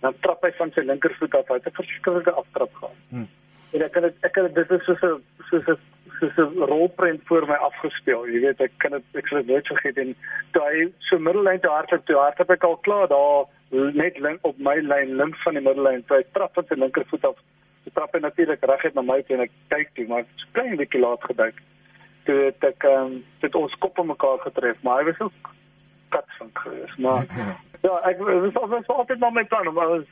dan 0.00 0.14
trap 0.20 0.42
hy 0.46 0.52
van 0.58 0.72
sy 0.74 0.84
linkervoet 0.86 1.34
af 1.34 1.50
uit 1.50 1.66
'n 1.66 1.78
verskriklike 1.80 2.30
aftrap 2.30 2.74
gehad. 2.74 2.98
Hmm. 3.10 3.28
En 3.72 3.82
ek 3.82 3.92
kan 3.92 4.02
dit 4.02 4.14
ek 4.22 4.32
kan 4.32 4.52
dit 4.52 4.70
is 4.70 4.84
soos 4.84 5.02
'n 5.02 5.22
soos 5.50 5.66
'n 5.68 5.78
soos 6.20 6.36
'n 6.36 6.64
rolprent 6.70 7.20
voor 7.24 7.46
my 7.46 7.58
afgespeel. 7.68 8.26
Jy 8.26 8.40
weet, 8.40 8.60
ek 8.60 8.72
kan 8.78 8.90
dit 8.90 9.04
ek 9.14 9.26
sal 9.26 9.38
dit 9.38 9.46
nooit 9.46 9.66
vergeet 9.66 9.98
en 9.98 10.16
toe 10.52 10.62
hy 10.62 10.92
so 10.98 11.18
middellyn 11.18 11.60
toe 11.60 11.70
hardloop, 11.70 12.06
toe 12.06 12.16
hardloop 12.16 12.50
ek 12.50 12.64
al 12.64 12.76
klaar 12.76 13.08
daar 13.08 13.46
net 13.70 14.18
link 14.18 14.38
op 14.42 14.58
my 14.58 14.76
lyn 14.80 15.16
links 15.16 15.42
van 15.42 15.54
die 15.54 15.62
middellyn. 15.62 16.04
Toe 16.06 16.16
hy 16.16 16.24
trap 16.32 16.56
met 16.56 16.68
sy 16.68 16.74
linkervoet 16.74 17.24
af. 17.24 17.36
Hy 17.84 17.90
trap 17.94 18.14
hy 18.14 18.20
natuurlik 18.20 18.64
reguit 18.64 18.94
na 18.94 19.02
my 19.02 19.22
toe 19.22 19.36
en 19.36 19.42
ek 19.42 19.52
kyk 19.68 19.94
toe, 19.94 20.06
maar 20.06 20.22
dit's 20.22 20.48
klein 20.52 20.76
bietjie 20.76 21.00
laat 21.00 21.22
geduik. 21.24 21.60
Toe 22.24 22.36
het 22.44 22.64
ek 22.64 22.84
ehm 22.84 23.04
um, 23.04 23.24
dit 23.40 23.54
ons 23.54 23.78
koppe 23.78 24.04
mekaar 24.04 24.38
getref, 24.38 24.82
maar 24.82 25.02
hy 25.02 25.10
was 25.10 25.20
ook 25.20 25.52
katsvink 26.08 26.58
geweest. 26.58 26.98
Maar 26.98 27.26
ja, 27.86 28.00
ek 28.10 28.18
was 28.18 28.86
altyd 28.86 29.18
maar 29.18 29.32
my 29.32 29.44
plan, 29.44 29.74
maar 29.74 29.88
was 29.88 30.06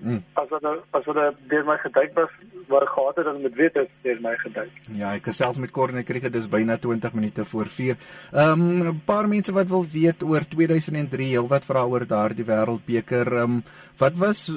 Mm. 0.00 0.22
As 0.40 0.48
dit 0.48 0.64
as 0.96 1.04
dit 1.04 1.40
deur 1.50 1.64
my 1.68 1.76
geduik 1.82 2.14
was, 2.16 2.30
waar 2.72 2.86
gehad 2.88 3.18
het 3.20 3.26
dat 3.28 3.40
met 3.42 3.54
weet 3.54 3.74
is 3.76 3.88
deur 4.02 4.20
my 4.24 4.32
geduik. 4.40 4.78
Ja, 4.96 5.12
ek 5.12 5.28
gesels 5.28 5.60
met 5.60 5.74
Corne 5.76 6.02
Kriege 6.08 6.30
dis 6.32 6.48
byna 6.48 6.78
20 6.80 7.12
minute 7.18 7.44
voor 7.44 7.68
4. 7.68 7.98
Ehm 8.32 8.62
um, 8.64 8.86
'n 8.92 9.02
paar 9.04 9.28
mense 9.28 9.52
wat 9.52 9.68
wil 9.68 9.84
weet 9.92 10.22
oor 10.22 10.46
2003, 10.48 11.28
heelwat 11.34 11.68
vra 11.68 11.84
oor 11.84 12.06
daardie 12.06 12.48
wêreldbeker. 12.48 13.26
Ehm 13.26 13.60
um, 13.60 13.62
wat 13.98 14.16
was 14.16 14.48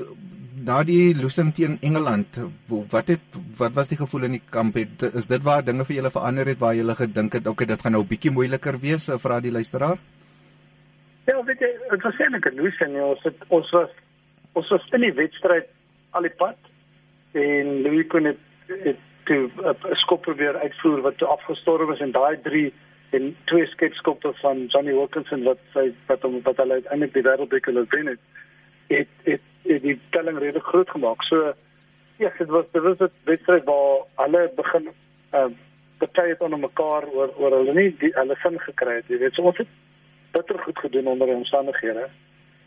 na 0.63 0.83
die 0.83 1.15
losing 1.15 1.53
teen 1.53 1.77
Engeland? 1.81 2.39
Wat 2.89 3.07
het 3.07 3.39
wat 3.57 3.73
was 3.73 3.87
die 3.87 3.97
gevoel 3.97 4.23
in 4.23 4.39
die 4.39 4.43
kamp? 4.49 4.75
Het, 4.75 5.13
is 5.13 5.27
dit 5.27 5.43
waar 5.43 5.63
dinge 5.63 5.83
vir 5.85 5.95
julle 5.95 6.11
verander 6.11 6.47
het 6.47 6.59
waar 6.59 6.75
julle 6.75 6.95
gedink 6.95 7.33
het 7.33 7.47
okay, 7.47 7.67
dit 7.67 7.81
gaan 7.81 7.91
nou 7.91 8.03
'n 8.03 8.07
bietjie 8.07 8.31
moeiliker 8.31 8.79
wees 8.79 9.11
vir 9.11 9.41
die 9.41 9.51
luisteraar? 9.51 9.97
Ja, 11.25 11.43
weet 11.43 11.59
jy, 11.59 11.71
dit 11.89 12.01
was 12.03 12.19
eintlik 12.19 12.45
'n 12.45 12.59
losing. 12.59 13.01
Ons 13.01 13.23
het 13.23 13.39
ons 13.47 13.69
was 13.69 13.89
ons 14.53 14.69
was 14.69 14.89
in 14.91 15.01
die 15.01 15.13
wedstryd 15.13 15.67
al 16.11 16.21
die 16.21 16.35
pad 16.37 16.57
en 17.31 17.81
Louis 17.81 18.07
kon 18.07 18.23
dit 18.23 18.97
toe 19.23 19.49
'n 19.63 19.95
skop 19.95 20.21
probeer 20.21 20.59
uitvoer 20.59 21.01
wat 21.01 21.17
toe 21.17 21.27
afgestorwe 21.27 21.93
is 21.93 21.99
en 21.99 22.11
daai 22.11 22.41
drie 22.41 22.73
en 23.09 23.35
twee 23.45 23.65
skepskoppe 23.65 24.33
van 24.33 24.65
Johnny 24.65 24.93
Wilkinson 24.93 25.43
wat 25.43 25.57
sy 25.73 25.93
wat 26.07 26.21
hom 26.21 26.41
wat 26.41 26.57
hulle 26.57 26.73
uiteindelik 26.73 27.13
die 27.13 27.23
wêreldbeker 27.23 27.73
gewen 27.73 28.07
het 28.07 28.19
het 28.87 29.07
het, 29.23 29.41
het 29.63 29.81
die 29.81 29.99
telling 30.09 30.37
redelik 30.37 30.65
groot 30.65 30.89
gemaak. 30.89 31.23
So 31.23 31.53
ja, 32.17 32.31
dit 32.37 32.47
was 32.47 32.65
dit 32.71 32.81
was 32.81 32.99
'n 32.99 33.11
wedstryd 33.23 33.63
waar 33.63 34.05
alle 34.15 34.51
begin 34.55 34.89
ehm 35.31 35.51
uh, 35.51 35.57
party 35.97 36.27
het 36.29 36.41
onder 36.41 36.59
mekaar 36.59 37.07
oor 37.07 37.29
oor 37.37 37.51
hulle 37.51 37.73
nie 37.73 37.95
die 37.99 38.11
hulle 38.13 38.35
sin 38.35 38.59
gekry 38.59 38.95
het. 38.95 39.07
Jy 39.07 39.17
weet, 39.17 39.33
so 39.33 39.41
ons 39.41 39.57
het 39.57 39.67
bitter 40.33 40.59
goed 40.65 40.79
gedoen 40.85 41.07
onder 41.07 41.27
die 41.27 41.35
omstandighede. 41.35 42.07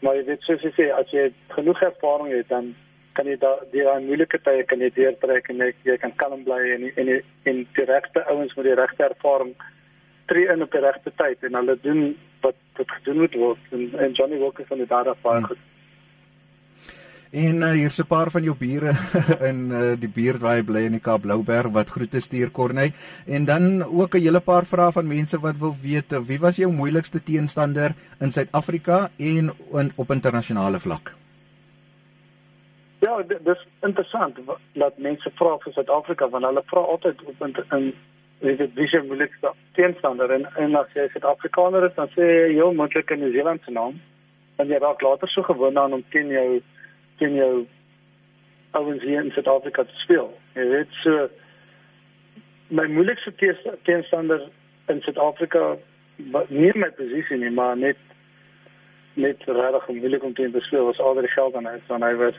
Maar 0.05 0.19
jy 0.19 0.25
weet 0.31 0.45
soos 0.47 0.65
jy 0.65 0.73
sê 0.77 0.91
as 0.95 1.11
jy 1.15 1.31
genoeg 1.55 1.83
ervaring 1.83 2.33
het 2.35 2.49
dan 2.49 2.75
kan 3.17 3.29
jy 3.31 3.37
daai 3.41 3.65
die 3.73 3.85
moeilike 4.07 4.39
tye 4.45 4.65
kan 4.71 4.83
jy 4.85 4.91
deurtrek 4.97 5.49
en 5.53 5.63
jy, 5.65 5.71
jy 5.89 5.97
kan 6.03 6.13
kalm 6.21 6.45
bly 6.45 6.61
en 6.75 6.91
en 7.01 7.13
en 7.51 7.63
die 7.79 7.87
regte 7.89 8.25
ouens 8.33 8.55
met 8.57 8.69
die 8.69 8.77
regte 8.81 9.09
ervaring 9.09 9.55
tree 10.31 10.49
in 10.53 10.63
op 10.63 10.73
die 10.75 10.83
regte 10.85 11.13
tyd 11.23 11.47
en 11.49 11.57
hulle 11.61 11.79
doen 11.87 12.03
wat 12.45 12.59
wat 12.79 12.93
gedoen 12.99 13.23
moet 13.25 13.39
word 13.41 13.73
en, 13.79 13.89
en 14.05 14.19
Johnny 14.19 14.39
Walker 14.43 14.69
van 14.69 14.83
die 14.83 14.91
daar 14.93 15.13
baie 15.23 15.39
hmm. 15.39 15.49
goed. 15.53 15.65
En 17.37 17.57
uh, 17.61 17.70
hier's 17.77 17.99
'n 18.01 18.07
paar 18.09 18.31
van 18.31 18.42
jou 18.42 18.55
bure 18.57 18.92
in 19.51 19.59
uh, 19.70 19.92
die 20.01 20.09
buurt 20.09 20.40
waar 20.40 20.57
jy 20.57 20.62
bly 20.64 20.83
in 20.88 20.94
die 20.96 21.03
Kaap 21.05 21.20
Blouberg 21.20 21.68
wat 21.75 21.90
groete 21.92 22.20
stuur 22.20 22.51
Corneil. 22.51 22.92
En 23.27 23.44
dan 23.44 23.83
ook 23.85 24.14
'n 24.14 24.25
hele 24.25 24.40
paar 24.40 24.64
vrae 24.64 24.92
van 24.92 25.07
mense 25.07 25.38
wat 25.40 25.59
wil 25.59 25.77
weet 25.83 26.12
uh, 26.12 26.20
wie 26.20 26.38
was 26.40 26.57
jou 26.57 26.72
moeilikste 26.72 27.22
teenstander 27.22 27.92
in 28.20 28.33
Suid-Afrika 28.33 29.11
en 29.18 29.53
in, 29.72 29.92
op 29.96 30.11
internasionale 30.11 30.81
vlak? 30.81 31.12
Ja, 33.01 33.22
dit 33.22 33.46
is 33.46 33.66
interessant 33.83 34.38
dat 34.72 34.99
mense 34.99 35.31
vra 35.35 35.59
vir 35.59 35.72
Suid-Afrika 35.72 36.29
want 36.29 36.44
hulle 36.44 36.62
vra 36.66 36.81
altyd 36.81 37.22
op 37.25 37.42
in, 37.46 37.57
in 37.70 37.92
weet 38.38 38.59
dit 38.59 38.75
wie 38.75 38.88
se 38.88 39.03
moeilikste 39.03 39.53
teenstander 39.72 40.31
en 40.31 40.49
en 40.57 40.75
as 40.75 40.88
jy 40.94 41.09
Suid-Afrikaner 41.09 41.85
is 41.85 41.94
dan 41.94 42.09
sê 42.16 42.25
jy 42.25 42.57
jou 42.57 42.72
moontlike 42.75 43.16
New 43.16 43.33
Zealand 43.33 43.61
se 43.64 43.70
naam. 43.70 44.01
En 44.57 44.68
jy 44.68 44.79
raak 44.79 45.01
later 45.03 45.29
so 45.29 45.42
gewoond 45.42 45.77
aan 45.77 45.92
om 45.92 46.05
teen 46.11 46.29
jou 46.33 46.62
teen 47.19 47.35
jou 47.35 47.67
ouens 48.71 49.03
hier 49.03 49.25
in 49.25 49.31
Suid-Afrika 49.31 49.85
te 49.85 50.01
speel. 50.05 50.31
Jy 50.55 50.67
weet 50.73 50.99
so 51.03 51.29
my 52.69 52.87
moeilikste 52.91 53.33
teenstander 53.83 54.49
in 54.93 55.01
Suid-Afrika 55.07 55.77
nie 56.49 56.73
my 56.75 56.91
posisie 56.97 57.39
nie, 57.41 57.51
maar 57.51 57.77
net 57.77 58.01
net 59.17 59.45
regtig 59.49 59.89
moeilik 59.89 60.25
om 60.25 60.35
teen 60.37 60.53
te 60.53 60.61
speel 60.61 60.85
was 60.85 61.01
al 61.01 61.17
die 61.17 61.33
geld 61.33 61.55
aan 61.57 61.69
hy 61.69 61.79
van 61.89 62.05
hy 62.05 62.13
was 62.21 62.37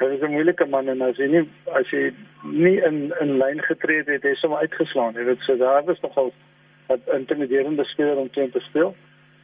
hy 0.00 0.06
was 0.08 0.20
'n 0.22 0.32
moeilike 0.32 0.66
man 0.66 0.88
en 0.88 1.02
as 1.02 1.18
hy 1.18 1.26
nie 1.26 1.42
as 1.74 1.90
hy 1.90 2.10
nie 2.42 2.78
in 2.88 3.12
in 3.20 3.38
lyn 3.38 3.62
getree 3.62 3.98
het, 3.98 4.06
het 4.06 4.22
hy 4.22 4.34
sommer 4.34 4.58
uitgeslaan. 4.58 5.14
Jy 5.14 5.24
weet 5.24 5.42
so 5.46 5.56
daar 5.56 5.84
was 5.84 6.00
nogal 6.00 6.32
'n 6.88 7.02
intimiderende 7.18 7.84
speler 7.84 8.16
om 8.16 8.30
teen 8.30 8.50
te 8.50 8.60
speel. 8.60 8.94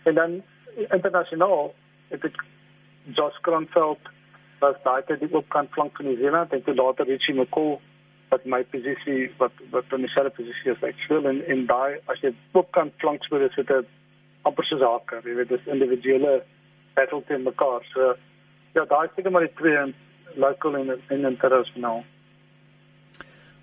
En 0.04 0.14
dan 0.14 0.42
internasionaal 0.90 1.74
het 2.08 2.24
ek 2.24 2.44
Josh 3.14 3.38
Kronfeld 3.42 3.98
was 4.60 4.76
daai 4.84 5.02
tyd 5.06 5.20
die 5.20 5.32
oopkant 5.32 5.70
flank 5.74 5.96
van 5.96 6.08
New 6.08 6.18
Zealand. 6.18 6.52
En 6.52 6.62
toe 6.64 6.74
later 6.74 7.06
Richie 7.06 7.34
McCall 7.34 7.78
wat 8.28 8.44
my 8.44 8.64
posisie 8.72 9.30
wat 9.38 9.52
wat 9.70 9.92
in 9.94 10.06
dieselfde 10.06 10.34
posisie 10.38 10.72
as 10.72 10.82
ek 10.88 10.98
speel 11.04 11.28
en 11.30 11.42
en 11.52 11.66
daai 11.70 12.00
as 12.12 12.22
jy 12.24 12.32
oopkant 12.58 12.96
flank 13.02 13.24
speel 13.24 13.46
is 13.46 13.54
dit 13.54 13.70
'n 13.70 13.86
amper 14.48 14.66
soos 14.66 14.82
haker 14.82 15.22
jy 15.28 15.36
weet 15.38 15.52
dis 15.54 15.70
individuele 15.74 16.42
battle 16.94 17.22
teen 17.28 17.42
mekaar. 17.42 17.86
So 17.92 18.16
ja 18.74 18.84
daai 18.84 19.08
seker 19.14 19.30
maar 19.30 19.46
die 19.46 19.56
twee 19.62 19.94
local 20.34 20.76
en 20.76 20.90
en 21.08 21.24
internasionaal 21.32 22.04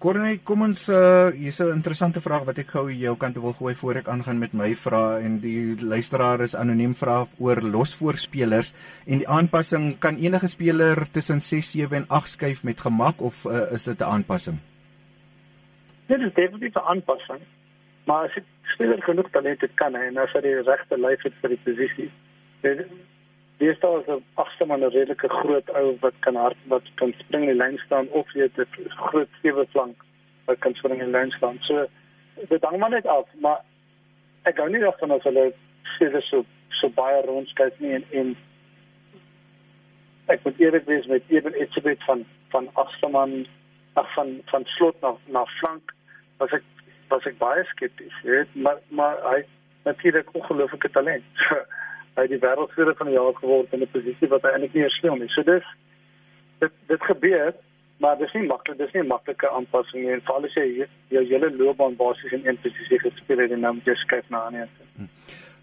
Corneille, 0.04 0.42
kom 0.44 0.66
ons 0.66 0.82
uh 0.92 1.30
hier's 1.32 1.62
'n 1.63 1.70
interessante 1.72 2.20
vraag 2.20 2.44
wat 2.44 2.58
ek 2.60 2.74
gou 2.76 2.92
jou 2.92 3.16
kant 3.16 3.38
wil 3.39 3.54
gooi 3.56 3.74
voor 3.74 3.96
ek 3.96 4.08
aangaan 4.12 4.39
met 4.39 4.54
my 4.54 4.76
vrae 4.76 5.24
en 5.24 5.38
die 5.39 5.80
luisteraar 5.80 6.42
is 6.44 6.56
anoniem 6.56 6.94
vra 6.94 7.26
oor 7.39 7.62
losvoorspelers 7.62 8.74
en 9.08 9.22
die 9.24 9.28
aanpassing 9.28 10.00
kan 10.00 10.18
enige 10.20 10.48
speler 10.48 11.08
tussen 11.12 11.39
6, 11.39 11.72
7 11.72 11.98
en 11.98 12.06
8 12.10 12.30
skuif 12.30 12.63
met 12.63 12.82
gemak 12.82 13.22
of 13.22 13.46
uh, 13.46 13.72
is 13.72 13.84
dit 13.84 14.00
'n 14.00 14.04
aanpassing? 14.04 14.60
Dit 16.08 16.20
is 16.20 16.34
definitief 16.34 16.76
'n 16.76 16.88
aanpassing. 16.92 17.39
Maar 18.06 18.26
as 18.26 18.36
jy 18.36 18.44
speler 18.76 19.02
genoeg 19.04 19.30
talent 19.32 19.62
het 19.62 19.74
kan 19.76 19.96
hy 19.96 20.04
en 20.12 20.18
as 20.18 20.34
hy 20.34 20.42
die 20.42 20.62
regte 20.62 20.98
lyf 20.98 21.24
het 21.24 21.34
vir 21.42 21.50
die 21.50 21.63
posisie. 21.63 22.12
Daar 23.63 23.99
is 23.99 24.08
'n 24.08 24.23
agste 24.34 24.65
man 24.65 24.84
'n 24.84 24.89
redelike 24.89 25.30
groot 25.30 25.69
ou 25.69 25.97
wat 25.99 26.13
kan 26.19 26.36
hard 26.36 26.58
wat 26.67 26.84
kan 26.95 27.13
spring 27.19 27.43
in 27.43 27.49
die 27.49 27.58
lyn 27.63 27.78
staan 27.86 28.08
of 28.08 28.34
jy 28.34 28.41
het 28.41 28.58
'n 28.58 28.89
groot 28.89 29.30
sewe 29.41 29.65
flank 29.69 29.95
wat 30.45 30.60
kan 30.60 30.73
spring 30.73 30.99
in 30.99 31.12
die 31.12 31.17
lyn 31.17 31.32
staan. 31.32 31.58
So 31.62 31.88
dit 32.49 32.63
hang 32.63 32.78
maar 32.78 32.89
net 32.89 33.06
af, 33.06 33.28
maar 33.39 33.60
ek 34.43 34.56
gou 34.56 34.69
nie 34.69 34.80
daarvan 34.80 35.12
as 35.12 35.23
hulle 35.23 35.54
dis 35.99 36.30
so 36.30 36.45
so 36.69 36.89
baie 36.89 37.21
rondskyk 37.26 37.80
nie 37.80 37.93
en 37.93 38.06
en 38.12 38.36
ek 40.26 40.43
moet 40.43 40.60
eerlik 40.60 40.86
wees 40.86 41.06
met 41.06 41.23
ewen 41.28 41.54
Etzebeth 41.54 42.04
van 42.04 42.26
van 42.49 42.69
Agsterman 42.73 43.45
af 43.93 44.13
van 44.13 44.41
van 44.45 44.65
slot 44.65 45.02
na 45.02 45.15
na 45.26 45.45
flank 45.45 45.93
was 46.38 46.52
ek 46.52 46.63
was 47.08 47.26
ek 47.26 47.38
baie 47.38 47.63
skepties 47.63 48.21
weet 48.23 48.56
maar 48.56 48.80
maar 48.89 49.17
hy 49.32 49.43
natuurlik 49.84 50.34
ongelooflike 50.34 50.89
talent 50.89 51.23
hy 52.15 52.28
die 52.28 52.41
wêreldvleuer 52.45 52.95
van 52.97 53.08
die 53.08 53.15
jaar 53.15 53.34
geword 53.41 53.73
in 53.73 53.82
'n 53.82 53.93
posisie 53.95 54.28
wat 54.28 54.43
hy 54.43 54.49
eintlik 54.54 54.73
nie 54.73 54.89
speel 54.89 55.15
nie 55.15 55.30
so 55.36 55.43
dis 55.43 55.67
dit 56.60 56.73
dit 56.88 57.04
gebeur 57.12 57.54
maar 57.99 58.17
dis 58.17 58.34
nie 58.34 58.47
maklik 58.47 58.78
dis 58.78 58.93
nie 58.93 59.04
'n 59.04 59.13
maklike 59.15 59.49
aanpassing 59.49 60.04
nie 60.04 60.13
en 60.13 60.21
veral 60.21 60.45
as 60.45 60.56
jy 60.56 60.88
jou 61.10 61.23
hele 61.26 61.49
loopbaan 61.52 61.95
basies 61.95 62.32
in 62.32 62.45
een 62.45 62.58
posisie 62.58 62.99
gespeel 62.99 63.39
het 63.39 63.52
en 63.52 63.60
nou 63.60 63.73
moet 63.73 63.86
jy 63.86 63.95
skuif 63.95 64.30
na 64.30 64.38
'n 64.38 64.45
ander 64.47 64.69
hm. 64.97 65.10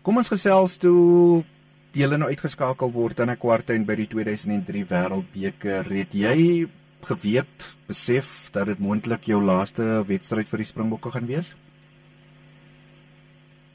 Kom 0.00 0.16
ons 0.16 0.30
gesels 0.32 0.78
toe 0.80 1.44
hulle 1.92 2.16
nou 2.16 2.30
uitgeskakel 2.30 2.88
word 2.94 3.18
in 3.20 3.30
'n 3.30 3.36
kwartfinale 3.36 3.84
by 3.84 3.96
die 3.96 4.06
2003 4.06 4.84
Wêreldbeker. 4.88 5.84
Het 5.84 6.12
jy 6.12 6.68
geweet, 7.02 7.76
besef 7.86 8.50
dat 8.52 8.66
dit 8.66 8.78
moontlik 8.78 9.24
jou 9.24 9.42
laaste 9.42 10.04
wedstryd 10.06 10.48
vir 10.48 10.58
die 10.58 10.66
Springbokke 10.66 11.10
gaan 11.10 11.26
wees? 11.26 11.54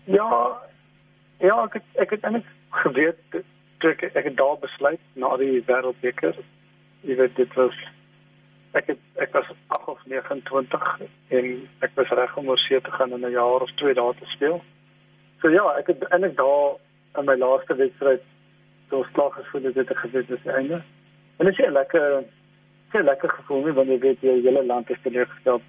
Ja, 0.05 0.57
ja, 1.39 1.63
ek 1.65 1.73
het, 1.73 1.83
ek 1.93 2.09
het 2.09 2.23
eintlik 2.23 2.49
geweet 2.83 3.43
toe 3.79 3.91
ek 3.91 4.03
ek 4.03 4.29
het 4.29 4.38
daar 4.38 4.57
besluit 4.61 5.01
na 5.13 5.35
die 5.38 5.63
Wêreldbeker. 5.67 6.38
Jy 7.01 7.15
weet 7.19 7.35
dit 7.35 7.53
was 7.59 7.75
ek 8.75 8.91
het 8.91 9.21
ek 9.23 9.33
was 9.33 9.51
8 9.67 9.91
of 9.93 9.99
29 10.11 10.88
en 11.38 11.51
ek 11.85 11.91
was 11.95 12.15
reg 12.19 12.38
om 12.38 12.49
oor 12.51 12.59
see 12.59 12.81
te 12.81 12.91
gaan 12.91 13.13
in 13.15 13.25
'n 13.25 13.31
jaar 13.31 13.61
of 13.67 13.71
twee 13.81 13.93
daar 13.93 14.15
te 14.19 14.25
speel. 14.35 14.63
So 15.41 15.49
ja, 15.49 15.65
ek 15.79 15.88
het 15.88 16.03
eintlik 16.09 16.35
daar 16.38 16.75
in 17.19 17.25
my 17.25 17.35
laaste 17.35 17.75
wedstryd 17.75 18.23
so 18.89 19.05
slag 19.13 19.33
gevoel 19.35 19.63
het 19.63 19.75
dit 19.75 19.97
geweet 19.97 20.29
is 20.29 20.45
einde. 20.45 20.81
En 21.38 21.45
dit 21.45 21.59
is 21.59 21.65
'n 21.65 21.71
lekker 21.71 22.23
so 22.91 23.03
lekker 23.03 23.29
gevoel 23.29 23.63
nie 23.63 23.73
wanneer 23.73 23.95
jy 23.95 24.01
weet 24.01 24.21
jy 24.21 24.41
hele 24.41 24.65
land 24.65 24.89
is 24.89 25.01
teleurgestel. 25.03 25.61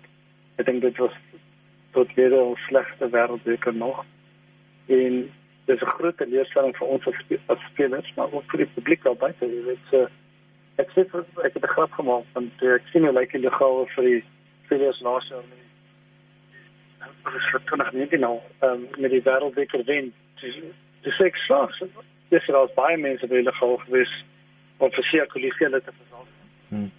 Ek 0.56 0.66
dink 0.66 0.80
dit 0.80 0.96
was 0.96 1.12
tot 1.92 2.14
weer 2.14 2.30
die 2.30 2.56
slegste 2.68 3.08
wêreldbeker 3.10 3.74
nog. 3.74 4.04
En 4.86 5.32
dis 5.66 5.82
'n 5.82 5.94
groot 5.98 6.16
teleurstelling 6.16 6.76
vir 6.76 6.88
ons 6.88 7.06
as 7.46 7.58
spelers, 7.70 8.14
maar 8.14 8.32
ook 8.32 8.50
vir 8.50 8.58
die 8.58 8.74
publiek 8.74 9.02
daar 9.02 9.16
buite. 9.16 9.46
Jy 9.46 9.62
weet 9.64 9.84
so 9.90 10.08
ek 10.78 10.90
sê 10.94 11.00
ek 11.44 11.54
het 11.54 11.64
'n 11.64 11.74
grap 11.74 11.92
gemaak 11.92 12.24
van 12.32 12.50
ek 12.60 12.86
sien 12.92 13.04
hoe 13.04 13.12
lyk 13.12 13.32
die 13.32 13.50
gawe 13.50 13.86
vir 13.86 14.04
die 14.04 14.24
spelers 14.64 15.00
laas 15.00 15.28
jaar. 15.28 15.42
Dit 17.24 17.34
is 17.34 17.50
vir 17.50 17.60
2019 17.64 18.20
nou, 18.20 18.40
um, 18.62 18.88
met 18.98 19.10
die 19.10 19.22
wêreldbeker 19.22 19.84
wen 19.84 20.12
dis 21.02 21.20
ek 21.20 21.36
slaag. 21.36 21.70
Dis 22.28 22.48
er 22.48 22.54
was 22.54 22.74
baie 22.74 22.96
mense 22.96 23.26
by 23.26 23.34
hulle 23.34 23.52
gehou 23.52 23.78
gewees 23.78 24.24
om 24.78 24.90
vir 24.90 25.04
seker 25.04 25.26
kollegiale 25.26 25.82
te 25.82 25.92
versorg. 25.92 26.28
Hmm. 26.68 26.90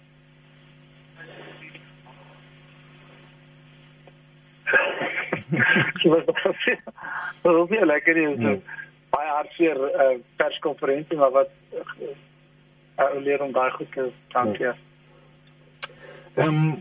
Sy 6.00 6.10
was 6.12 6.26
baie 6.28 6.52
seer. 6.64 6.82
Wat 7.42 7.54
ook 7.54 7.70
nie 7.70 7.84
lekker 7.86 8.20
is. 8.24 8.36
Hmm. 8.36 8.60
Baie 9.14 9.30
hartseer 9.32 9.80
uh, 9.88 10.10
perskonferensie 10.36 11.16
maar 11.16 11.32
wat 11.32 11.50
uh, 11.72 13.08
leer 13.24 13.42
om 13.42 13.52
daai 13.52 13.70
goed 13.78 13.92
te 13.92 14.10
dankie. 14.34 14.74
Ehm 16.36 16.48
um, 16.48 16.76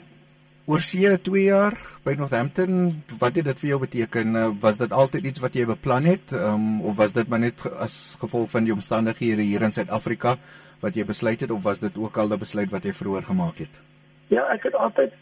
oor 0.67 0.83
see 0.83 1.07
2 1.07 1.43
jaar 1.45 1.77
by 2.03 2.17
Northampton, 2.19 3.03
wat 3.21 3.37
het 3.39 3.45
dit 3.47 3.59
vir 3.61 3.69
jou 3.69 3.79
beteken? 3.79 4.35
Was 4.59 4.77
dit 4.77 4.91
altyd 4.91 5.29
iets 5.29 5.39
wat 5.39 5.55
jy 5.55 5.63
beplan 5.69 6.03
het, 6.03 6.33
um, 6.35 6.81
of 6.83 6.97
was 6.99 7.13
dit 7.15 7.29
maar 7.31 7.39
net 7.39 7.63
as 7.79 8.17
gevolg 8.19 8.51
van 8.51 8.67
die 8.67 8.75
omstandighede 8.75 9.45
hier 9.47 9.63
in 9.63 9.71
Suid-Afrika 9.71 10.35
wat 10.83 10.99
jy 10.99 11.05
besluit 11.07 11.39
het 11.41 11.53
of 11.55 11.63
was 11.63 11.79
dit 11.79 11.95
ook 11.97 12.17
al 12.17 12.33
'n 12.35 12.39
besluit 12.39 12.69
wat 12.69 12.83
jy 12.83 12.93
vroeër 12.93 13.23
gemaak 13.23 13.63
het? 13.63 13.79
Ja, 14.27 14.43
ek 14.51 14.63
het 14.63 14.75
altyd 14.75 15.13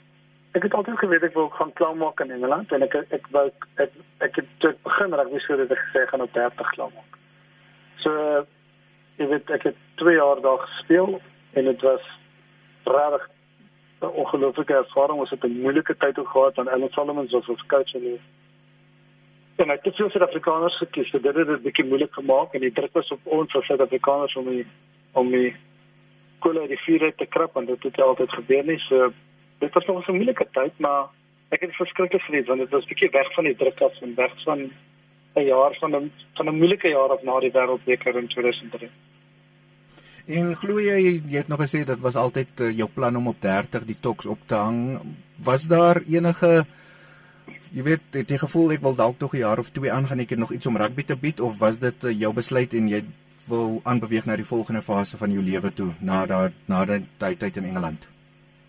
ek 0.55 0.63
het 0.63 0.73
altyd 0.73 0.99
geweet 0.99 1.23
ek 1.27 1.33
wil 1.35 1.49
gaan 1.49 1.73
klaarmaak 1.73 2.21
in 2.23 2.31
Engeland 2.31 2.71
en 2.71 2.83
ek 2.85 2.95
ek 3.17 3.25
wou 3.35 3.45
ek 3.83 3.95
ek 4.23 4.35
het 4.39 4.51
tot 4.63 4.83
begin 4.87 5.15
rugby 5.19 5.39
so 5.43 5.57
dit 5.59 5.77
gesê 5.79 6.05
gaan 6.07 6.23
op 6.23 6.33
30 6.33 6.69
klaarmaak. 6.77 7.17
So 8.03 8.11
ek 9.17 9.29
weet 9.31 9.51
ek 9.57 9.67
het 9.71 9.81
2 10.03 10.15
jaar 10.15 10.41
daar 10.41 10.63
gespeel 10.67 11.19
en 11.59 11.67
dit 11.71 11.81
was 11.81 12.05
regtig 12.83 13.29
'n 14.01 14.15
ongelooflike 14.21 14.73
ervaring. 14.73 15.19
Ons 15.19 15.29
het 15.29 15.43
'n 15.43 15.61
moeilike 15.65 15.97
tyd 15.97 16.17
gehad 16.23 16.57
aan 16.59 16.69
Ellen 16.69 16.91
Solomons 16.91 17.33
as 17.33 17.49
ons 17.49 17.65
coach 17.67 17.93
en 17.95 18.01
hy 18.01 18.19
en 19.55 19.69
hy 19.69 19.77
het 19.81 19.95
veel 19.95 20.09
Suid-Afrikaners 20.09 20.77
gekies. 20.77 21.09
So 21.09 21.19
dit 21.19 21.35
het 21.35 21.47
dit 21.47 21.61
bietjie 21.63 21.85
moeilik 21.85 22.13
gemaak 22.13 22.53
en 22.53 22.61
die 22.61 22.73
druk 22.73 22.93
was 22.93 23.11
op 23.11 23.19
ons 23.23 23.55
as 23.55 23.65
Suid-Afrikaners 23.65 24.35
om 24.35 24.49
die 24.49 24.65
om 25.13 25.31
die 25.31 25.55
kolle 26.39 26.67
die 26.67 26.79
vuur 26.85 27.13
te 27.15 27.25
krap 27.25 27.55
en 27.55 27.65
dit 27.65 27.83
het 27.83 28.01
altyd 28.01 28.31
gebeur 28.31 28.63
nie. 28.63 28.79
So 28.79 29.13
dit 29.59 29.73
was 29.73 29.85
nog 29.85 30.07
'n 30.07 30.15
moeilike 30.15 30.47
tyd, 30.51 30.73
maar 30.77 31.05
ek 31.49 31.61
het 31.61 31.75
verskriklik 31.75 32.21
geniet 32.21 32.47
want 32.47 32.59
dit 32.59 32.69
was 32.69 32.85
bietjie 32.85 33.09
weg 33.09 33.33
van 33.33 33.43
die 33.43 33.55
druk 33.55 33.81
af 33.81 34.01
en 34.01 34.15
weg 34.15 34.43
van 34.43 34.71
'n 35.35 35.45
jaar 35.45 35.75
van 35.79 35.95
'n 35.95 36.11
van 36.33 36.47
'n 36.47 36.57
moeilike 36.57 36.87
jaar 36.87 37.09
af 37.09 37.23
na 37.23 37.39
die 37.39 37.51
wêreldbeker 37.51 38.15
in 38.15 38.27
2003. 38.27 38.89
En 40.25 40.55
glo 40.55 40.79
jy 40.79 41.21
jy 41.29 41.37
het 41.37 41.47
nog 41.47 41.61
gesê 41.61 41.83
dit 41.85 41.99
was 41.99 42.15
altyd 42.15 42.59
uh, 42.59 42.77
jou 42.77 42.89
plan 42.93 43.15
om 43.15 43.27
op 43.27 43.41
30 43.41 43.85
die 43.85 43.97
toks 43.99 44.25
op 44.25 44.39
te 44.45 44.55
hang. 44.55 44.99
Was 45.37 45.67
daar 45.67 46.01
enige 46.09 46.65
jy 47.71 47.83
weet 47.83 48.01
het 48.11 48.29
jy 48.29 48.37
gevoel 48.37 48.71
ek 48.71 48.81
wil 48.81 48.95
dalk 48.95 49.19
tog 49.19 49.33
'n 49.33 49.37
jaar 49.37 49.59
of 49.59 49.69
twee 49.69 49.91
aangaan 49.91 50.19
ek 50.19 50.29
het 50.29 50.39
nog 50.39 50.51
iets 50.51 50.65
om 50.65 50.77
rugby 50.77 51.03
te 51.03 51.15
bied 51.15 51.39
of 51.39 51.59
was 51.59 51.77
dit 51.77 52.03
uh, 52.03 52.19
jou 52.19 52.33
besluit 52.33 52.73
en 52.73 52.87
jy 52.87 53.03
wil 53.47 53.81
aanbeweeg 53.83 54.25
na 54.25 54.35
die 54.35 54.45
volgende 54.45 54.81
fase 54.81 55.17
van 55.17 55.31
jou 55.31 55.43
lewe 55.43 55.73
toe 55.73 55.93
na 55.99 56.25
daai 56.25 56.51
na 56.65 56.85
daai 56.85 57.35
tyd 57.37 57.57
in 57.57 57.65
Engeland? 57.65 58.14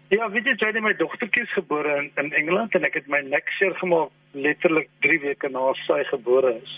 Ja, 0.08 0.30
weet 0.30 0.44
jy, 0.46 0.54
het 0.60 0.76
my 0.78 0.92
dogtertjie 0.94 1.42
is 1.42 1.52
gebore 1.52 1.96
in, 1.98 2.10
in 2.14 2.32
Engeland 2.38 2.74
en 2.78 2.84
ek 2.86 2.94
het 2.94 3.08
my 3.10 3.24
nek 3.26 3.48
seer 3.58 3.74
gemaak 3.80 4.12
letterlik 4.38 4.86
3 5.02 5.18
weke 5.24 5.48
na 5.50 5.72
sy 5.80 6.04
gebore 6.06 6.52
is. 6.60 6.74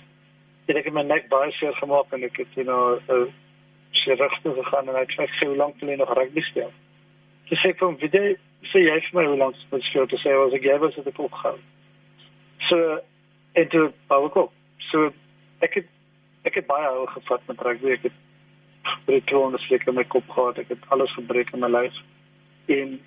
En 0.73 0.79
ek 0.81 0.87
het 0.88 0.95
my 0.97 1.03
nek 1.05 1.27
baie 1.29 1.53
seer 1.59 1.75
gemaak 1.77 2.14
en 2.17 2.25
ek 2.25 2.38
het 2.41 2.55
jy 2.57 2.64
nou 2.64 2.97
uh, 2.97 3.27
sy 4.01 4.17
rigting 4.17 4.55
gegaan 4.57 4.88
en 4.88 4.97
hy 4.97 5.03
het 5.05 5.12
gesê 5.12 5.49
hoe 5.51 5.59
lank 5.61 5.77
wil 5.83 5.93
jy 5.93 5.99
nog 6.01 6.12
rugby 6.17 6.45
speel? 6.47 6.71
Sy 7.51 7.59
sê 7.61 7.73
kom, 7.77 7.99
"Wie 8.01 8.09
jy 8.09 8.37
sê 8.73 8.81
jy 8.87 8.97
vir 9.11 9.21
my 9.21 9.27
hoe 9.27 9.37
lank 9.43 9.61
wil 9.75 9.85
speel?" 9.91 10.07
Toe 10.09 10.21
sê 10.25 10.33
"Was 10.33 10.57
ek 10.57 10.64
jy 10.64 10.79
was 10.79 10.95
dit 10.95 11.07
ek 11.12 11.21
opgehou." 11.21 11.59
So 12.69 13.01
en 13.53 13.69
toe 13.69 13.93
wou 14.09 14.27
ek 14.27 14.37
ook. 14.37 14.53
So 14.88 15.12
ek 15.61 15.75
het 15.75 15.87
ek 16.45 16.55
het 16.55 16.67
baie 16.67 16.88
hou 16.88 17.07
gevat 17.07 17.45
met 17.49 17.61
rugby. 17.61 17.93
Ek 17.93 18.09
het 18.09 18.17
baie 19.05 19.21
krones 19.21 19.69
lekker 19.69 19.93
my 19.93 20.05
kop 20.05 20.29
gehad. 20.29 20.59
Ek 20.59 20.69
het 20.69 20.88
alles 20.88 21.12
gebreek 21.12 21.53
in 21.53 21.61
my 21.61 21.69
lyf. 21.69 21.93
En 22.67 23.01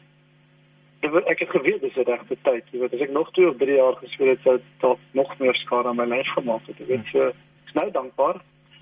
ek 1.02 1.40
het 1.40 1.50
geweet 1.50 1.82
dis 1.82 1.96
regte 1.96 2.38
tyd. 2.42 2.64
Jy 2.72 2.80
weet, 2.80 2.94
as 2.94 3.02
ek 3.02 3.12
nog 3.12 3.32
2 3.32 3.50
of 3.50 3.58
3 3.58 3.76
jaar 3.76 3.96
gespeel 3.96 4.28
het, 4.28 4.40
sou 4.44 4.58
dit 4.58 4.98
nog 5.12 5.40
meer 5.40 5.56
skade 5.56 5.88
aan 5.88 5.96
my 5.96 6.06
lyf 6.06 6.28
gemaak 6.38 6.68
het. 6.68 6.80
Ek 6.80 6.88
weet 6.88 7.06
so, 7.12 7.28
ek 7.28 7.68
is 7.68 7.74
nou 7.74 7.92
dankbaar 7.92 8.42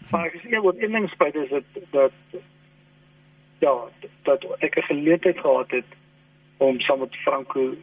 Maar 0.10 0.26
ek 0.26 0.40
sê 0.42 0.62
wat 0.62 0.82
een 0.82 0.92
ding 0.92 1.10
spyt 1.10 1.36
is 1.36 1.50
dit 1.50 1.92
dat 1.94 2.12
ja, 3.60 3.74
dat 4.24 4.46
ek 4.60 4.78
'n 4.78 4.90
geleentheid 4.92 5.40
gehad 5.40 5.72
het 5.72 5.90
om 6.58 6.80
saam 6.80 7.00
met 7.00 7.16
Franco 7.16 7.74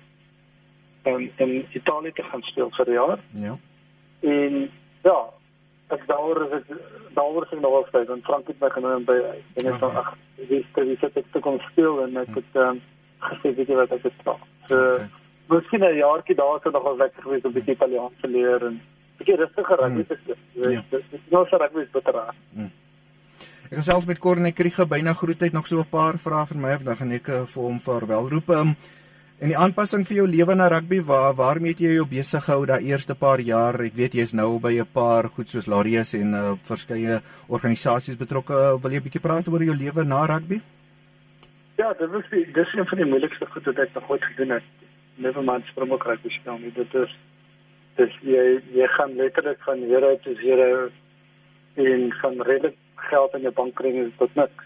in 1.03 1.31
in 1.37 1.67
Italië 1.73 2.13
te 2.13 2.23
gaan 2.23 2.43
speel 2.43 2.71
vir 2.71 2.89
'n 2.89 2.93
jaar. 2.93 3.19
Ja. 3.31 3.59
En 4.21 4.71
ja, 5.03 5.19
ek 5.89 6.07
daaroor 6.07 6.43
is 6.43 6.53
ek 6.53 6.67
daaroor 7.15 7.43
is 7.43 7.53
ek 7.53 7.61
nog 7.61 7.71
wel 7.71 7.87
spyt 7.87 8.09
want 8.09 8.25
Franco 8.25 8.47
het 8.47 8.61
my 8.61 8.71
genooi 8.71 9.05
by 9.05 9.19
en 9.55 9.67
ek 9.67 9.81
sê 9.81 9.85
ag, 9.85 10.17
dis 10.37 10.65
dis 10.75 10.99
te 11.01 11.25
te 11.33 11.39
kom 11.39 11.61
speel 11.61 12.03
en 12.03 12.17
ek 12.17 12.35
het 12.35 12.53
ehm 12.53 12.69
um, 12.69 12.83
gesê 13.21 13.55
weet 13.57 13.69
jy 13.69 13.75
wat 13.75 13.93
ek 13.93 14.03
het 14.03 14.13
vra. 14.23 14.37
So 14.69 14.77
okay. 14.95 15.09
Miskien 15.49 15.85
'n 15.85 15.95
jaartjie 15.95 16.35
daar 16.35 16.59
sou 16.63 16.73
nog 16.73 16.83
wel 16.83 16.97
lekker 16.97 17.23
gewees 17.23 17.45
om 17.45 17.51
'n 17.51 17.55
bietjie 17.55 17.75
Italiaans 17.75 18.21
te 18.21 18.29
leer 18.29 18.67
en 18.67 18.81
bietjie 19.19 19.37
rustiger 19.37 19.79
rugby 19.79 20.05
te 20.05 20.17
speel. 20.23 20.73
Ja. 20.73 20.83
Dis 20.91 21.21
nou 21.31 21.47
so 21.47 21.57
rugby 21.57 21.81
is 21.81 21.91
beter. 21.93 22.35
Hmm. 22.55 22.71
Ek 23.71 23.79
gesels 23.79 24.05
met 24.07 24.19
Corne 24.19 24.53
Kriege 24.53 24.87
byna 24.87 25.13
groetheid 25.13 25.53
nog 25.53 25.67
so 25.67 25.79
'n 25.79 25.89
paar 25.91 26.19
vrae 26.19 26.47
vir 26.47 26.59
my 26.59 26.75
of 26.75 26.83
dan 26.83 26.97
gaan 26.97 27.13
ek 27.13 27.29
eh, 27.29 27.47
vir 27.47 27.63
hom 27.63 27.81
vaarwel 27.81 28.29
roep. 28.29 28.49
Um, 28.49 28.77
en 29.39 29.49
die 29.49 29.57
aanpassing 29.57 30.07
vir 30.07 30.17
jou 30.17 30.27
lewe 30.27 30.55
na 30.55 30.69
rugby, 30.69 31.01
waar 31.03 31.35
waarmee 31.35 31.71
het 31.73 31.81
jy 31.81 31.95
jou 31.95 32.07
besig 32.07 32.45
gehou 32.45 32.67
daai 32.67 32.85
eerste 32.85 33.15
paar 33.15 33.41
jaar? 33.41 33.81
Ek 33.81 33.95
weet 33.95 34.15
jy 34.15 34.23
is 34.23 34.33
nou 34.33 34.59
by 34.59 34.81
'n 34.81 34.87
paar 34.93 35.29
goed 35.29 35.49
soos 35.49 35.67
Larius 35.67 36.15
en 36.15 36.35
uh, 36.35 36.53
verskeie 36.63 37.21
organisasies 37.49 38.17
betrokke. 38.17 38.79
Wil 38.83 38.91
jy 38.91 38.97
'n 38.97 39.03
bietjie 39.03 39.21
praat 39.21 39.49
oor 39.49 39.63
jou 39.63 39.75
lewe 39.75 40.05
na 40.05 40.27
rugby? 40.27 40.55
Ja, 40.55 40.76
dit 41.77 42.11
was 42.11 42.29
die 42.31 42.51
dis 42.53 42.75
een 42.75 42.87
van 42.87 42.99
die 42.99 43.07
moeilikste 43.07 43.47
goed 43.47 43.65
wat 43.65 43.79
ek 43.79 43.95
nog 43.95 44.11
ooit 44.11 44.25
gedoen 44.25 44.51
het. 44.51 44.63
never 45.17 45.43
mind 45.43 45.65
Springbok 45.67 46.05
rugby 46.05 46.29
speel 46.29 46.59
nie. 46.59 46.73
Dit 46.77 46.95
is 46.95 47.13
dis 47.97 48.17
jy 48.21 48.45
jy 48.77 48.87
gaan 48.97 49.17
letterlik 49.17 49.61
van 49.65 49.83
hierre 49.89 50.17
tot 50.25 50.39
hierre 50.45 50.91
en 51.75 52.09
van 52.21 52.41
redelik 52.49 52.77
geld 53.11 53.35
in 53.35 53.47
jou 53.49 53.53
bankrekening 53.57 54.13
tot 54.21 54.35
niks. 54.35 54.65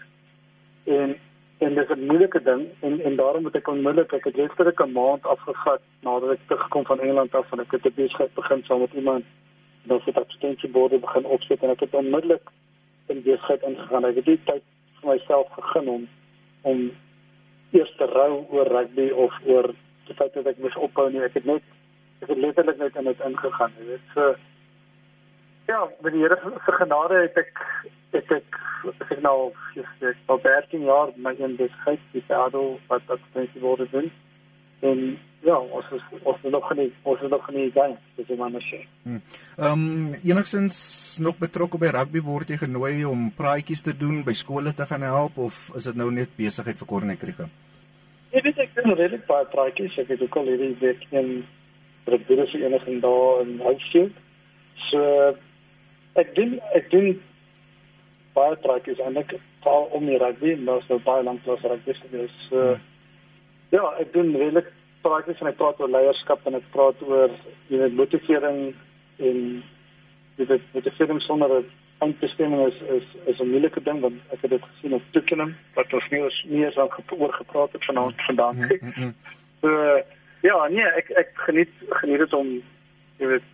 En 0.83 1.15
en 1.61 1.75
dis 1.75 1.89
'n 1.95 2.05
moeilike 2.05 2.41
ding 2.43 2.65
en 2.79 2.99
en 2.99 3.15
daarom 3.15 3.43
moet 3.43 3.55
ek 3.55 3.67
onmiddellik 3.67 4.13
ek 4.13 4.23
het 4.23 4.35
letterlik 4.35 4.79
'n 4.79 4.91
maand 4.91 5.25
afgevat 5.25 5.81
nadat 6.01 6.31
ek 6.31 6.47
teruggekom 6.47 6.85
van 6.85 6.99
Engeland 6.99 7.35
af 7.35 7.51
en 7.51 7.59
ek 7.59 7.71
het 7.71 7.85
'n 7.85 7.93
besigheid 7.95 8.33
begin 8.33 8.63
saam 8.63 8.79
met 8.79 8.93
iemand 8.93 9.25
dan 9.83 9.97
het 9.97 10.07
ek 10.07 10.23
advertensieborde 10.23 10.99
begin 10.99 11.25
opset 11.25 11.63
en 11.63 11.69
ek 11.69 11.79
het 11.79 11.93
onmiddellik 11.93 12.49
in 13.07 13.21
besigheid 13.21 13.61
ingegaan. 13.61 14.05
Ek 14.05 14.15
het 14.15 14.25
die 14.25 14.39
tyd 14.43 14.63
vir 14.99 15.09
myself 15.13 15.47
gegee 15.51 15.89
om 15.89 16.07
om 16.61 16.91
eers 17.71 17.91
te 17.97 18.07
rou 18.11 18.45
oor 18.49 18.67
rugby 18.67 19.09
of 19.09 19.35
oor 19.45 19.71
die 20.07 20.15
feit 20.15 20.33
dat 20.33 20.49
ek 20.51 20.59
moes 20.63 20.75
ophou 20.75 21.09
nie. 21.09 21.23
Ek 21.25 21.37
het 21.39 21.45
net 21.45 21.63
ek 22.21 22.29
het 22.29 22.37
letterlik 22.37 22.77
net 22.77 22.95
in 22.95 23.09
dit 23.09 23.21
ingegaan. 23.25 23.77
Dit 23.79 23.93
is 23.97 24.13
so 24.13 24.33
ja, 25.67 25.87
met 26.01 26.13
die 26.13 26.21
Here 26.21 26.37
se 26.65 26.71
genade 26.71 27.21
het 27.21 27.37
ek 27.37 27.61
het 28.11 28.31
ek 28.31 28.59
ek 29.09 29.21
nou 29.21 29.51
ek 30.01 30.17
al 30.33 30.41
13 30.43 30.83
jaar 30.89 31.13
my 31.15 31.33
in 31.37 31.55
besigheid 31.55 32.03
die 32.11 32.23
adel 32.35 32.77
wat 32.89 33.07
dat 33.07 33.23
mense 33.33 33.63
word 33.63 33.91
doen. 33.91 34.11
En 34.81 35.01
ja, 35.45 35.57
ons 35.57 35.85
is 35.95 36.03
ons 36.21 36.43
is 36.43 36.51
nog 36.53 36.69
nie 36.77 36.89
ons 37.03 37.21
is 37.21 37.29
nog 37.29 37.49
nie 37.53 37.69
gaan, 37.75 37.95
dis 38.17 38.37
maar 38.37 38.51
net 38.53 38.65
sê. 38.67 38.81
Ehm 39.05 39.19
um, 39.67 40.13
enigstens 40.23 40.77
nog 41.21 41.37
betrokke 41.41 41.77
by 41.81 41.91
rugby 41.93 42.21
word 42.25 42.49
jy 42.49 42.57
genooi 42.61 43.05
om 43.05 43.29
praatjies 43.37 43.81
te 43.85 43.93
doen 43.97 44.23
by 44.25 44.33
skole 44.37 44.73
te 44.73 44.87
gaan 44.89 45.05
help 45.05 45.37
of 45.37 45.69
is 45.75 45.89
dit 45.89 45.97
nou 46.01 46.11
net 46.13 46.33
besigheid 46.37 46.77
vir 46.81 46.89
Kornekrige? 46.93 47.49
Ja, 48.31 48.41
dit 48.41 48.53
is 48.57 48.61
ek 48.63 48.77
redelijk 48.85 49.25
baie 49.27 49.45
praatjies. 49.51 49.97
Ek 49.99 50.13
het 50.13 50.21
ook 50.23 50.37
al 50.39 50.53
hierdie 50.53 50.75
week 50.79 51.01
in 51.11 51.41
Brazilië 52.07 52.47
se 52.47 52.61
eniging 52.65 53.01
daar 53.01 53.41
in 53.41 53.57
Highfield. 53.59 54.13
So 54.89 55.01
ek 56.21 56.35
doen 56.35 56.59
ek 56.77 56.89
doen 56.93 57.11
baie 58.33 58.55
praatjies 58.63 59.01
eintlik 59.03 59.35
val 59.65 59.89
om 59.97 60.07
die 60.07 60.17
rugby 60.21 60.55
en 60.55 60.65
daar's 60.69 60.87
nou 60.89 61.01
baie 61.03 61.23
lank 61.27 61.43
klas 61.43 61.65
rugby 61.67 61.97
gewees. 61.99 62.37
So 62.49 62.61
hmm. 62.61 62.87
Ja, 63.71 63.83
ek 63.99 64.13
doen 64.13 64.33
redelik 64.35 64.71
praatjies 65.05 65.41
en 65.41 65.49
ek 65.51 65.59
praat 65.59 65.79
oor 65.81 65.91
leierskap 65.91 66.47
en 66.47 66.57
ek 66.59 66.65
praat 66.75 67.01
oor 67.07 67.31
jy 67.71 67.79
weet 67.81 67.97
motivering 67.97 68.59
en 69.27 69.39
jy 70.39 70.47
weet 70.49 70.73
motivering 70.75 71.21
sonder 71.25 71.59
'n 71.59 71.69
eindbestemming 72.01 72.61
is 72.67 72.77
is 72.97 73.07
is 73.25 73.39
'n 73.39 73.51
moeilike 73.53 73.81
ding 73.83 74.01
want 74.01 74.17
ek 74.33 74.41
het 74.41 74.51
dit 74.51 74.63
gesien 74.69 74.93
op 74.93 75.03
Twickenham 75.11 75.55
wat 75.75 75.93
ons 75.93 76.09
nie 76.09 76.21
eens 76.21 76.43
nie 76.47 76.65
eens 76.65 76.77
al 76.77 76.91
oor 77.17 77.33
gepraat 77.33 77.71
het 77.71 77.85
vanaand 77.85 78.21
vandaan. 78.27 78.55
Hmm, 78.55 78.91
hmm, 78.93 79.13
so 79.61 79.69
ja, 80.41 80.67
nee, 80.67 80.87
ek 80.99 81.09
ek 81.09 81.29
geniet 81.33 81.73
geniet 81.89 82.19
dit 82.19 82.33
om 82.33 82.47
jy 83.17 83.27
weet 83.33 83.49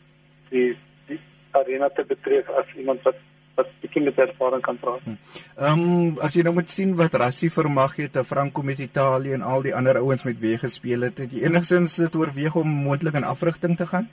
die 0.50 0.78
die 1.08 1.20
arena 1.52 1.90
te 1.90 2.04
betref 2.04 2.50
as 2.50 2.76
iemand 2.76 3.04
wat 3.04 3.20
wat 3.58 3.72
bietjie 3.82 4.04
met 4.06 4.20
ervaring 4.22 4.62
kan 4.66 4.78
praat. 4.82 5.02
Hm. 5.04 5.18
Ehm 5.58 5.84
um, 5.86 6.18
as 6.22 6.38
jy 6.38 6.46
nou 6.46 6.54
moet 6.60 6.70
sien 6.70 6.94
wat 7.00 7.18
Rassie 7.18 7.50
vermag 7.54 7.98
het 7.98 8.14
te 8.14 8.24
Franco 8.24 8.62
met 8.62 8.80
Italië 8.80 9.34
en 9.38 9.42
al 9.42 9.66
die 9.66 9.76
ander 9.76 9.98
ouens 10.02 10.24
met 10.28 10.40
wie 10.40 10.58
gespeel 10.62 11.08
het, 11.10 11.18
het 11.24 11.34
jy 11.34 11.46
enigsins 11.50 11.98
dit 12.04 12.16
oorweeg 12.16 12.56
om 12.56 12.70
moontlik 12.88 13.18
in 13.18 13.28
afrigting 13.28 13.78
te 13.78 13.90
gaan? 13.90 14.10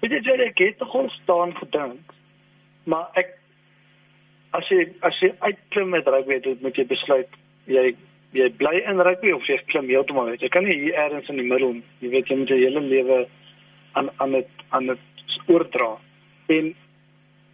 Weet 0.00 0.14
jy 0.24 0.36
jy 0.38 0.70
het 0.70 0.78
tog 0.78 0.94
al 0.94 1.10
staan 1.22 1.54
gedink. 1.58 2.14
Maar 2.88 3.10
ek 3.20 3.34
as 4.56 4.68
jy 4.72 4.86
as 5.04 5.16
jy 5.22 5.32
uitklim 5.44 5.92
met 5.92 6.08
rugby 6.08 6.40
dit 6.44 6.62
moet 6.64 6.76
jy 6.76 6.86
besluit 6.88 7.38
jy 7.68 7.92
jy 8.36 8.48
bly 8.60 8.74
in 8.90 9.00
rugby 9.04 9.32
of 9.36 9.46
jy 9.48 9.58
klim 9.72 9.88
heeltemal 9.88 10.32
uit. 10.32 10.42
Jy 10.42 10.50
kan 10.52 10.64
nie 10.64 10.76
hier 10.80 10.96
ergens 11.04 11.28
in 11.32 11.40
die 11.40 11.48
middel, 11.48 11.78
jy 12.00 12.12
weet 12.12 12.30
jy 12.30 12.40
moet 12.40 12.52
jou 12.52 12.58
hele 12.60 12.84
lewe 12.84 13.22
aan 13.98 14.10
aan 14.16 14.36
dit 14.38 14.66
aan 14.76 14.92
dit 14.92 15.32
oordra. 15.48 15.96
En 16.48 16.72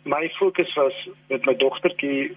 my 0.04 0.28
fokus 0.38 0.74
was 0.74 1.08
met 1.28 1.44
my 1.44 1.56
dogtertjie 1.56 2.36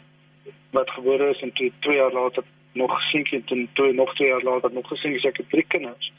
wat 0.72 0.90
gebore 0.90 1.30
is 1.30 1.42
en 1.42 1.52
toe 1.54 1.72
2 1.80 1.96
jaar 1.96 2.12
later 2.12 2.44
nog 2.72 3.02
seentjie 3.02 3.44
en 3.48 3.70
toe 3.74 3.94
nog 3.94 4.16
2 4.16 4.28
jaar 4.28 4.44
later 4.44 4.74
nog 4.74 4.88
gesien 4.88 5.20
ek 5.22 5.38
het 5.38 5.50
drie 5.50 5.66
kinders. 5.68 6.12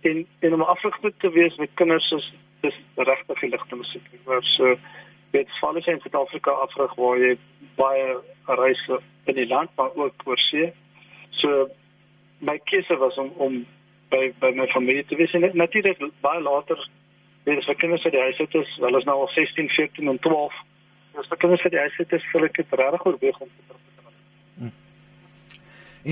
En 0.00 0.26
en 0.38 0.54
om 0.54 0.62
afgerig 0.62 1.12
te 1.18 1.30
wees 1.30 1.56
met 1.56 1.70
kinders 1.74 2.10
is 2.10 2.32
dis 2.60 2.80
regtig 2.94 3.42
ligte 3.42 3.76
musiek. 3.76 4.08
Maar 4.24 4.42
so 4.42 4.76
dit 5.30 5.58
val 5.60 5.76
is 5.76 5.86
in 5.86 6.00
Suid-Afrika 6.00 6.50
afgerig 6.50 6.94
waar 6.94 7.18
jy 7.18 7.36
baie 7.74 8.16
reis 8.44 8.88
in 9.24 9.34
die 9.34 9.46
land 9.46 9.70
maar 9.76 9.94
ook 9.94 10.22
oor 10.24 10.38
see. 10.38 10.72
So 11.30 11.68
my 12.38 12.58
keuse 12.64 12.96
was 12.96 13.16
om 13.16 13.32
om 13.36 13.66
by 14.08 14.32
by 14.38 14.52
my 14.54 14.66
familie 14.66 15.04
te 15.04 15.16
wees 15.16 15.32
en 15.32 15.50
natuurlik 15.52 15.98
baie 16.20 16.40
later 16.40 16.88
Dit 17.46 17.58
is 17.58 17.66
vir 17.68 17.76
kinders 17.78 18.02
wat 18.02 18.12
die 18.12 18.20
huis 18.20 18.38
het 18.38 18.54
is, 18.58 18.70
wel 18.82 18.96
is 18.98 19.04
nou 19.06 19.20
al 19.22 19.28
16, 19.28 19.68
14 19.68 20.08
en 20.08 20.18
12 20.18 20.54
as 21.20 21.30
ek 21.32 21.40
kinders 21.42 21.62
vir 21.64 21.74
die 21.74 21.82
huis 21.84 21.98
het, 22.00 22.12
is 22.12 22.24
vir 22.32 22.46
ek 22.48 22.56
dit 22.60 22.78
regtig 22.80 23.06
oorweeg 23.10 23.40
om 23.40 23.48
te 23.48 23.62
terug 23.68 23.82
te 23.82 24.02
gaan. 24.04 24.16
Hmm. 24.58 24.72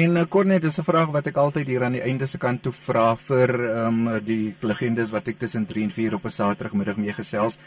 En 0.05 0.29
Cornet, 0.29 0.63
uh, 0.63 0.69
dis 0.69 0.79
'n 0.79 0.89
vraag 0.91 1.11
wat 1.13 1.27
ek 1.27 1.37
altyd 1.37 1.67
hier 1.67 1.85
aan 1.85 1.99
die 1.99 2.03
einde 2.03 2.27
se 2.27 2.39
kant 2.39 2.63
toe 2.63 2.73
vra 2.73 3.17
vir 3.17 3.51
ehm 3.51 4.07
um, 4.09 4.21
die 4.25 4.55
legendes 4.61 5.11
wat 5.11 5.29
ek 5.29 5.39
tussen 5.39 5.67
3 5.67 5.85
en 5.85 5.91
4 5.91 6.15
op 6.15 6.25
'n 6.25 6.31
Saterdagmiddag 6.31 6.97
mee 6.97 7.13
gesels. 7.13 7.59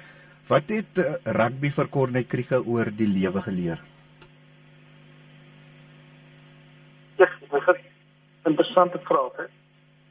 Wat 0.48 0.70
het 0.70 0.98
uh, 0.98 1.16
rugby 1.26 1.70
vir 1.70 1.88
Cornet 1.90 2.28
Kriege 2.28 2.64
oor 2.64 2.92
die 2.92 3.08
lewe 3.08 3.42
geleer? 3.42 3.80
Dis 7.18 7.30
'n 7.52 8.50
interessante 8.50 9.00
vraag. 9.04 9.38
He. 9.38 9.48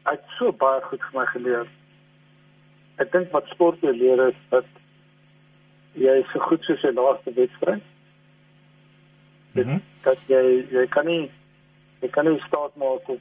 Hy 0.06 0.12
het 0.12 0.26
so 0.38 0.52
baie 0.52 0.80
goed 0.82 1.02
vir 1.02 1.20
my 1.20 1.26
geleer. 1.26 1.66
Ek 3.02 3.12
dink 3.12 3.32
wat 3.32 3.48
sport 3.52 3.82
leer 3.82 4.28
is 4.28 4.38
dat 4.50 4.64
jy 5.96 6.16
is 6.20 6.32
so 6.32 6.40
goed 6.44 6.64
soos 6.66 6.82
jy 6.84 6.92
laaste 6.94 7.32
wedstryd. 7.36 7.82
Mm 9.52 9.62
-hmm. 9.62 9.80
Dat 10.04 10.18
jy 10.26 10.66
jy 10.70 10.86
kan 10.88 11.06
nie 11.06 11.30
jy 12.00 12.08
kan 12.08 12.28
nie 12.28 12.42
staat 12.46 12.76
maak 12.76 13.08
op 13.08 13.20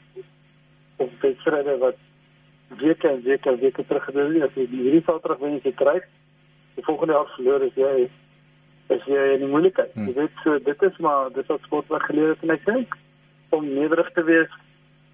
op 0.97 1.11
wedstryde 1.21 1.77
wat 1.77 1.97
weke 2.67 3.07
en 3.07 3.21
weke 3.23 3.49
en 3.49 3.59
weke 3.59 3.85
terug 3.85 4.03
gedoen 4.03 4.33
het. 4.33 4.49
As 4.49 4.55
jy 4.55 4.67
hierdie 4.67 5.03
sal 5.05 5.19
terug 5.19 5.39
wen 5.39 5.59
jy 5.63 5.71
kry, 5.71 6.01
die 6.75 6.83
volgende 6.83 7.13
jaar 7.13 7.31
verloor 7.35 7.61
is 7.61 7.75
jy 7.75 8.09
is 8.87 9.05
jy 9.05 9.33
in 9.33 9.39
die 9.39 9.49
moeilikheid. 9.53 9.95
Mm. 9.95 10.07
Jy 10.07 10.13
weet 10.13 10.35
so 10.43 10.59
dit 10.59 10.81
is 10.81 10.97
maar 10.97 11.31
dit 11.33 11.45
wat 11.45 11.61
sport 11.61 11.87
wat 11.87 12.01
geleer 12.01 12.27
het 12.27 12.43
en 12.43 12.49
ek 12.49 12.65
dink 12.65 12.97
om 13.49 13.73
nederig 13.73 14.11
te 14.11 14.23
wees 14.23 14.51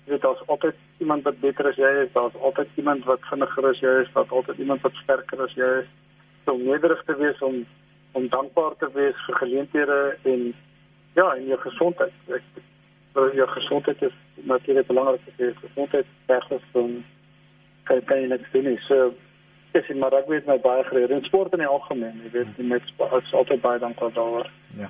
dit 0.05 0.23
is 0.23 0.47
altyd 0.47 0.75
iemand 0.97 1.23
wat 1.23 1.39
beter 1.39 1.67
as 1.67 1.75
jy 1.75 2.03
is, 2.03 2.11
daar's 2.13 2.35
altyd 2.35 2.67
iemand 2.75 3.05
wat 3.05 3.19
vinniger 3.29 3.67
as 3.69 3.79
jy 3.79 4.01
is, 4.01 4.09
daar's 4.13 4.29
altyd 4.29 4.57
iemand 4.57 4.81
wat 4.81 4.93
sterker 5.03 5.43
as 5.45 5.53
jy 5.53 5.69
is 5.81 5.89
om 6.49 6.63
nederig 6.63 7.03
te 7.05 7.15
wees 7.15 7.41
om 7.41 7.65
om 8.11 8.27
dankbaar 8.27 8.73
te 8.77 8.89
wees 8.93 9.15
vir 9.25 9.35
geleenthede 9.35 10.17
en 10.27 10.53
ja, 11.15 11.35
en 11.35 11.45
jou 11.47 11.59
gesondheid. 11.59 12.13
Ek 12.27 12.43
vir 13.15 13.35
jou 13.35 13.47
gesondheid 13.47 14.01
is 14.07 14.15
natuurlik 14.47 14.87
belangrik 14.87 15.23
vir 15.37 15.45
jou 15.45 15.55
gesondheid 15.61 16.07
regtig 16.27 16.63
om 16.73 17.03
kan 17.83 18.19
jy 18.19 18.27
net 18.31 18.43
sien 18.51 18.67
so 18.87 19.13
dis 19.71 19.89
in 19.89 19.99
maar 19.99 20.15
ek 20.15 20.27
weet 20.27 20.47
my 20.47 20.57
baie 20.59 20.83
geleer 20.83 21.11
in 21.11 21.23
sport 21.23 21.53
in 21.55 21.63
die 21.63 21.67
algemeen, 21.67 22.19
jy 22.25 22.31
weet, 22.35 22.87
sport 22.91 23.23
is 23.23 23.33
altyd 23.33 23.61
baie 23.63 23.79
dankbaar 23.79 24.13
daaroor. 24.15 24.49
Ja. 24.79 24.89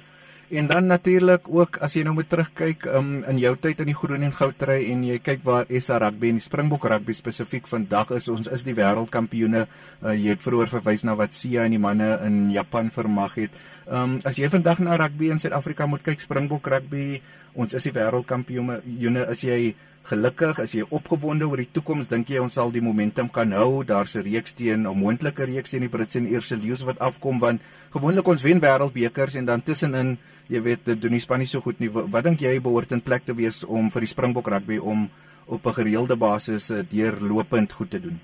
En 0.52 0.68
dan 0.68 0.86
natuurlik 0.86 1.48
ook 1.48 1.78
as 1.80 1.94
jy 1.96 2.02
nou 2.04 2.12
moet 2.18 2.28
terugkyk 2.28 2.84
um, 2.92 3.22
in 3.24 3.38
jou 3.40 3.54
tyd 3.56 3.80
in 3.80 3.88
die 3.88 3.96
groen 3.96 4.26
en 4.28 4.34
goudry 4.36 4.82
en 4.92 5.06
jy 5.08 5.16
kyk 5.24 5.46
waar 5.48 5.70
SA 5.80 6.02
rugby 6.04 6.28
en 6.28 6.42
die 6.42 6.44
Springbok 6.44 6.90
rugby 6.92 7.16
spesifiek 7.16 7.70
vandag 7.72 8.12
is 8.18 8.28
ons 8.34 8.50
is 8.52 8.66
die 8.68 8.76
wêreldkampioene. 8.76 9.62
Uh, 10.02 10.12
jy 10.12 10.34
het 10.34 10.44
vroeër 10.44 10.74
verwys 10.74 11.06
na 11.08 11.16
wat 11.16 11.38
Sia 11.38 11.64
en 11.64 11.72
die 11.72 11.80
manne 11.80 12.18
in 12.28 12.42
Japan 12.52 12.92
vermag 12.92 13.38
het. 13.40 13.56
Ehm 13.88 14.18
um, 14.18 14.20
as 14.28 14.42
jy 14.42 14.52
vandag 14.52 14.84
na 14.84 15.00
rugby 15.00 15.32
in 15.32 15.40
Suid-Afrika 15.40 15.88
moet 15.88 16.04
kyk 16.04 16.20
Springbok 16.20 16.68
rugby, 16.68 17.22
ons 17.54 17.74
is 17.74 17.84
die 17.84 17.94
wêreldkampioene. 17.96 19.26
As 19.28 19.44
jy 19.44 19.74
gelukkig, 20.10 20.60
as 20.60 20.74
jy 20.74 20.86
opgewonde 20.90 21.48
oor 21.48 21.62
die 21.62 21.70
toekoms, 21.74 22.10
dink 22.10 22.30
jy 22.30 22.42
ons 22.42 22.58
sal 22.58 22.72
die 22.74 22.84
momentum 22.84 23.30
kan 23.30 23.52
hou? 23.54 23.84
Daar's 23.84 24.16
'n 24.16 24.24
reeks 24.24 24.54
teen 24.54 24.88
'n 24.88 24.98
moontlike 24.98 25.46
reeks 25.46 25.72
teen 25.72 25.82
die 25.82 25.90
Britse 25.90 26.18
en 26.18 26.28
Ierse 26.28 26.56
leeu's 26.58 26.84
wat 26.84 27.00
afkom 27.00 27.40
want 27.40 27.62
gewoonlik 27.92 28.28
ons 28.28 28.42
wen 28.42 28.60
wêreldbekers 28.60 29.36
en 29.36 29.46
dan 29.46 29.62
tussenin, 29.62 30.18
jy 30.50 30.62
weet, 30.62 30.86
doen 30.86 31.12
die 31.12 31.20
span 31.20 31.40
nie 31.40 31.46
so 31.46 31.62
goed 31.62 31.80
nie. 31.80 31.90
Wat 31.90 32.24
dink 32.24 32.40
jy 32.40 32.60
behoort 32.60 32.92
in 32.92 33.02
plek 33.02 33.26
te 33.26 33.34
wees 33.34 33.64
om 33.64 33.90
vir 33.92 34.02
die 34.02 34.08
Springbok 34.08 34.48
rugby 34.48 34.78
om 34.78 35.10
op 35.48 35.66
'n 35.66 35.74
gereelde 35.74 36.16
basis 36.16 36.70
eh, 36.70 36.84
deurlopend 36.90 37.72
goed 37.72 37.90
te 37.90 38.00
doen? 38.00 38.20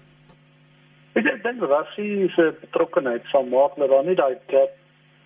Ek 1.15 1.43
dink 1.43 1.61
Rassie 1.61 2.29
se 2.35 2.53
betrokkeheid 2.61 3.23
sal 3.31 3.45
maak 3.45 3.75
dat 3.77 3.89
daar 3.89 4.03
nie 4.03 4.15
daai 4.15 4.37
gap 4.47 4.69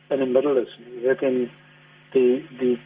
in 0.09 0.19
die 0.19 0.33
middel 0.33 0.57
is. 0.57 0.77
Jy 0.77 1.01
weet 1.07 1.21
en 1.21 1.49
die 2.13 2.45
die 2.59 2.79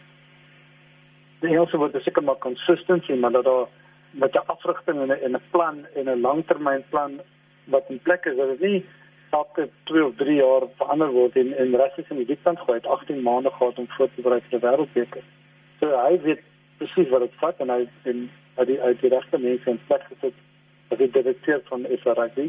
die 1.45 1.53
Engelse 1.53 1.77
woord 1.77 1.95
is 1.95 2.03
seker 2.03 2.23
maar 2.25 2.41
consistency, 2.43 3.13
maar 3.13 3.31
dat 3.31 3.45
daar 3.45 3.67
met 4.11 4.35
'n 4.35 4.47
afrigting 4.55 4.97
en 5.01 5.11
'n 5.11 5.35
'n 5.35 5.41
plan 5.51 5.85
en 5.95 6.09
'n 6.09 6.21
langtermynplan 6.21 7.19
wat 7.65 7.89
in 7.89 7.99
plek 7.99 8.25
is, 8.25 8.37
dat 8.37 8.49
dit 8.49 8.59
nie 8.59 8.85
elke 9.29 9.69
2 9.83 10.05
of 10.05 10.15
3 10.15 10.35
jaar 10.35 10.61
verander 10.77 11.11
word 11.11 11.35
en 11.35 11.57
en 11.57 11.75
Russie 11.75 12.05
in 12.09 12.21
die 12.21 12.25
diepkant 12.25 12.59
gooi 12.59 12.77
het 12.77 12.87
18 12.87 13.21
maande 13.21 13.51
gehad 13.51 13.79
om 13.79 13.87
voor 13.87 14.09
te 14.15 14.21
berei 14.21 14.41
vir 14.41 14.59
die 14.59 14.67
wêreldbeker. 14.67 15.23
So 15.79 15.85
hy 16.05 16.19
weet 16.27 16.41
presies 16.77 17.09
wat 17.09 17.25
dit 17.25 17.39
vat 17.41 17.59
en 17.59 17.69
hy 17.69 17.87
en 18.11 18.29
hy 18.57 18.65
die 18.65 18.81
uit 18.81 19.01
die 19.01 19.09
regte 19.15 19.37
mense 19.37 19.69
in 19.69 19.81
plek 19.87 20.05
gesit 20.11 20.37
as 20.91 20.97
die 20.97 21.11
direkteur 21.17 21.61
van 21.71 21.87
SRG 21.99 22.47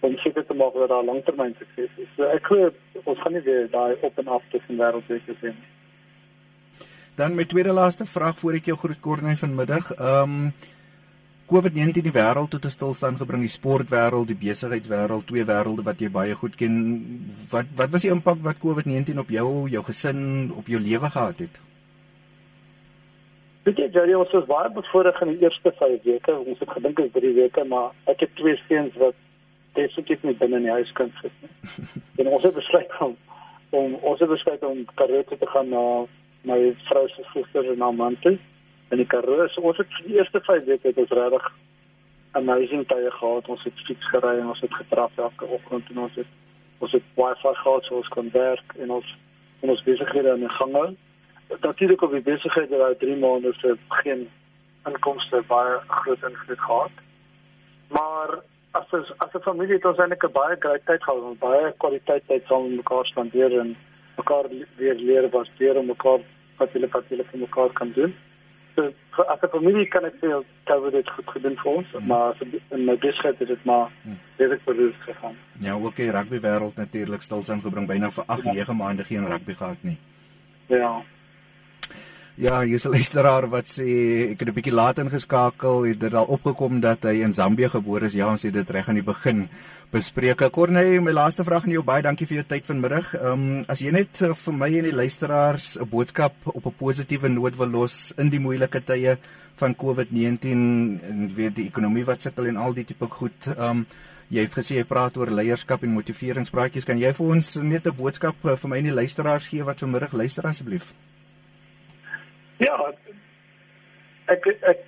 om 0.00 0.16
seker 0.16 0.46
te 0.46 0.54
maak 0.54 0.74
dat 0.74 0.88
daar 0.88 1.04
langtermyn 1.04 1.56
sukses 1.58 1.90
is. 1.96 2.12
So 2.16 2.30
ek 2.36 2.46
glo 2.46 2.70
ons 3.04 3.18
gaan 3.18 3.32
nie 3.32 3.46
weer 3.50 3.66
daai 3.70 3.96
op 4.00 4.18
en 4.18 4.28
af 4.38 4.42
tussen 4.54 4.78
wêreldbeker 4.78 5.40
sien 5.40 5.56
nie. 5.58 5.77
Dan 7.18 7.34
my 7.34 7.44
tweede 7.44 7.72
laaste 7.72 8.04
vraag 8.06 8.36
voor 8.38 8.56
ek 8.60 8.68
jou 8.70 8.76
groet 8.78 9.00
Corne 9.02 9.32
vanmiddag. 9.36 9.88
Ehm 9.96 10.34
um, 10.34 10.52
COVID-19 11.48 12.04
die 12.04 12.12
wêreld 12.12 12.50
tot 12.50 12.64
'n 12.64 12.70
stilstand 12.70 13.18
gebring, 13.18 13.40
die 13.42 13.50
sportwêreld, 13.50 14.28
die 14.28 14.36
besigheidswêreld, 14.36 15.26
twee 15.26 15.44
wêrelde 15.44 15.82
wat 15.82 16.00
jy 16.00 16.10
baie 16.10 16.34
goed 16.34 16.54
ken. 16.54 16.74
Wat 17.50 17.66
wat 17.76 17.90
was 17.90 18.02
die 18.02 18.10
impak 18.10 18.38
wat 18.42 18.60
COVID-19 18.64 19.18
op 19.18 19.28
jou, 19.28 19.68
jou 19.68 19.82
gesin, 19.84 20.52
op 20.56 20.66
jou 20.66 20.80
lewe 20.80 21.10
gehad 21.10 21.38
het? 21.38 21.58
Weet 23.62 23.78
jy, 23.78 23.88
Jerry, 23.92 24.14
ons 24.14 24.30
was 24.32 24.46
baie 24.46 24.70
bevoorreg 24.70 25.20
in 25.20 25.28
die 25.28 25.42
eerste 25.42 25.72
5 25.72 26.02
weke. 26.02 26.38
Ons 26.38 26.58
het 26.58 26.70
gedink 26.70 26.96
dit 26.96 27.06
is 27.06 27.12
3 27.12 27.34
weke, 27.34 27.64
maar 27.64 27.90
ek 28.04 28.20
het 28.20 28.34
twee 28.34 28.56
seuns 28.68 28.94
wat 28.94 29.14
definitief 29.72 30.22
nie 30.22 30.36
binne 30.36 30.56
in 30.56 30.62
die 30.62 30.76
huis 30.78 30.92
kan 30.92 31.10
sit 31.22 31.32
nie. 31.42 31.50
en 32.20 32.26
ons 32.28 32.42
het 32.42 32.54
besluit 32.54 33.00
om 33.00 33.16
om 33.70 33.94
ons 33.94 34.20
het 34.20 34.28
besluit 34.28 34.64
om 34.64 34.84
Karoo 34.94 35.22
te 35.22 35.46
gaan 35.46 35.68
na 35.68 36.06
my 36.42 36.76
vrou 36.88 37.08
se 37.08 37.22
suster 37.32 37.72
en 37.72 37.80
haar 37.80 37.94
man 37.94 38.18
toe 38.20 38.38
in 38.90 38.96
die 38.96 39.06
Karoo. 39.06 39.48
So 39.48 39.60
ons 39.60 39.76
het 39.76 39.88
die 40.04 40.16
eerste 40.16 40.40
5 40.40 40.64
weke 40.64 40.88
het 40.88 40.98
ons 40.98 41.10
regtig 41.10 41.48
amazing 42.38 42.86
tye 42.88 43.10
gehad. 43.10 43.48
Ons 43.48 43.64
het 43.64 43.84
fiets 43.86 44.10
gery 44.12 44.38
en 44.38 44.52
ons 44.54 44.60
het 44.60 44.74
getrap 44.74 45.18
elke 45.18 45.46
oggend 45.58 45.90
en 45.90 46.04
ons 46.06 46.14
het 46.14 46.36
ons 46.78 46.92
het 46.94 47.02
wifi 47.18 47.54
gehad 47.58 47.84
so 47.84 47.96
ons 47.98 48.10
kon 48.14 48.30
werk 48.32 48.74
en 48.78 48.90
ons 49.00 49.14
en 49.60 49.72
ons 49.74 49.82
besighede 49.82 50.32
aan 50.32 50.44
die 50.46 50.56
gang 50.58 50.76
hou. 50.78 50.90
Natuurlik 51.64 52.02
op 52.02 52.12
die 52.14 52.22
besighede 52.22 52.78
daai 52.78 52.94
3 53.00 53.16
maande 53.16 53.52
se 53.58 53.74
geen 54.02 54.28
inkomste 54.86 55.42
baie 55.48 55.80
groot 55.88 56.22
invloed 56.30 56.60
gehad. 56.60 57.02
Maar 57.88 58.38
as 58.78 58.92
as 58.94 59.34
'n 59.34 59.46
familie 59.48 59.74
het 59.74 59.84
ons 59.84 59.98
eintlik 59.98 60.24
'n 60.24 60.32
baie 60.32 60.56
groot 60.60 60.86
tyd 60.86 61.02
gehad, 61.02 61.38
baie 61.38 61.72
kwaliteit 61.76 62.22
tyd 62.26 62.46
saam 62.46 62.62
met 62.62 62.76
mekaar 62.76 63.06
spandeer 63.06 63.58
en 63.60 63.76
mekaar 64.20 64.48
weer 64.76 64.94
leer 64.94 65.28
waardeer 65.34 65.78
om 65.80 65.86
mekaar 65.94 66.24
wat 66.58 66.72
hulle 66.74 66.88
wat 66.92 67.12
hulle 67.12 67.24
vir 67.30 67.40
mekaar 67.44 67.72
kan 67.80 67.92
doen. 67.98 68.14
So 68.74 69.22
as 69.32 69.42
'n 69.42 69.48
familie 69.50 69.86
kan 69.88 70.04
ek 70.04 70.14
sê 70.20 70.28
dat 70.64 70.92
dit 70.92 71.10
goed 71.10 71.28
gedoen 71.34 71.56
vir 71.62 71.72
ons, 71.72 71.86
hmm. 71.92 72.06
maar 72.06 72.30
as 72.32 72.40
in 72.70 72.84
my 72.84 72.96
besigheid 72.96 73.40
is 73.40 73.48
dit 73.48 73.64
maar 73.64 73.90
baie 74.36 74.58
verloor 74.64 74.94
gegaan. 75.06 75.36
Ja, 75.60 75.72
ook 75.74 75.96
die 75.96 76.10
rugby 76.10 76.40
wêreld 76.40 76.76
natuurlik 76.76 77.22
stilstand 77.22 77.62
gebring 77.62 77.86
byna 77.86 78.10
vir 78.10 78.24
8, 78.26 78.44
9 78.44 78.76
maande 78.76 79.04
geen 79.04 79.26
rugby 79.26 79.54
gehad 79.54 79.82
nie. 79.82 79.98
Ja. 80.66 81.02
Ja, 82.38 82.60
hier 82.62 82.76
is 82.76 82.84
'n 82.86 82.94
luisteraar 82.94 83.48
wat 83.50 83.66
sê 83.66 83.84
ek 84.30 84.38
het 84.38 84.48
'n 84.48 84.54
bietjie 84.54 84.72
laat 84.72 84.98
ingeskakel, 84.98 85.82
het 85.82 86.00
dit 86.00 86.14
al 86.14 86.24
opgekom 86.24 86.80
dat 86.80 87.02
hy 87.02 87.22
in 87.22 87.34
Zambië 87.34 87.68
gebore 87.68 88.04
is. 88.04 88.12
Ja, 88.12 88.30
ons 88.30 88.42
het 88.42 88.52
dit 88.52 88.70
reg 88.70 88.88
aan 88.88 88.94
die 88.94 89.02
begin 89.02 89.48
bespreek. 89.90 90.50
Corney, 90.52 91.00
my 91.00 91.10
laaste 91.10 91.44
vraag 91.44 91.64
aan 91.64 91.70
jou. 91.72 91.82
Baie 91.82 92.02
dankie 92.02 92.26
vir 92.26 92.36
jou 92.36 92.46
tyd 92.46 92.64
vanmiddag. 92.64 93.14
Ehm 93.14 93.32
um, 93.32 93.64
as 93.68 93.80
jy 93.80 93.90
net 93.90 94.22
uh, 94.22 94.34
vir 94.34 94.54
my 94.54 94.78
en 94.78 94.84
die 94.84 94.94
luisteraars 94.94 95.78
'n 95.80 95.88
boodskap 95.88 96.34
op 96.44 96.66
'n 96.66 96.74
positiewe 96.78 97.28
noot 97.28 97.56
wil 97.56 97.68
los 97.68 98.14
in 98.16 98.30
die 98.30 98.40
moeilike 98.40 98.84
tye 98.84 99.18
van 99.56 99.74
COVID-19 99.74 101.00
en 101.02 101.32
weer 101.34 101.50
die 101.50 101.66
ekonomie 101.66 102.04
wat 102.04 102.22
sukkel 102.22 102.46
en 102.46 102.56
al 102.56 102.72
die 102.72 102.84
tipe 102.84 103.06
goed. 103.06 103.46
Ehm 103.46 103.70
um, 103.70 103.86
jy 104.28 104.42
het 104.42 104.54
gesê 104.54 104.76
jy 104.76 104.84
praat 104.84 105.16
oor 105.16 105.30
leierskap 105.30 105.82
en 105.82 105.92
motiveringspraatjies. 105.92 106.84
Kan 106.84 106.98
jy 106.98 107.12
vir 107.12 107.26
ons 107.26 107.56
net 107.56 107.86
'n 107.86 107.96
boodskap 107.96 108.36
uh, 108.44 108.56
vir 108.56 108.68
my 108.70 108.76
en 108.76 108.84
die 108.84 108.94
luisteraars 108.94 109.48
gee 109.48 109.64
wat 109.64 109.80
vanmiddag 109.80 110.12
luister 110.12 110.46
asseblief? 110.46 110.94
Ja, 112.58 112.74
ek 114.26 114.46
ek 114.66 114.80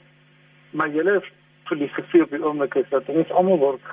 my 0.75 0.89
hele 0.91 1.21
filosofie 1.69 2.23
op 2.25 2.33
die 2.35 2.43
oomblik 2.43 2.75
is 2.75 2.89
dat 2.91 3.09
ons 3.13 3.31
almal 3.31 3.61
word 3.63 3.85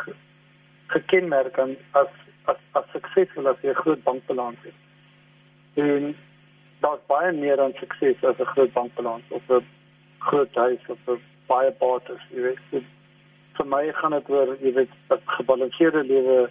gekenmerk 0.93 1.59
aan 1.61 1.75
as 1.99 2.09
as 2.49 2.57
as 2.79 2.87
suksesvol 2.93 3.49
as 3.51 3.61
'n 3.63 3.77
groot 3.81 4.03
bankbalans 4.03 4.63
het. 4.65 4.77
En 5.85 6.15
daar's 6.81 7.03
baie 7.07 7.31
meer 7.31 7.61
aan 7.61 7.73
sukses 7.79 8.23
as 8.23 8.39
'n 8.39 8.51
groot 8.53 8.73
bankbalans 8.73 9.27
of 9.29 9.43
'n 9.49 9.65
groot 10.19 10.55
huis 10.55 10.83
of 10.87 10.97
'n 11.07 11.21
baie 11.47 11.71
bates, 11.79 12.21
jy 12.29 12.41
weet. 12.41 12.63
So, 12.71 12.81
vir 13.57 13.65
my 13.65 13.91
gaan 13.93 14.11
dit 14.11 14.29
oor 14.29 14.57
jy 14.61 14.73
weet 14.73 14.93
'n 15.09 15.21
gebalanseerde 15.25 16.03
lewe 16.03 16.49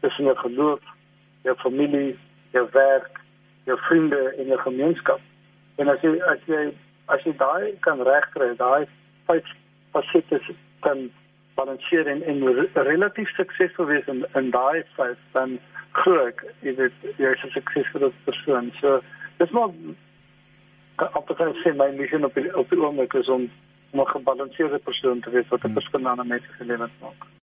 tussen 0.00 0.24
jou 0.24 0.36
geloof, 0.36 0.80
jou 1.42 1.56
familie, 1.56 2.18
jou 2.50 2.68
werk, 2.72 3.20
jou 3.64 3.78
vriende 3.78 4.34
en 4.38 4.46
jou 4.46 4.58
gemeenskap. 4.58 5.20
En 5.76 5.88
as 5.88 6.00
jy 6.00 6.16
as 6.32 6.42
jy 6.46 6.62
as 7.12 7.22
jy 7.24 7.32
daai 7.36 7.74
kan 7.86 8.00
regkry, 8.08 8.54
daai 8.56 8.86
vyf 9.28 9.52
fasette 9.92 10.40
kan 10.86 11.10
balanseer 11.56 12.08
en 12.12 12.22
en 12.22 12.42
relatief 12.88 13.30
suksesvol 13.36 13.90
wees 13.92 14.08
in 14.12 14.24
in 14.40 14.50
daai 14.50 14.82
vyf 14.96 15.20
dan 15.36 15.58
glo 16.00 16.26
ek 16.26 16.44
jy 16.62 16.74
weet 16.80 17.06
jy 17.18 17.32
is 17.36 17.44
'n 17.44 17.54
suksesvolle 17.58 18.12
persoon. 18.24 18.72
So 18.80 19.00
dis 19.38 19.50
maar 19.50 19.70
op 21.20 21.28
die 21.28 21.62
sê 21.62 21.74
my 21.76 21.90
missie 21.96 22.24
op 22.24 22.34
die, 22.34 22.56
op 22.56 22.70
die 22.70 22.80
oomblik 22.80 23.14
is 23.14 23.28
om 23.28 23.50
om 23.92 24.00
'n 24.00 24.12
gebalanseerde 24.16 24.78
persoon 24.78 25.20
te 25.20 25.30
wees 25.30 25.48
wat 25.48 25.64
'n 25.64 25.78
verskil 25.78 26.08
aan 26.08 26.28
mense 26.28 26.50
se 26.58 26.64
lewens 26.64 27.00
maak. 27.00 27.36